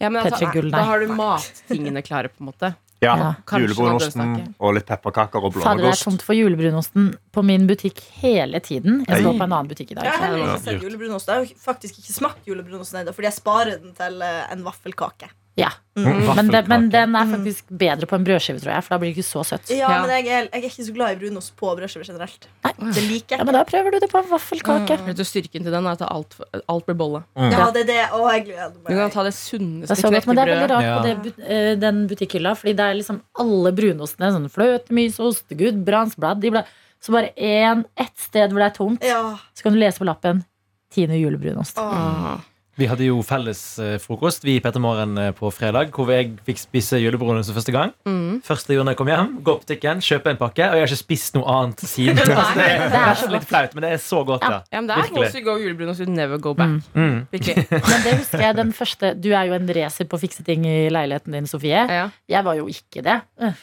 Ja, 0.02 0.10
men 0.10 0.22
altså, 0.26 0.44
P3 0.46 0.52
Gull, 0.54 0.70
nei. 0.70 0.80
da 0.80 0.84
har 0.86 1.00
du 1.00 1.08
mattingene 1.08 2.04
klare, 2.04 2.28
på 2.30 2.42
en 2.42 2.52
måte. 2.52 2.76
Ja, 3.02 3.14
Ja. 3.18 3.34
Julebrunosten 3.60 4.56
og 4.60 4.74
litt 4.74 4.88
pepperkaker 4.90 5.44
og 5.44 5.54
Fader, 5.54 5.62
det 5.62 5.68
er 5.70 5.76
blåmuggost. 5.78 6.04
tomt 6.04 6.22
for 6.26 6.34
julebrunosten 6.34 7.12
på 7.32 7.44
min 7.46 7.68
butikk 7.70 8.00
hele 8.24 8.60
tiden. 8.60 9.04
Jeg 9.08 9.22
skal 9.22 9.38
på 9.38 9.44
en 9.46 9.52
annen 9.54 9.68
butikk 9.70 9.92
i 9.92 9.96
dag. 10.00 10.04
Jeg 10.08 10.14
har 10.14 10.26
heller 10.26 10.40
Ja, 10.40 10.56
ikke 10.56 10.64
sett 10.64 10.82
julebrunost. 10.82 11.28
Jeg 11.28 11.36
har 11.36 11.74
faktisk 11.74 12.00
ikke 12.02 12.14
smakt 12.16 12.46
julebrunost 12.50 12.94
ennå, 12.98 13.14
fordi 13.14 13.30
jeg 13.30 13.34
sparer 13.38 13.78
den 13.84 13.94
til 13.94 14.22
eh, 14.22 14.52
en 14.52 14.64
vaffelkake. 14.66 15.30
Ja. 15.58 15.72
Mm. 15.98 16.36
Men, 16.38 16.50
det, 16.54 16.60
men 16.70 16.84
den 16.94 17.16
er 17.18 17.26
faktisk 17.32 17.72
bedre 17.74 18.06
på 18.06 18.14
en 18.20 18.24
brødskive, 18.28 18.60
tror 18.62 18.76
jeg. 18.76 18.84
For 18.86 18.94
da 18.94 18.98
blir 19.02 19.10
det 19.10 19.16
ikke 19.18 19.26
så 19.26 19.42
søtt. 19.50 19.72
Ja, 19.74 19.88
Ja. 19.90 20.02
men 20.04 20.12
jeg 20.14 20.28
er, 20.30 20.44
jeg 20.54 20.62
er 20.64 20.68
ikke 20.70 20.84
så 20.86 20.94
glad 20.94 21.16
i 21.16 21.18
brunost 21.24 21.56
på 21.58 21.72
brødskiver 21.80 22.06
generelt. 22.06 22.46
Nei. 22.68 22.74
Det 22.94 23.04
liker 23.08 23.34
jeg. 23.34 23.40
Ja, 23.42 23.44
men 23.50 23.54
da 23.58 23.64
prøver 23.66 23.92
du 23.92 23.98
det 24.04 24.10
på 24.12 24.20
en 24.22 24.28
vaffelkake. 24.30 25.00
Vet 25.08 25.18
du, 25.18 25.24
Styrken 25.26 25.64
til 25.66 25.74
den 25.74 25.88
er 25.90 25.96
at 25.98 26.04
alt, 26.06 26.38
alt 26.70 26.86
blir 26.86 26.98
bolle. 27.00 27.24
Mm. 27.34 27.50
Ja, 27.56 27.66
det 27.74 27.82
er 27.82 27.90
det. 27.90 27.98
Å, 28.14 28.20
jeg 28.36 28.44
gleder 28.52 28.76
Du 28.86 28.94
kan 29.02 29.10
ta 29.18 29.24
det 29.26 29.34
sunneste 29.34 29.96
knekkebrødet. 29.98 30.28
men 30.28 30.36
det 30.38 30.44
er 30.44 30.52
veldig 30.54 30.70
rart 30.70 30.86
rart 30.86 31.24
på 31.24 31.24
det, 31.24 31.48
eh, 31.50 31.76
den 31.82 32.04
butikkhylla, 32.12 32.54
fordi 32.62 32.76
det 32.78 32.86
er 32.92 33.00
liksom 33.02 33.22
alle 33.42 33.72
brunostene. 33.82 34.30
Sånn 34.38 34.50
fløtemysost, 34.54 35.50
gudbrandsblad 35.58 36.42
de 36.46 36.52
ble- 36.52 36.66
Så 37.02 37.12
bare 37.14 37.30
én, 37.38 37.84
ett 37.98 38.14
sted 38.18 38.50
hvor 38.52 38.58
det 38.62 38.70
er 38.72 38.76
tomt, 38.78 39.04
Ja. 39.04 39.38
så 39.56 39.64
kan 39.64 39.74
du 39.74 39.80
lese 39.80 39.98
på 40.00 40.06
lappen 40.06 40.46
Tine 40.94 41.18
julebrunost. 41.18 41.78
Åh. 41.78 42.38
Vi 42.78 42.86
hadde 42.86 43.08
jo 43.08 43.24
felles 43.26 43.60
eh, 43.82 43.96
frokost 43.98 44.44
Vi 44.46 44.54
i 44.58 44.62
Petter 44.62 44.82
Morgen 44.84 45.16
eh, 45.18 45.32
på 45.34 45.50
fredag, 45.50 45.90
hvor 45.96 46.12
jeg 46.14 46.36
fikk 46.46 46.60
spise 46.62 47.00
julebrunost 47.02 47.50
for 47.50 47.58
første 47.58 47.74
gang. 47.74 47.94
Mm. 48.06 48.36
Første 48.46 48.76
gang 48.78 48.92
jeg 48.92 49.00
kom 49.00 49.10
hjem, 49.10 49.32
gå 49.42 49.56
på 49.58 49.64
butikken, 49.64 50.04
kjøpe 50.06 50.30
en 50.30 50.38
pakke. 50.38 50.68
Og 50.68 50.78
jeg 50.78 50.84
har 50.86 50.92
ikke 50.92 51.00
spist 51.00 51.34
noe 51.40 51.50
annet 51.50 51.82
siden. 51.90 52.22
altså, 52.22 52.54
det, 52.60 52.68
er, 52.76 52.84
det 52.94 53.00
er 53.02 53.18
så 53.24 53.32
litt 53.34 53.48
flaut, 53.50 53.74
men 53.74 53.86
det 53.88 53.92
er 53.96 54.04
så 54.04 54.22
godt. 54.28 54.46
Ja. 54.46 54.60
Ja, 54.70 54.78
men 54.84 54.92
det 54.92 54.98
er 54.98 55.02
Virkelig. 55.08 55.24
once 55.24 55.42
you 55.42 55.48
go 55.48 55.56
julebrunost, 55.64 56.04
you 56.06 56.14
never 56.20 56.38
go 56.44 56.54
back. 56.60 56.78
Mm. 56.94 57.02
Mm. 57.02 57.18
Men 57.88 58.06
det 58.06 58.14
husker 58.20 58.44
jeg 58.44 58.56
den 58.58 58.72
første 58.76 59.10
Du 59.18 59.28
er 59.32 59.48
jo 59.50 59.56
en 59.58 59.70
racer 59.78 60.06
på 60.10 60.18
å 60.18 60.22
fikse 60.22 60.44
ting 60.46 60.66
i 60.70 60.78
leiligheten 60.94 61.34
din, 61.34 61.50
Sofie. 61.50 61.82
Ja. 61.90 62.06
Jeg 62.30 62.46
var 62.46 62.60
jo 62.62 62.70
ikke 62.72 63.02
det. 63.06 63.18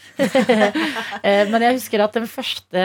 Eh, 1.25 1.47
Men 1.49 1.63
jeg 1.63 1.79
husker 1.79 2.03
at 2.05 2.17
den 2.19 2.27
første 2.29 2.83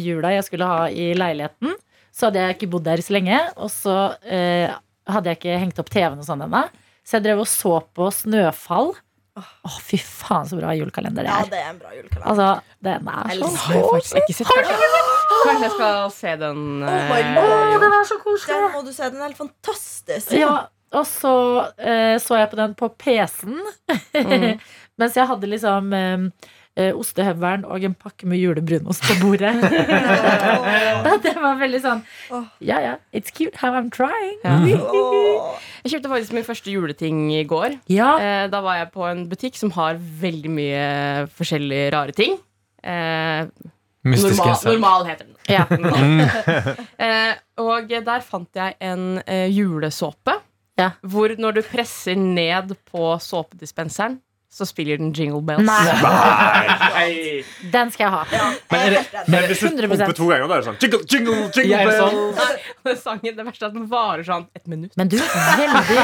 jula 0.00 0.30
jeg 0.36 0.46
skulle 0.46 0.68
ha 0.68 0.86
i 0.88 1.10
leiligheten, 1.18 1.74
så 2.14 2.28
hadde 2.28 2.44
jeg 2.44 2.56
ikke 2.56 2.68
bodd 2.72 2.86
der 2.86 3.02
så 3.04 3.12
lenge. 3.16 3.40
Og 3.60 3.68
så 3.72 3.96
eh, 4.24 4.70
hadde 5.10 5.32
jeg 5.32 5.40
ikke 5.40 5.58
hengt 5.62 5.80
opp 5.82 5.90
TV-en 5.92 6.22
og 6.22 6.28
sånn 6.28 6.44
ennå. 6.46 6.62
Så 7.06 7.18
jeg 7.18 7.26
drev 7.28 7.42
og 7.44 7.50
så 7.50 7.74
på 7.94 8.08
Snøfall. 8.14 8.94
Å, 9.36 9.70
fy 9.84 9.98
faen, 10.00 10.46
så 10.48 10.56
bra 10.56 10.72
julekalender 10.72 11.26
det 11.26 11.28
er. 11.28 11.42
Ja, 11.44 11.50
det 11.52 11.58
er 11.60 11.68
en 11.68 11.80
bra 11.82 11.90
julekalender. 11.92 12.28
Altså, 12.32 12.76
den 12.86 13.10
er 13.12 13.34
sånn 13.36 13.52
så 13.52 13.66
har 13.66 13.76
jeg 13.76 13.90
faktisk 13.90 14.20
ikke 14.22 14.36
sett. 14.38 14.52
Kanskje, 14.54 15.02
kanskje 15.42 15.66
jeg 15.66 15.74
skal 15.74 15.98
se 16.16 16.32
den. 16.40 16.62
Oh 16.80 17.10
my 17.10 17.20
lord. 17.36 17.74
den 17.84 17.96
er 17.98 18.08
så 18.08 18.16
koselig! 18.22 18.56
Den 18.56 18.72
må 18.72 18.82
du 18.86 18.90
se. 18.96 19.10
Den 19.12 19.20
er 19.20 19.28
helt 19.28 19.42
fantastisk. 19.42 20.32
Ja, 20.40 20.54
og 20.96 21.04
så 21.10 21.34
eh, 21.76 22.16
så 22.22 22.40
jeg 22.40 22.50
på 22.52 22.60
den 22.62 22.76
på 22.78 22.88
PC-en. 22.96 23.60
Mm. 24.16 24.64
Mens 25.02 25.18
jeg 25.20 25.28
hadde 25.28 25.52
liksom 25.52 25.92
eh, 25.92 26.50
ostehøvelen 26.76 27.64
og 27.64 27.84
en 27.88 27.94
pakke 27.96 28.28
med 28.28 28.40
julebrunost 28.42 29.04
på 29.08 29.16
bordet. 29.22 29.54
det 31.24 31.32
var 31.40 31.56
veldig 31.60 31.80
sånn 31.80 32.02
Ja, 32.60 32.80
ja, 32.84 32.94
it's 33.16 33.32
cute 33.32 33.56
how 33.62 33.72
I'm 33.76 33.88
trying. 33.92 34.36
Ja. 34.44 34.58
Jeg 35.86 35.94
kjøpte 35.94 36.10
faktisk 36.12 36.34
min 36.36 36.46
første 36.46 36.72
juleting 36.72 37.22
i 37.36 37.44
går. 37.48 37.78
Ja, 37.92 38.16
Eh, 38.16 38.46
da 38.50 38.60
var 38.64 38.78
jeg 38.80 38.90
på 38.94 39.04
en 39.08 39.24
butikk 39.30 39.56
som 39.58 39.70
har 39.76 39.98
veldig 39.98 40.50
mye 40.52 40.84
forskjellige 41.36 41.90
rare 41.94 42.14
ting. 42.16 42.36
Eh, 42.82 43.46
normal, 44.06 44.56
normal 44.64 45.06
heter 45.08 45.26
den. 45.26 45.36
ja. 45.48 45.64
Eh, 47.06 47.34
og 47.62 47.88
der 47.88 48.24
fant 48.24 48.50
jeg 48.56 48.76
en 48.80 49.20
eh, 49.26 49.46
julesåpe. 49.52 50.36
Ja. 50.76 50.90
Hvor 51.00 51.32
når 51.40 51.58
du 51.58 51.62
presser 51.64 52.18
ned 52.20 52.74
på 52.90 53.14
såpedispenseren, 53.22 54.18
så 54.56 54.64
spiller 54.64 54.96
den 55.00 55.10
jingle 55.12 55.42
bells. 55.44 55.66
Nei, 55.68 57.44
den 57.72 57.90
skal 57.92 58.06
jeg 58.06 58.12
ha. 58.14 58.22
Men 58.72 58.94
det, 58.94 59.02
Men 59.28 59.44
hvis 59.50 59.60
du 59.60 59.66
100%. 59.68 59.88
pumper 59.90 60.16
to 60.16 60.28
ganger, 60.30 60.48
da 60.48 60.56
er 60.56 60.62
det 60.62 60.68
sånn 60.70 60.78
jingle, 60.80 61.00
jingle, 61.12 61.34
jingle 61.52 61.70
Ja, 61.70 61.78
det 61.78 61.86
bells. 61.90 62.00
sånn? 62.00 62.62
Den 62.86 62.96
sangen, 63.02 63.36
det 63.36 63.44
verste 63.48 63.66
er 63.66 63.68
at 63.68 63.74
den 63.76 63.86
varer 63.90 64.24
sånn 64.26 64.46
et 64.56 64.66
minutt. 64.70 64.92
Men 64.96 65.08
du, 65.12 65.16
veldig, 65.18 65.98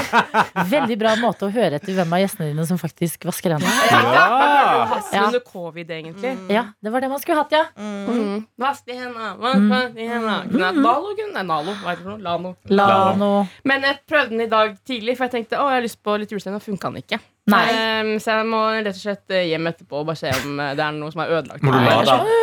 veldig 0.73 0.99
bra 1.01 1.15
måte 1.23 1.47
å 1.49 1.53
høre 1.55 1.79
etter 1.81 1.97
hvem 1.97 2.12
av 2.17 2.23
gjestene 2.25 2.51
dine 2.53 2.67
som 2.69 2.81
faktisk 2.81 3.25
vasker 3.29 3.57
hendene. 3.57 3.73
Ja. 3.93 5.01
Ja. 5.12 5.27
under 5.27 5.41
covid, 5.47 5.91
egentlig. 5.91 6.35
Ja, 6.53 6.67
det 6.83 6.93
var 6.93 7.01
det 7.05 7.09
man 7.12 7.21
skulle 7.23 7.38
hatt, 7.43 7.53
ja. 7.55 7.65
Mm. 7.79 8.45
Vask 8.61 8.85
de 8.88 8.97
hendene, 8.99 9.33
vask 9.41 9.69
vask 9.73 9.95
de 9.97 10.09
hendene. 10.09 10.73
Nalo, 10.83 11.15
Nei, 11.33 11.43
Nalo, 11.49 11.73
hva 11.83 11.95
heter 11.95 12.05
det? 12.11 12.19
Lano. 12.27 12.55
Lano. 12.69 13.31
Men 13.65 13.87
jeg 13.88 14.01
prøvde 14.09 14.35
den 14.35 14.45
i 14.45 14.51
dag 14.51 14.75
tidlig, 14.88 15.17
for 15.17 15.29
jeg 15.29 15.37
tenkte 15.38 15.61
å, 15.62 15.69
jeg 15.71 15.79
har 15.81 15.87
lyst 15.87 16.03
på 16.05 16.17
litt 16.21 16.33
julestemning, 16.35 16.61
og 16.61 16.67
funka 16.67 16.91
den 16.93 17.03
ikke. 17.05 17.21
Nei. 17.51 17.63
Ehm, 17.75 18.11
så 18.23 18.37
jeg 18.39 18.47
må 18.47 18.59
rett 18.71 18.95
og 18.95 19.01
slett 19.01 19.33
eh, 19.35 19.49
hjem 19.51 19.67
etterpå 19.73 19.99
og 19.99 20.07
bare 20.13 20.21
se 20.21 20.31
om 20.45 20.61
eh, 20.63 20.77
det 20.79 20.85
er 20.85 20.93
noe 20.95 21.11
som 21.11 21.25
er 21.25 21.33
ødelagt. 21.41 21.65
Må 21.67 21.73
du 21.75 21.79
jeg 21.83 21.97
får 21.99 22.07
lade. 22.07 22.37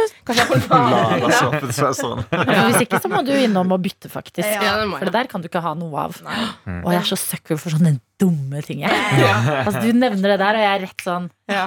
Lada 1.29 1.39
hvis 2.67 2.83
ikke 2.83 2.99
så 3.01 3.11
må 3.11 3.21
du 3.23 3.31
innom 3.37 3.71
og 3.75 3.79
bytte, 3.85 4.11
faktisk. 4.11 4.43
Ja, 4.43 4.75
det. 4.81 4.89
For 4.91 5.07
det 5.07 5.15
der 5.15 5.29
kan 5.31 5.43
du 5.43 5.47
ikke 5.47 5.61
ha 5.63 5.71
noe 5.79 6.03
av. 6.03 6.19
Og 6.83 6.91
jeg 6.91 6.99
er 6.99 7.07
så 7.07 7.17
sucker 7.19 7.59
for 7.61 7.71
sånne 7.73 7.95
dumme 8.19 8.59
ting. 8.65 8.83
Jeg. 8.83 8.91
Altså, 9.63 9.79
du 9.85 9.93
nevner 9.95 10.33
det 10.35 10.39
der, 10.41 10.57
og 10.59 10.63
jeg 10.65 10.73
er 10.73 10.83
rett 10.83 11.05
sånn 11.05 11.29
Ja. 11.49 11.63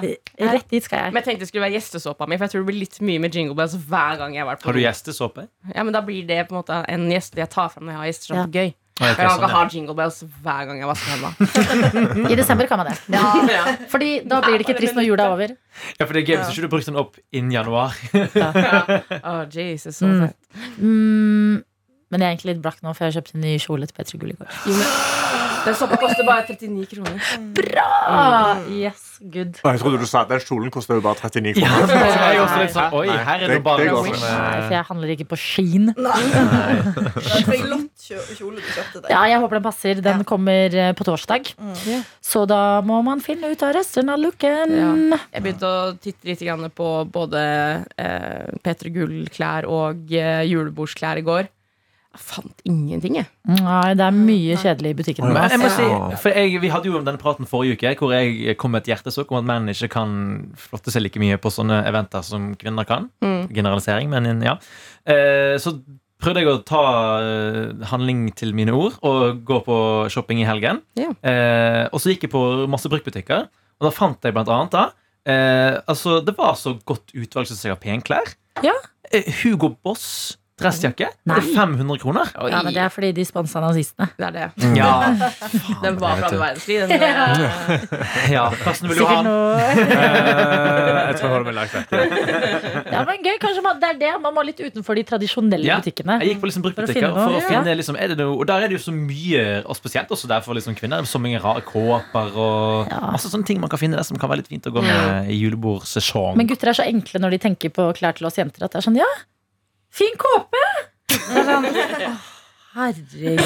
Rett 0.52 0.68
dit 0.70 0.84
skal 0.84 1.06
jeg. 1.06 1.14
Men 1.14 1.22
jeg 1.22 1.30
tenkte 1.30 1.46
det 1.46 1.48
skulle 1.50 1.64
være 1.64 1.76
gjestesåpa 1.78 2.28
mi, 2.28 2.36
for 2.36 2.46
jeg 2.46 2.52
tror 2.54 2.62
det 2.66 2.68
blir 2.68 2.80
litt 2.84 3.00
mye 3.08 3.22
med 3.24 3.34
jingle 3.34 3.56
bells 3.58 3.74
hver 3.88 4.20
gang 4.20 4.36
jeg 4.36 4.44
har 4.44 4.50
vært 4.52 4.62
på 4.62 4.68
Har 4.68 4.76
du 4.76 4.82
gjestesåpe? 4.84 5.48
Ja, 5.72 5.82
men 5.88 5.96
da 5.96 6.04
blir 6.04 6.28
det 6.28 6.42
på 6.50 6.54
en 6.54 6.60
måte 6.60 6.82
en 6.92 7.08
gjest 7.10 7.40
jeg 7.40 7.48
tar 7.50 7.72
fram 7.72 7.88
når 7.88 7.96
jeg 7.96 8.02
har 8.02 8.10
gjester 8.12 8.32
som 8.34 8.42
Ja. 8.42 8.44
er 8.44 8.52
gøy. 8.60 8.74
Jeg 9.00 9.16
kan 9.16 9.30
ikke 9.38 9.48
ha 9.48 9.62
jingle 9.72 9.94
bells 9.96 10.18
hver 10.44 10.66
gang 10.68 10.78
jeg 10.82 10.88
vasker 10.90 11.14
hendene. 11.14 12.28
I 12.32 12.36
desember 12.38 12.66
kan 12.68 12.78
man 12.82 12.90
det. 12.90 12.96
Ja. 13.14 13.62
Fordi 13.94 14.10
da 14.28 14.40
blir 14.44 14.58
det 14.60 14.66
ikke 14.66 14.76
trist 14.78 14.94
når 14.98 15.06
jula 15.08 15.24
er 15.24 15.36
over. 15.38 15.54
Ja, 15.98 16.04
for 16.04 16.12
det 16.12 16.22
er 16.22 16.26
gøy 16.28 16.36
hvis 16.42 16.52
ikke 16.52 16.66
du 16.66 16.72
brukte 16.76 16.92
den 16.92 17.00
opp 17.00 17.16
innen 17.32 17.52
januar. 17.56 17.96
oh, 19.24 19.42
Jesus, 19.56 19.96
så 19.96 20.06
Mm. 20.12 20.28
Mm, 20.84 21.62
men 22.12 22.20
jeg 22.20 22.26
er 22.26 22.32
egentlig 22.34 22.52
litt 22.52 22.62
blakk 22.62 22.82
nå, 22.84 22.92
for 22.92 23.06
jeg 23.06 23.12
har 23.14 23.20
kjøpt 23.22 23.34
en 23.38 23.44
ny 23.46 23.56
kjole 23.58 23.88
til 23.88 23.96
Petter 23.96 24.20
Gull 24.20 24.36
Den 25.62 25.74
såpa 25.78 25.96
koster 26.00 26.26
bare 26.26 26.44
39 26.48 26.86
kroner. 26.90 27.18
Bra! 27.54 27.88
Yes, 28.70 29.18
good. 29.22 29.58
Jeg 29.62 29.80
trodde 29.82 30.00
du 30.02 30.06
sa 30.10 30.24
at 30.24 30.32
den 30.32 30.42
kjolen 30.42 30.72
koster 30.74 30.98
jo 30.98 31.04
bare 31.04 31.20
39 31.20 31.54
kroner. 31.60 31.92
Ja, 31.92 32.08
jeg 32.10 32.36
er 32.36 32.42
også 32.42 32.58
litt 32.62 32.74
sånn, 32.74 32.96
Oi, 32.98 33.06
her 33.12 33.34
er 33.36 33.46
det- 33.46 33.48
det 33.56 33.62
bare 33.62 33.84
det 33.84 33.92
Nei, 33.92 34.10
eh, 34.10 34.62
for 34.66 34.74
jeg 34.74 34.84
handler 34.90 35.08
ikke 35.14 35.28
på 35.30 35.38
Sheen. 35.38 35.94
Nei. 35.96 36.22
Det 37.32 37.44
trenger 37.46 37.68
lott 37.70 37.92
kjole 38.02 38.56
du 38.58 38.66
kjøpte 38.66 39.02
deg. 39.02 39.10
Ja, 39.10 39.22
jeg 39.30 39.40
håper 39.42 39.58
den 39.58 39.62
passer. 39.66 40.02
Den 40.02 40.24
kommer 40.28 40.74
eh, 40.74 40.92
på 40.98 41.06
torsdag. 41.06 41.52
Mm. 41.58 42.04
Så 42.20 42.44
da 42.50 42.80
må 42.82 43.02
man 43.04 43.20
finne 43.20 43.52
ut 43.52 43.62
av 43.62 43.74
resten 43.76 44.10
av 44.12 44.18
looken. 44.18 45.12
Jeg 45.32 45.42
begynte 45.42 45.68
å 45.68 45.92
titte 46.02 46.26
litt 46.28 46.74
på 46.74 46.90
både 47.12 47.42
eh, 47.98 48.50
Peter 48.62 48.90
Gull-klær 48.90 49.68
og 49.70 50.10
eh, 50.12 50.42
julebordsklær 50.50 51.22
i 51.22 51.26
går. 51.26 51.50
Jeg 52.12 52.20
fant 52.28 52.64
ingenting, 52.68 53.16
jeg. 53.16 53.28
Nei, 53.48 53.94
det 53.96 54.04
er 54.04 54.16
mye 54.16 54.56
kjedelig 54.60 54.90
i 54.92 54.96
butikken. 54.98 55.30
Men 55.32 55.48
jeg 55.48 55.60
må 55.62 55.70
si, 55.72 55.86
for 56.20 56.36
jeg, 56.36 56.60
Vi 56.60 56.70
hadde 56.72 56.90
jo 56.90 57.00
denne 57.00 57.20
praten 57.20 57.48
forrige 57.48 57.78
uke 57.78 57.94
hvor 58.02 58.12
jeg 58.12 58.56
kom 58.60 58.74
med 58.74 58.84
et 58.84 58.92
hjertesukk 58.92 59.32
om 59.32 59.40
at 59.40 59.48
menn 59.48 59.72
ikke 59.72 59.88
kan 59.94 60.12
flotte 60.60 60.92
seg 60.92 61.06
like 61.06 61.22
mye 61.22 61.40
på 61.40 61.52
sånne 61.52 61.80
eventer 61.88 62.24
som 62.26 62.52
kvinner 62.60 62.88
kan. 62.88 63.08
Mm. 63.24 63.48
Generalisering, 63.56 64.12
men 64.12 64.44
ja. 64.44 64.58
Eh, 65.08 65.56
så 65.62 65.78
prøvde 66.22 66.42
jeg 66.42 66.50
å 66.52 66.60
ta 66.66 66.82
eh, 67.22 67.86
handling 67.90 68.26
til 68.38 68.52
mine 68.56 68.74
ord 68.76 68.98
og 69.06 69.42
gå 69.48 69.62
på 69.66 69.78
shopping 70.12 70.42
i 70.42 70.46
helgen. 70.48 70.82
Ja. 70.98 71.10
Eh, 71.24 71.86
og 71.88 72.02
så 72.02 72.12
gikk 72.12 72.28
jeg 72.28 72.34
på 72.34 72.42
masse 72.70 72.90
bruktbutikker, 72.92 73.48
og 73.48 73.88
da 73.88 73.94
fant 73.94 74.22
jeg 74.22 74.36
blant 74.36 74.52
annet 74.52 74.76
da 74.76 74.84
eh, 75.26 75.80
Altså, 75.90 76.20
det 76.24 76.36
var 76.38 76.54
så 76.60 76.76
godt 76.86 77.14
utvalg 77.16 77.48
som 77.48 77.58
jeg 77.58 77.74
har 77.74 77.82
penklær. 77.82 78.36
Ja. 78.62 78.76
Hugo 79.42 79.72
Boss 79.82 80.36
dressjakke 80.62 81.08
Nei. 81.28 81.40
500 81.54 81.98
kroner. 82.02 82.30
Ja, 82.50 82.62
men 82.62 82.72
Det 82.74 82.82
er 82.82 82.88
fordi 82.94 83.10
de 83.16 83.24
sponsa 83.28 83.60
nazistene. 83.62 84.08
Det 84.18 84.26
er 84.28 84.32
det. 84.38 84.46
Ja, 84.78 84.90
Den 85.84 85.98
var 86.00 86.16
fra 86.20 86.30
andre 86.30 86.40
verdenskrig. 86.40 86.78
Den, 86.88 87.02
eh, 87.02 88.32
ja. 88.32 88.46
Karsten, 88.62 88.88
vil 88.90 88.98
du 89.02 89.04
ha 89.06 89.18
den? 89.22 89.30
Eh, 89.32 91.08
Jeg 91.12 91.16
tror 91.18 91.26
jeg 91.26 91.32
holder 91.34 91.46
meg 91.50 91.56
langt 91.58 91.72
vekk. 91.76 91.88
Ja, 92.92 93.02
men 93.08 93.22
gøy, 93.26 93.36
kanskje 93.42 93.62
man, 93.64 93.80
Det 93.82 93.88
er 93.92 93.98
det 94.00 94.12
man 94.22 94.34
må 94.36 94.44
litt 94.46 94.60
utenfor 94.62 94.96
de 94.98 95.04
tradisjonelle 95.08 95.66
Ja, 95.66 95.78
butikkene. 95.82 96.18
Jeg 96.22 96.34
gikk 96.34 96.42
på 96.44 96.50
liksom 96.50 96.64
bruktbutikker 96.66 97.08
For 97.08 97.12
å 97.12 97.26
finne 97.26 97.40
for 97.40 97.40
å 97.40 97.50
finne 97.50 97.76
liksom, 97.78 97.98
er 98.00 98.12
det 98.14 98.18
noe, 98.22 98.36
Og 98.38 98.46
der 98.50 98.64
er 98.66 98.72
det 98.72 98.78
jo 98.78 98.84
så 98.86 98.94
mye, 98.94 99.44
og 99.66 99.76
spesielt 99.78 100.10
også 100.14 100.30
der 100.30 100.40
for 100.44 100.54
liksom 100.58 100.76
kvinner, 100.78 101.02
så 101.08 101.20
mange 101.22 101.40
rare 101.42 101.62
kåper 101.66 102.36
og 102.36 102.88
Ja. 102.92 103.00
masse 103.12 103.28
sånne 103.32 103.46
ting 103.48 103.60
man 103.60 103.70
kan 103.72 103.78
finne 103.80 103.96
der 103.98 104.06
som 104.06 104.16
kan 104.20 104.30
være 104.30 104.42
litt 104.42 104.48
fint 104.52 104.66
å 104.66 104.72
gå 104.74 104.82
med 104.84 105.28
i 105.32 105.36
julebordsesong. 105.42 106.36
Men 106.38 106.46
gutter 106.50 106.68
er 106.72 106.76
så 106.78 106.86
enkle 106.86 107.20
når 107.22 107.30
de 107.36 107.38
tenker 107.48 107.70
på 107.74 107.88
klær 107.96 108.14
til 108.16 108.26
oss 108.28 108.36
jenter, 108.38 108.64
at 108.64 108.72
det 108.72 108.80
er 108.82 108.86
sånn 108.90 108.96
Ja, 108.98 109.08
fin 109.92 110.18
kåpe! 110.20 110.62
Sånn, 111.12 111.66
«Åh, 111.68 112.28
Herregud. 112.72 113.40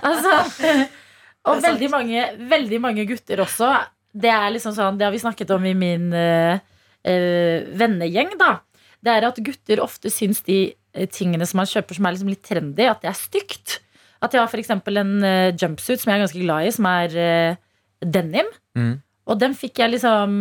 Altså, 0.00 0.36
og 1.44 1.60
veldig 1.60 1.90
mange, 1.92 2.22
veldig 2.48 2.78
mange 2.80 3.04
gutter 3.08 3.42
også. 3.44 3.74
Det 4.14 4.30
er 4.32 4.52
liksom 4.54 4.72
sånn, 4.76 4.96
det 4.96 5.04
har 5.06 5.12
vi 5.12 5.20
snakket 5.20 5.52
om 5.52 5.66
i 5.68 5.74
min 5.76 6.08
uh, 6.14 6.56
uh, 6.56 7.58
vennegjeng, 7.76 8.32
da. 8.40 8.56
Det 9.04 9.12
er 9.12 9.26
at 9.28 9.40
gutter 9.44 9.82
ofte 9.84 10.08
syns 10.08 10.40
de 10.46 10.58
eh, 10.72 11.08
tingene 11.12 11.44
som 11.44 11.58
man 11.60 11.68
kjøper 11.68 11.98
som 11.98 12.06
er 12.08 12.14
liksom 12.14 12.30
litt 12.32 12.46
trendy, 12.46 12.86
at 12.88 13.02
det 13.04 13.10
er 13.10 13.18
stygt. 13.18 13.78
At 14.24 14.32
jeg 14.32 14.40
har 14.40 14.48
f.eks. 14.48 14.72
en 14.72 15.12
uh, 15.20 15.50
jumpsuit 15.52 16.00
som 16.00 16.08
jeg 16.08 16.16
er 16.16 16.24
ganske 16.24 16.40
glad 16.40 16.64
i, 16.64 16.72
som 16.72 16.88
er 16.88 17.18
denim. 18.00 18.48
Mm. 18.78 18.94
Og 19.28 19.40
den 19.40 19.52
fikk 19.56 19.78
jeg 19.80 19.92
liksom 19.94 20.32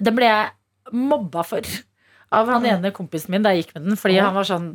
Den 0.00 0.16
ble 0.16 0.28
jeg 0.28 0.94
mobba 0.96 1.42
for 1.48 1.64
av 2.40 2.50
han 2.52 2.66
ene 2.68 2.92
kompisen 2.94 3.32
min 3.34 3.44
da 3.44 3.52
jeg 3.54 3.64
gikk 3.64 3.74
med 3.78 3.88
den. 3.88 3.96
Fordi 4.00 4.18
han 4.20 4.34
var 4.36 4.46
sånn 4.48 4.68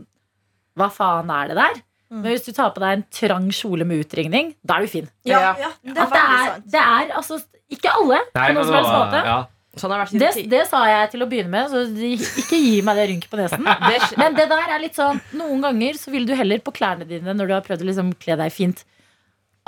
Hva 0.79 0.87
faen 0.93 1.29
er 1.33 1.51
det 1.51 1.59
der? 1.59 1.79
Mm. 2.09 2.21
Men 2.23 2.31
hvis 2.31 2.47
du 2.47 2.51
tar 2.57 2.71
på 2.73 2.81
deg 2.81 2.95
en 2.97 3.05
trang 3.13 3.47
kjole 3.53 3.85
med 3.85 4.01
utringning, 4.05 4.53
da 4.65 4.79
er 4.79 4.85
du 4.87 4.89
fin. 4.89 5.09
Ja, 5.29 5.53
ja, 5.59 5.69
det 5.85 5.93
er 5.93 6.03
At 6.05 6.13
det 6.15 6.21
er, 6.21 6.45
sant. 6.47 6.67
det 6.73 6.81
er 6.81 7.11
altså 7.19 7.37
ikke 7.69 7.91
alle 7.93 8.21
Nei, 8.33 8.45
på 8.47 8.53
noen 8.55 8.65
som 8.65 8.77
helst 8.79 8.93
måte. 8.95 9.19
ja. 9.27 9.39
sånn 9.77 9.93
har 9.93 9.99
det 9.99 10.05
vært 10.07 10.23
Det, 10.23 10.45
det 10.49 10.61
sa 10.71 10.79
jeg 10.89 11.11
til 11.11 11.21
å 11.21 11.27
begynne 11.29 11.51
med, 11.53 11.69
så 11.69 11.83
de- 11.93 12.15
ikke 12.41 12.57
gi 12.57 12.79
meg 12.87 12.97
det 12.97 13.03
rynket 13.11 13.29
på 13.29 13.37
nesen. 13.37 13.67
Men 14.21 14.37
det 14.39 14.47
der 14.49 14.73
er 14.73 14.81
litt 14.81 14.97
sånn 14.97 15.19
Noen 15.37 15.61
ganger 15.67 15.99
så 16.01 16.09
vil 16.15 16.25
du 16.25 16.33
heller 16.39 16.63
på 16.65 16.73
klærne 16.73 17.05
dine 17.05 17.35
når 17.37 17.51
du 17.51 17.53
har 17.53 17.67
prøvd 17.67 17.85
å 17.85 17.89
liksom 17.91 18.09
kle 18.17 18.39
deg 18.41 18.55
fint, 18.55 18.81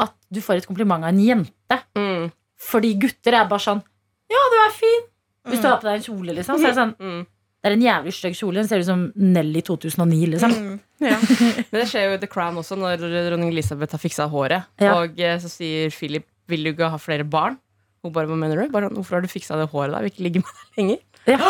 at 0.02 0.16
du 0.34 0.42
får 0.42 0.64
et 0.64 0.70
kompliment 0.72 1.06
av 1.06 1.12
en 1.14 1.22
jente. 1.22 1.78
Mm, 1.94 2.32
Fordi 2.72 2.96
gutter 3.06 3.38
er 3.38 3.46
bare 3.52 3.62
sånn 3.68 3.84
Ja, 4.34 4.42
du 4.50 4.58
er 4.66 4.74
fin. 4.74 5.06
Hvis 5.52 5.62
du 5.62 5.70
har 5.70 5.78
på 5.82 5.86
deg 5.92 6.00
en 6.00 6.08
kjole, 6.10 6.34
liksom. 6.38 6.58
Så 6.58 6.70
er 6.70 6.74
det 6.74 6.80
sånn 6.82 6.96
mm. 6.98 7.22
Det 7.62 7.70
er 7.70 7.76
en 7.78 7.84
jævlig 7.86 8.12
stygg 8.18 8.36
kjole. 8.40 8.56
Den 8.58 8.68
ser 8.72 8.82
ut 8.82 8.88
som 8.88 9.02
Nelly 9.16 9.62
2009, 9.62 10.22
liksom. 10.34 10.54
Mm. 10.58 10.78
Ja. 11.02 11.18
Men 11.22 11.78
det 11.78 11.88
skjer 11.92 12.08
jo 12.08 12.16
i 12.16 12.22
The 12.24 12.30
Crown 12.30 12.56
også, 12.58 12.78
når 12.78 12.98
dronning 13.02 13.52
Elisabeth 13.54 13.94
har 13.94 14.02
fiksa 14.02 14.26
håret. 14.32 14.66
Ja. 14.82 14.96
Og 14.98 15.20
eh, 15.22 15.38
så 15.44 15.50
sier 15.50 15.94
Philip 15.94 16.26
vil 16.50 16.66
du 16.66 16.72
ikke 16.74 16.90
ha 16.90 16.98
flere 17.02 17.24
barn. 17.26 17.60
Hun 18.02 18.14
bare, 18.16 18.26
hva 18.30 18.38
mener 18.38 18.58
du? 18.64 18.72
Bare, 18.74 18.90
Hvorfor 18.90 19.20
har 19.20 19.22
du 19.26 19.30
fiksa 19.30 19.58
det 19.62 19.68
håret? 19.70 19.94
da? 19.94 20.02
Vil 20.02 20.10
ikke 20.14 20.26
ligge 20.26 20.42
med 20.42 20.54
deg 20.58 20.80
lenger. 20.82 21.02
Ja. 21.30 21.38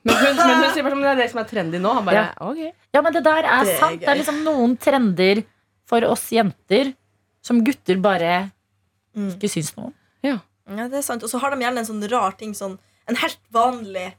Men, 0.00 0.16
hun, 0.16 0.36
men 0.38 0.62
hun 0.64 0.70
sier 0.72 0.84
bare 0.86 0.94
sånn, 0.94 1.02
det 1.04 1.08
er 1.10 1.18
det 1.20 1.24
som 1.28 1.38
er 1.42 1.48
trendy 1.50 1.76
nå. 1.84 1.90
Han 1.92 2.06
bare, 2.06 2.20
Ja. 2.22 2.28
ok 2.40 2.60
Ja, 2.96 3.00
men 3.04 3.12
det 3.12 3.20
der 3.26 3.44
er 3.44 3.66
Det 3.68 3.74
er 3.74 3.80
sant. 3.82 3.98
Det 4.00 4.08
er 4.08 4.16
liksom 4.16 4.38
noen 4.46 4.76
trender 4.80 5.42
for 5.92 6.06
oss 6.08 6.22
jenter 6.32 6.94
som 7.44 7.60
gutter 7.66 8.00
bare 8.00 8.30
Mm. 9.12 9.26
ikke 9.34 9.50
syns 9.52 9.72
noe 9.76 9.90
om. 9.90 9.94
Ja, 10.24 10.86
det 10.88 11.00
er 11.00 11.02
sant. 11.04 11.24
Og 11.26 11.28
så 11.28 11.36
har 11.42 11.50
de 11.52 11.60
gjerne 11.64 11.82
en 11.82 11.88
sånn 11.88 12.00
rar 12.12 12.32
ting, 12.38 12.52
sånn 12.56 12.78
en 13.10 13.16
helt 13.18 13.40
vanlig 13.52 14.12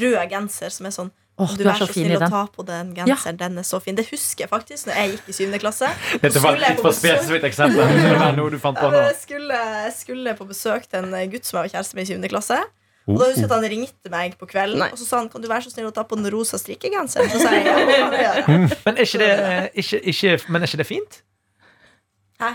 rød 0.00 0.18
genser 0.30 0.74
som 0.74 0.90
er 0.90 0.96
sånn 0.96 1.12
Oh, 1.34 1.50
du 1.50 1.64
du 1.64 1.66
er 1.66 1.74
så 1.74 1.88
så 1.88 1.94
fin 1.96 2.04
snill 2.06 2.20
å 2.22 2.28
ta 2.30 2.44
på 2.46 2.62
den 2.62 2.92
genseren? 2.94 3.38
Den 3.40 3.58
er 3.58 3.64
så 3.66 3.80
fin. 3.82 3.96
Det 3.98 4.04
husker 4.06 4.44
jeg 4.44 4.50
faktisk 4.52 4.86
når 4.86 5.00
jeg 5.00 5.10
gikk 5.16 5.30
i 5.32 5.34
7. 5.34 5.56
klasse. 5.58 5.88
Dette 6.22 6.42
var 6.44 6.54
et 6.54 6.62
litt 6.62 6.82
for 6.84 6.94
spesifikt 6.94 7.48
eksempel. 7.48 7.90
Noe 8.36 8.52
du 8.52 8.58
fant 8.62 8.78
på 8.78 8.86
nå. 8.86 9.00
jeg, 9.08 9.16
skulle, 9.18 9.58
skulle 9.96 10.36
på 10.38 10.46
besøk 10.46 10.86
til 10.86 11.08
en 11.08 11.32
gutt 11.32 11.48
som 11.48 11.58
jeg 11.58 11.66
var 11.66 11.72
kjæreste 11.72 11.98
med 11.98 12.06
i 12.06 12.14
7. 12.14 12.28
klasse. 12.30 12.60
Og 13.04 13.18
da 13.18 13.26
husker 13.28 13.42
jeg 13.42 13.50
at 13.50 13.56
Han 13.56 13.66
ringte 13.68 14.12
meg 14.12 14.36
på 14.40 14.46
kvelden 14.48 14.80
Nei. 14.80 14.88
og 14.94 15.00
så 15.00 15.08
sa 15.08 15.18
han, 15.20 15.26
kan 15.32 15.42
du 15.42 15.48
være 15.50 15.66
så 15.66 15.74
snill 15.74 15.90
å 15.90 15.96
ta 15.96 16.06
på 16.08 16.16
den 16.16 16.30
rosa 16.32 16.60
strikkegenseren. 16.60 17.28
Så 17.34 17.42
sa 17.42 17.50
jeg 17.52 17.66
ja. 17.66 18.30
Men 18.86 18.94
er 18.94 19.02
ikke 19.02 19.20
det, 19.20 19.32
ikke, 19.82 20.00
ikke, 20.14 20.38
men 20.48 20.62
er 20.62 20.70
ikke 20.70 20.80
det 20.80 20.88
fint? 20.88 21.18
Hæ? 22.40 22.54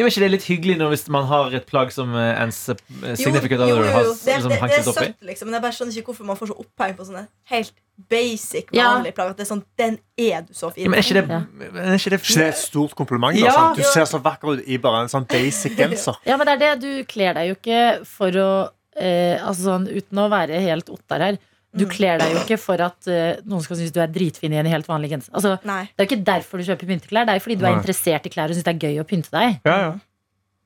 Ja, 0.00 0.06
er 0.08 0.12
ikke 0.14 0.22
det 0.24 0.30
litt 0.32 0.46
hyggelig 0.48 0.76
når 0.80 0.94
hvis 0.94 1.04
man 1.12 1.26
har 1.28 1.52
et 1.60 1.66
plagg 1.68 1.92
som 1.92 2.14
eh, 2.16 2.32
ens 2.40 2.58
eh, 2.72 2.80
significant 3.20 3.60
other 3.66 3.84
har 3.92 4.06
liksom, 4.08 4.54
hengt 4.56 4.74
seg 4.74 4.80
er 4.80 4.90
opp 4.94 5.02
i? 5.04 5.12
liksom. 5.28 5.50
Men 5.50 5.58
jeg 5.58 5.64
bare 5.66 5.76
skjønner 5.76 6.00
ikke 6.00 6.12
hvorfor 6.14 6.28
man 6.30 6.38
får 6.40 6.50
så 6.52 6.56
oppheng 6.64 6.96
på 6.98 7.06
sånne 7.10 7.26
helt 7.52 7.74
basic, 8.10 8.70
Ja. 8.72 8.94
vanlige 8.94 9.12
plagg. 9.18 9.30
At 9.34 9.36
det 9.36 9.44
er 9.44 9.50
sånn, 9.50 9.62
den 9.76 9.98
er 10.16 10.40
du 10.48 10.54
så 10.56 10.70
fin 10.72 10.84
Ja, 10.86 10.90
men 10.90 10.98
er 10.98 11.04
ikke 11.04 11.20
det, 11.20 11.28
Ja. 11.28 11.40
er 11.84 11.98
ikke 11.98 12.10
det 12.14 12.20
Ikke 12.22 12.34
det 12.40 12.46
er 12.46 12.54
et 12.54 12.62
stort 12.64 12.94
kompliment? 12.96 13.36
Da, 13.36 13.44
Ja. 13.44 13.52
sånn. 13.52 13.76
Du 13.76 13.82
ser 13.82 14.06
så 14.08 14.22
vakker 14.24 14.54
ut 14.56 14.64
i 14.66 14.78
bare 14.78 15.02
en 15.02 15.08
sånn 15.12 15.28
basic 15.28 15.76
genser. 15.76 16.16
Ja, 16.26 16.36
men 16.40 16.46
det 16.46 16.56
er 16.62 16.76
det. 16.76 16.80
Du 16.80 17.04
kler 17.04 17.34
deg 17.34 17.48
jo 17.50 17.54
ikke 17.60 18.06
for 18.06 18.30
å 18.30 18.50
eh, 18.96 19.36
Altså 19.38 19.68
sånn 19.68 19.86
uten 19.88 20.18
å 20.18 20.30
være 20.32 20.58
helt 20.60 20.88
Ottar 20.88 21.20
her. 21.20 21.38
Du 21.72 21.84
Mm. 21.86 21.90
kler 21.94 22.18
deg 22.18 22.32
jo 22.34 22.38
ikke 22.42 22.58
for 22.58 22.82
at 22.82 23.06
uh, 23.06 23.38
noen 23.46 23.62
skal 23.62 23.76
synes 23.78 23.92
du 23.94 24.00
er 24.02 24.08
dritfin 24.10 24.52
i 24.52 24.58
en 24.58 24.66
helt 24.66 24.88
vanlig 24.90 25.10
genser. 25.12 25.30
Altså, 25.38 25.52
det 25.62 25.70
er 25.70 26.02
jo 26.02 26.08
ikke 26.08 26.24
derfor 26.26 26.58
du 26.58 26.64
kjøper 26.66 26.88
pynteklær. 26.90 27.26
Det 27.28 27.34
er 27.36 27.38
jo 27.38 27.44
fordi 27.46 27.58
du 27.60 27.66
er 27.68 27.76
interessert 27.78 28.26
i 28.26 28.32
klær 28.34 28.50
og 28.50 28.56
syns 28.58 28.66
det 28.66 28.74
er 28.74 28.80
gøy 28.88 28.98
å 28.98 29.06
pynte 29.06 29.30
deg. 29.30 29.60
Ja, 29.64 29.76
ja. 29.84 29.92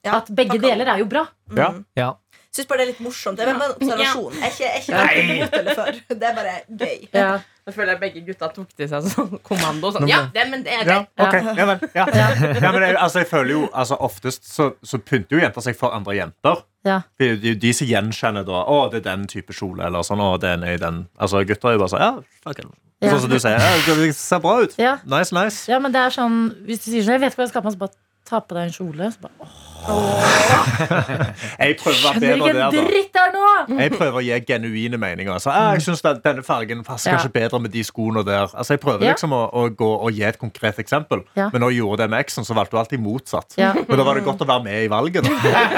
Ja, 0.04 0.18
At 0.20 0.28
begge 0.36 0.58
da 0.60 0.68
deler 0.68 0.88
er 0.94 0.98
jo 1.00 1.06
bra. 1.08 1.26
Ja. 1.56 1.70
Mm. 1.72 1.84
Ja. 1.96 2.10
Syns 2.54 2.68
bare 2.70 2.78
det 2.78 2.84
er 2.86 2.90
litt 2.92 3.00
morsomt. 3.04 3.36
Det 3.36 3.44
er 3.48 3.54
bare 3.56 3.72
en 3.72 3.76
observasjon. 3.82 4.34
Jeg 4.38 4.44
er 4.44 4.52
ikke, 4.52 4.64
jeg 4.64 4.94
er 4.94 5.46
ikke 5.46 5.60
eller 5.60 5.74
for. 5.78 6.00
Det 6.20 6.28
er 6.28 6.34
bare 6.36 6.52
gøy. 6.82 7.08
Ja. 7.12 7.30
Jeg 7.64 7.74
føler 7.74 7.96
begge 8.00 8.20
gutta 8.26 8.48
tok 8.52 8.68
til 8.76 8.88
seg 8.90 9.06
sånn 9.08 9.38
kommando. 9.42 9.90
Sånn, 9.96 10.04
ja, 10.08 10.26
det, 10.34 10.44
men 10.52 10.62
det 10.66 10.72
er 10.76 10.84
Ja, 10.88 10.98
greit. 11.00 11.24
ok, 11.24 11.56
ja 11.56 11.64
vel. 11.70 11.88
Ja. 11.96 12.04
Ja, 12.14 12.72
men 12.72 12.82
jeg, 12.84 12.96
altså, 13.00 13.18
jeg 13.24 13.28
føler 13.30 13.50
jo 13.56 13.62
altså, 13.72 13.96
Oftest 14.04 14.44
så, 14.48 14.70
så 14.84 15.00
pynter 15.00 15.36
jo 15.38 15.40
jenter 15.44 15.64
seg 15.64 15.76
for 15.80 15.96
andre 15.96 16.16
jenter. 16.18 16.60
Ja. 16.84 17.00
Det 17.18 17.28
er 17.30 17.36
jo 17.40 17.54
de 17.62 17.72
som 17.72 17.88
gjenkjenner 17.88 18.44
da 18.44 18.62
Å, 18.68 18.78
det 18.92 19.00
er 19.00 19.06
den 19.06 19.26
type 19.30 19.54
kjole. 19.56 19.86
Eller 19.86 20.04
sånn, 20.04 20.20
å, 20.20 20.34
det 20.40 20.50
er 20.52 20.64
i 20.74 20.80
den 20.80 21.04
Altså, 21.16 21.40
Gutter 21.48 21.70
er 21.70 21.78
jo 21.78 21.84
bare 21.84 21.92
sånn 21.94 22.02
Ja, 22.04 22.10
fuck 22.44 22.60
it. 22.60 22.72
Ja. 23.00 23.12
Sånn 23.14 23.24
som 23.24 23.32
du 23.32 23.38
sier. 23.40 23.56
Ja, 23.60 23.96
det 23.98 24.10
ser 24.16 24.40
bra 24.44 24.58
ut. 24.64 24.76
Ja. 24.80 24.98
Nice, 25.08 25.34
nice. 25.34 25.64
ja, 25.70 25.80
men 25.82 25.92
det 25.94 26.02
er 26.04 26.14
sånn 26.14 26.38
Hvis 26.68 26.84
du 26.84 26.90
sier 26.90 27.06
sånn 27.06 27.16
Jeg 27.16 27.24
vet 27.24 27.34
ikke 27.34 27.42
hva 27.42 27.48
jeg 27.48 27.54
skal 27.54 27.64
på 27.64 27.70
meg, 27.70 27.76
så 27.76 27.82
bare 27.86 27.96
ta 28.28 28.40
på 28.40 28.56
deg 28.56 28.68
en 28.68 28.76
kjole. 28.76 29.10
Så 29.12 29.24
bare, 29.24 29.48
åh, 29.48 29.73
Jeg 29.84 31.76
prøver 31.80 31.98
å 31.98 32.04
være 32.04 32.20
bedre 32.22 32.52
der, 32.52 32.58
da. 32.58 32.68
dritt 32.72 33.18
her 33.18 33.32
nå! 33.34 33.42
Jeg 33.80 33.92
prøver 33.94 34.18
å 34.20 34.22
gi 34.24 34.38
genuine 34.48 34.98
meninger. 35.00 35.38
Så, 35.42 35.52
ah, 35.52 35.72
jeg 35.76 35.84
synes 35.86 36.02
Denne 36.24 36.44
fargen 36.46 36.84
passer 36.86 37.10
Ja. 37.10 37.16
kanskje 37.18 37.32
bedre 37.34 37.60
med 37.60 37.72
de 37.74 37.82
skoene 37.84 38.24
der. 38.26 38.48
Altså, 38.54 38.74
Jeg 38.74 38.80
prøver 38.80 39.04
liksom 39.06 39.34
å, 39.36 39.42
å 39.52 39.68
gå 39.74 39.90
og 39.94 40.12
gi 40.12 40.24
et 40.26 40.38
konkret 40.40 40.78
eksempel. 40.82 41.24
Ja. 41.36 41.48
Men 41.52 41.60
når 41.64 41.74
jeg 41.74 41.82
gjorde 41.82 42.02
det 42.02 42.10
med 42.14 42.24
eksen, 42.24 42.46
så 42.48 42.56
valgte 42.56 42.76
hun 42.76 42.82
alltid 42.84 43.00
motsatt. 43.04 43.56
Ja. 43.60 43.72
Men 43.74 44.00
da 44.00 44.06
var 44.06 44.18
det 44.18 44.24
godt 44.26 44.42
å 44.44 44.48
være 44.48 44.64
med 44.64 44.84
i 44.84 44.88
valget. 44.92 45.28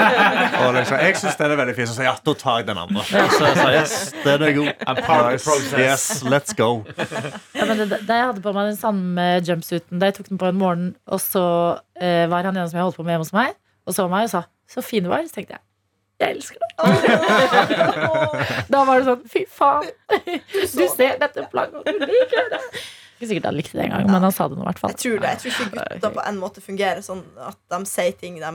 Og 0.63 0.73
liksom, 0.77 0.97
jeg 1.03 1.19
syns 1.21 1.37
den 1.39 1.51
er 1.51 1.61
veldig 1.61 1.75
fin, 1.77 1.87
så 1.91 2.07
ja, 2.07 2.15
da 2.23 2.33
tar 2.37 2.61
jeg 2.61 2.69
den 2.71 2.81
andre. 2.85 3.03
Så 3.07 3.17
jeg 3.45 3.57
sa, 3.59 3.67
yes, 3.73 3.97
den 4.23 4.47
er 4.47 4.55
god. 4.57 4.71
Yes, 5.77 6.07
let's 6.23 6.55
go. 6.57 6.83
Ja, 7.55 7.65
men 7.67 7.77
det, 7.83 8.01
da 8.07 8.19
jeg 8.21 8.31
hadde 8.31 8.43
på 8.43 8.53
meg 8.55 8.71
den 8.71 8.79
samme 8.79 9.23
jumpsuiten 9.45 9.99
Da 10.01 10.09
jeg 10.09 10.17
tok 10.19 10.29
den 10.31 10.39
på 10.41 10.49
en 10.49 10.59
morgen, 10.59 10.89
og 11.07 11.21
så 11.23 11.43
uh, 11.77 12.25
var 12.31 12.47
han 12.47 12.55
ene 12.57 12.67
som 12.69 12.79
jeg 12.79 12.87
holdt 12.87 12.97
på 12.99 13.05
med 13.05 13.15
hjemme 13.15 13.25
hos 13.27 13.33
meg, 13.35 13.55
og 13.87 13.93
så 13.95 14.07
meg 14.11 14.23
og 14.27 14.29
sa 14.35 14.43
'så 14.67 14.83
fin 14.83 15.03
du 15.03 15.09
var', 15.09 15.23
så 15.27 15.33
tenkte 15.39 15.55
jeg 15.57 15.63
jeg 16.19 16.35
elsker 16.35 16.57
deg. 16.57 16.69
Da 18.73 18.83
var 18.87 18.99
det 18.99 19.05
sånn 19.05 19.25
Fy 19.29 19.43
faen, 19.49 19.85
du 20.73 20.87
ser 20.89 21.17
dette 21.21 21.43
plagget, 21.51 21.75
og 21.77 21.85
du 21.85 22.05
liker 22.09 22.49
det. 22.53 22.61
Ikke 23.17 23.27
sikkert 23.31 23.45
han 23.49 23.55
likte 23.57 23.77
det 23.77 23.85
engang, 23.87 24.05
men 24.11 24.21
han 24.25 24.31
sa 24.33 24.47
det 24.49 24.57
nå 24.57 24.63
i 24.65 24.67
hvert 24.69 24.79
fall. 24.81 24.91
Jeg 24.93 24.99
tror 25.03 25.19
det. 25.21 25.29
Jeg 25.29 25.37
tror 25.41 25.51
ikke 25.51 25.69
gutter 25.77 26.09
på 26.17 26.21
en 26.29 26.37
måte 26.41 26.61
fungerer 26.61 27.01
sånn 27.05 27.23
at 27.41 27.57
de 27.73 27.79
sier 27.89 28.11
ting 28.19 28.35
de 28.41 28.51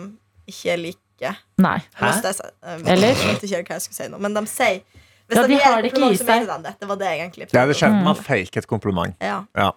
ikke 0.52 0.76
liker. 0.78 1.38
Nei. 1.62 1.78
Hæ? 1.98 2.10
Jeg. 2.22 2.34
Um, 2.62 2.82
Eller? 2.86 3.08
Jeg 3.14 3.16
vet 3.30 3.42
ikke 3.42 3.62
hva 3.70 3.78
jeg 3.78 3.82
skulle 3.86 3.98
si 4.00 4.08
nå, 4.10 4.18
men 4.22 4.34
de 4.34 4.42
sier 4.50 4.82
Hvis 5.28 5.36
Ja, 5.38 5.42
de 5.42 5.48
de 5.48 5.54
gir 5.54 5.62
har 5.64 5.78
et 5.78 5.82
det 5.84 5.92
ikke 5.92 6.00
kompliment, 6.02 6.12
i 6.12 6.18
så 6.18 6.26
seg. 6.26 6.40
mener 6.42 6.56
de 6.58 6.62
det. 6.66 6.74
Det 6.80 6.88
var 6.88 6.96
det 6.96 7.06
jeg 7.06 7.18
egentlig 7.22 7.46
Ja, 7.54 7.66
det 7.66 7.82
er 7.82 7.88
Mm. 7.88 8.02
man 8.04 8.14
faker 8.16 8.58
et 8.58 8.66
kompliment. 8.66 9.14
Ja. 9.22 9.44
Ja. 9.56 9.70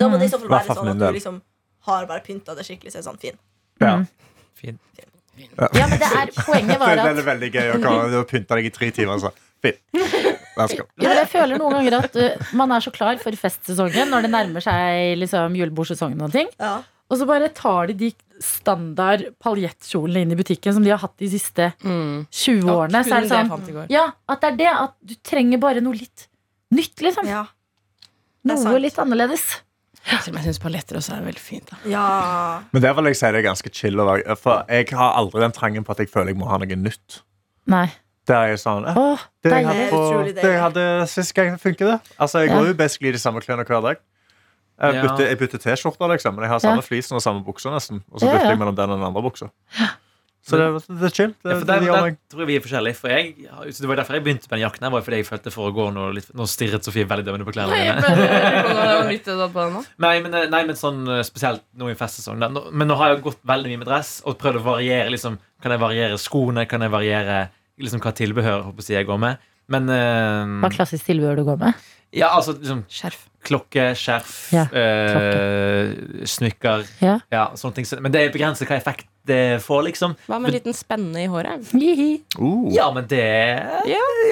Da 0.00 0.08
må 0.08 0.18
det 0.18 0.26
i 0.26 0.28
så 0.34 0.38
fall 0.40 0.48
være 0.48 0.74
sånn 0.74 0.90
at 0.90 0.98
du 0.98 1.12
liksom 1.14 1.42
har 1.86 2.06
bare 2.06 2.20
pynta 2.26 2.54
det 2.56 2.66
skikkelig, 2.66 2.92
så 2.92 2.98
er 2.98 3.02
sånn 3.06 3.18
fin. 3.20 3.38
Ja. 3.80 3.96
Mm. 3.98 4.06
Fin. 4.58 4.78
Ja, 5.38 5.86
men 5.86 5.98
det 6.00 6.08
er, 6.10 6.32
poenget 6.34 6.80
var 6.82 6.92
at 6.98 6.98
Det 6.98 7.08
veldig, 7.12 7.24
veldig 7.28 7.50
gøy 7.54 7.68
å 7.76 7.78
komme 7.82 8.20
og 8.22 8.28
pynte 8.32 8.58
deg 8.58 8.66
i 8.70 8.74
tre 8.74 8.90
timer. 8.94 9.14
altså. 9.18 9.30
Fint. 9.62 9.80
Vær 10.58 10.70
så 10.70 10.76
god. 10.80 10.88
ja, 11.02 11.08
men 11.08 11.18
Jeg 11.22 11.28
føler 11.32 11.58
noen 11.60 11.74
ganger 11.78 11.96
at 12.00 12.16
uh, 12.18 12.52
man 12.58 12.72
er 12.74 12.82
så 12.82 12.90
klar 12.94 13.18
for 13.22 13.34
festsesongen 13.38 14.10
når 14.10 14.26
det 14.26 14.30
nærmer 14.34 14.62
seg 14.64 15.16
liksom, 15.22 15.54
julebordsesongen 15.58 16.22
og 16.26 16.34
ting. 16.34 16.50
Ja. 16.58 16.76
Og 17.08 17.16
så 17.20 17.26
bare 17.26 17.48
tar 17.56 17.88
de 17.90 17.94
de 18.02 18.10
standard 18.44 19.24
paljettkjolene 19.42 20.20
inn 20.26 20.34
i 20.34 20.38
butikken 20.38 20.74
som 20.76 20.84
de 20.84 20.92
har 20.92 21.00
hatt 21.02 21.14
de 21.18 21.30
siste 21.32 21.70
Mm. 21.82 22.26
20 22.30 22.66
Ja, 22.68 22.74
årene. 22.74 23.00
Så 23.06 23.16
er 23.16 23.24
det 23.24 23.30
sånn, 23.32 23.64
det 23.66 23.86
ja, 23.94 24.04
at 24.30 24.42
det 24.44 24.50
er 24.52 24.58
det. 24.60 24.72
At 24.74 24.94
du 25.02 25.14
trenger 25.26 25.58
bare 25.62 25.82
noe 25.82 25.96
litt 25.98 26.28
nytt, 26.74 27.00
liksom. 27.02 27.26
Ja. 27.26 27.46
er 28.46 28.60
Noe 28.62 28.78
litt 28.82 28.98
annerledes. 29.00 29.46
Selv 30.08 30.34
om 30.34 30.38
jeg 30.42 30.44
syns 30.48 30.58
paljetter 30.62 30.96
også 30.96 31.14
er 31.18 31.24
veldig 31.26 31.40
fint. 31.42 31.70
Da. 31.70 31.76
ja. 31.90 32.62
Men 32.72 32.82
der 32.82 32.94
vil 32.96 33.04
jeg 33.10 33.16
si 33.20 33.26
det 33.26 33.40
er 33.42 33.48
ganske 33.48 33.70
chill. 33.74 33.96
For 34.40 34.64
jeg 34.68 34.86
har 34.92 35.12
aldri 35.20 35.40
den 35.44 35.52
trangen 35.52 35.84
på 35.84 35.92
at 35.92 35.98
jeg 35.98 36.08
føler 36.12 36.32
jeg 36.32 36.36
må 36.40 36.48
ha 36.48 36.58
noe 36.58 36.76
nytt. 36.80 37.20
Nei. 37.68 37.86
Der 38.28 38.36
er 38.44 38.48
jeg 38.52 38.58
sånn 38.60 38.84
eh, 38.88 38.96
Åh, 38.96 39.22
Det 39.44 39.50
jeg 39.52 39.64
deilig. 39.64 39.68
hadde, 39.68 39.90
på, 39.90 39.98
Utrolig 40.04 40.34
det 40.34 40.42
jeg 40.42 40.44
deilig. 40.44 40.60
hadde 40.60 41.06
sist 41.08 41.34
gang, 41.34 41.56
funker 41.58 41.86
det. 41.92 41.98
Altså, 42.20 42.38
Jeg 42.44 42.50
Ja. 42.50 42.58
går 42.58 42.66
jo 42.66 42.74
basically 42.74 43.08
i 43.08 43.12
de 43.12 43.18
samme 43.18 43.40
klærne 43.40 43.64
hver 43.64 43.80
dag. 43.82 43.96
Jeg 44.80 44.94
Ja. 44.94 45.02
bytter, 45.02 45.26
jeg 45.28 45.38
bytter 45.38 45.58
T-skjorter, 45.58 46.08
liksom, 46.12 46.34
men 46.34 46.42
jeg 46.44 46.50
har 46.50 46.58
samme 46.60 46.76
Ja. 46.76 46.80
flisen 46.88 47.14
og 47.16 47.22
samme 47.22 47.44
bukser. 47.44 47.70
nesten 47.70 48.02
Og 48.12 48.20
så 48.20 48.26
Ja, 48.26 48.32
bytter 48.32 48.44
ja. 48.44 48.50
jeg 48.50 48.58
mellom 48.58 48.76
den 48.76 48.90
og 48.90 48.98
den 48.98 49.06
andre 49.06 49.22
buksa. 49.22 49.48
Så 50.48 50.56
det, 50.56 50.66
det 50.88 51.08
er 51.08 51.12
chill. 51.12 51.32
Det, 51.44 51.52
Ja, 51.52 51.58
der, 51.68 51.82
der 51.84 52.14
tror 52.32 52.42
jeg 52.42 52.48
vi 52.48 52.56
er 52.56 52.62
forskjellige. 52.64 52.96
For 52.96 53.12
jeg, 53.12 53.34
så 53.68 53.84
det 53.84 53.90
var 53.90 54.00
derfor 54.00 54.16
jeg 54.16 54.24
begynte 54.24 54.48
med 54.48 54.56
den 54.56 54.64
jakken. 54.64 54.86
her 54.86 54.94
var 54.94 55.04
fordi 55.04 55.20
jeg 55.20 55.28
følte 55.28 55.52
for 55.52 55.68
å 55.68 55.74
gå 55.76 55.88
Nå, 55.92 56.06
litt, 56.16 56.30
nå 56.36 56.46
stirret 56.48 56.86
Sofie 56.88 57.08
veldig 57.08 57.26
dømmende 57.26 57.48
på 57.48 57.54
klærne 57.56 57.76
mine. 57.76 58.14
nå. 59.74 59.84
Nei, 60.04 60.14
men, 60.24 60.38
nei, 60.54 60.62
men 60.70 60.78
sånn 60.78 61.04
eh, 61.18 61.24
spesielt 61.26 61.64
nå 61.78 61.90
i 61.92 61.98
festsesong. 61.98 62.40
Men 62.72 62.90
nå 62.90 62.96
har 63.00 63.12
jeg 63.14 63.22
gått 63.28 63.44
veldig 63.48 63.72
mye 63.74 63.82
med 63.84 63.90
dress 63.90 64.18
og 64.24 64.38
prøvd 64.40 64.62
å 64.62 64.66
variere. 64.70 65.12
Liksom, 65.12 65.36
kan 65.64 65.74
jeg 65.76 65.84
variere 65.84 66.20
skoene? 66.22 66.64
Kan 66.70 66.86
jeg 66.86 66.94
variere 66.94 67.44
liksom, 67.78 68.02
hva 68.04 68.14
tilbehør 68.16 68.72
jeg 68.88 69.08
går 69.08 69.22
med? 69.22 69.44
Men 69.68 69.88
Hva 69.90 70.68
eh, 70.68 70.74
klassisk 70.74 71.08
tilbehør 71.08 71.40
du 71.40 71.44
går 71.48 71.58
med? 71.60 71.86
Ja, 72.16 72.30
altså 72.32 72.54
liksom 72.56 72.86
Skjerf. 72.88 73.26
klokke, 73.44 73.90
skjerf, 73.96 74.30
Ja, 74.52 74.64
klokke 74.72 76.24
smykker 76.28 76.86
Ja. 77.04 77.18
Ja, 77.32 77.42
sånne 77.54 77.76
ting. 77.76 77.88
Men 78.00 78.12
det 78.14 78.22
er 78.22 78.32
begrenset 78.32 78.68
hva 78.68 78.78
effekt 78.80 79.06
det 79.28 79.60
får, 79.60 79.82
liksom. 79.90 80.14
Hva 80.24 80.38
med 80.40 80.48
en 80.48 80.56
liten 80.56 80.72
spenne 80.76 81.20
i 81.20 81.28
håret? 81.28 81.68
Uh. 81.76 82.70
Ja, 82.72 82.88
men 82.96 83.04
det 83.10 83.20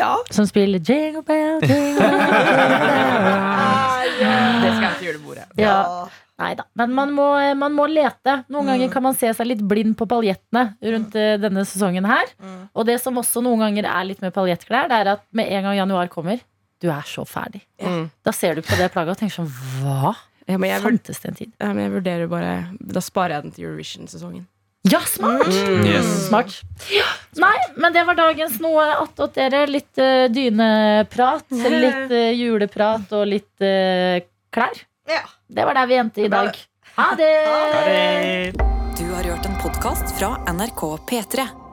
Ja. 0.00 0.14
Som 0.32 0.48
spiller 0.48 0.80
Jingle 0.80 1.22
Bell, 1.22 1.60
Jingle 1.60 2.00
Bell. 2.00 2.16
Det 4.16 4.70
skal 4.72 4.86
jeg 4.86 4.96
til 4.98 5.06
julebordet. 5.10 5.44
Ja. 5.60 6.08
Nei 6.36 6.50
da. 6.58 6.66
Men 6.76 6.92
man 6.92 7.14
må, 7.16 7.26
man 7.56 7.72
må 7.72 7.86
lete. 7.88 8.42
Noen 8.52 8.68
ganger 8.68 8.90
kan 8.92 9.04
man 9.06 9.16
se 9.16 9.30
seg 9.32 9.48
litt 9.48 9.62
blind 9.64 9.96
på 9.96 10.08
paljettene 10.10 10.66
rundt 10.84 11.16
mm. 11.16 11.40
denne 11.40 11.64
sesongen 11.68 12.04
her. 12.08 12.28
Mm. 12.36 12.58
Og 12.76 12.88
det 12.88 12.98
som 13.00 13.16
også 13.16 13.40
noen 13.44 13.64
ganger 13.64 13.88
er 13.88 14.04
litt 14.10 14.20
med 14.24 14.34
paljettklær, 14.36 14.90
det 14.92 14.98
er 15.00 15.12
at 15.14 15.24
med 15.36 15.48
en 15.48 15.70
gang 15.70 15.78
januar 15.80 16.12
kommer, 16.12 16.42
du 16.82 16.90
er 16.92 17.06
så 17.08 17.24
ferdig. 17.24 17.62
Mm. 17.80 18.10
Da 18.24 18.34
ser 18.36 18.58
du 18.58 18.64
på 18.64 18.76
det 18.76 18.90
plagget 18.92 19.16
og 19.16 19.20
tenker 19.22 19.38
sånn 19.38 19.48
Hva 19.80 20.12
Ja, 20.46 20.58
men 20.58 20.68
jeg, 20.68 20.82
fantes 20.84 21.22
det 21.22 21.30
en 21.30 21.38
tid? 21.38 21.54
ja, 21.56 21.70
men 21.72 21.86
jeg 21.86 21.92
vurderer 21.94 22.28
bare 22.30 22.50
Da 22.76 23.00
sparer 23.02 23.38
jeg 23.38 23.46
den 23.46 23.54
til 23.56 23.66
Eurovision-sesongen. 23.70 24.44
Ja, 24.86 25.00
smart! 25.08 25.48
Yes. 25.82 26.28
Smart. 26.28 26.52
Nei, 27.42 27.54
men 27.74 27.94
det 27.94 28.04
var 28.06 28.18
dagens 28.20 28.60
noe 28.62 28.84
attåt 29.00 29.34
dere. 29.34 29.64
Litt 29.66 29.98
uh, 29.98 30.28
dyneprat, 30.30 31.48
litt 31.86 32.12
uh, 32.12 32.28
juleprat 32.36 33.16
og 33.18 33.24
litt 33.32 33.66
uh, 33.66 34.20
klær. 34.54 34.84
Ja. 35.06 35.20
Det 35.46 35.64
var 35.64 35.74
der 35.74 35.86
vi 35.86 35.94
endte 35.96 36.22
i 36.22 36.28
dag. 36.28 36.56
Ha 36.96 37.14
det! 37.14 38.52
Du 38.98 39.04
har 39.12 39.22
hørt 39.22 39.46
en 39.46 39.56
podkast 39.62 40.18
fra 40.18 40.36
NRK 40.52 40.82
P3. 41.10 41.65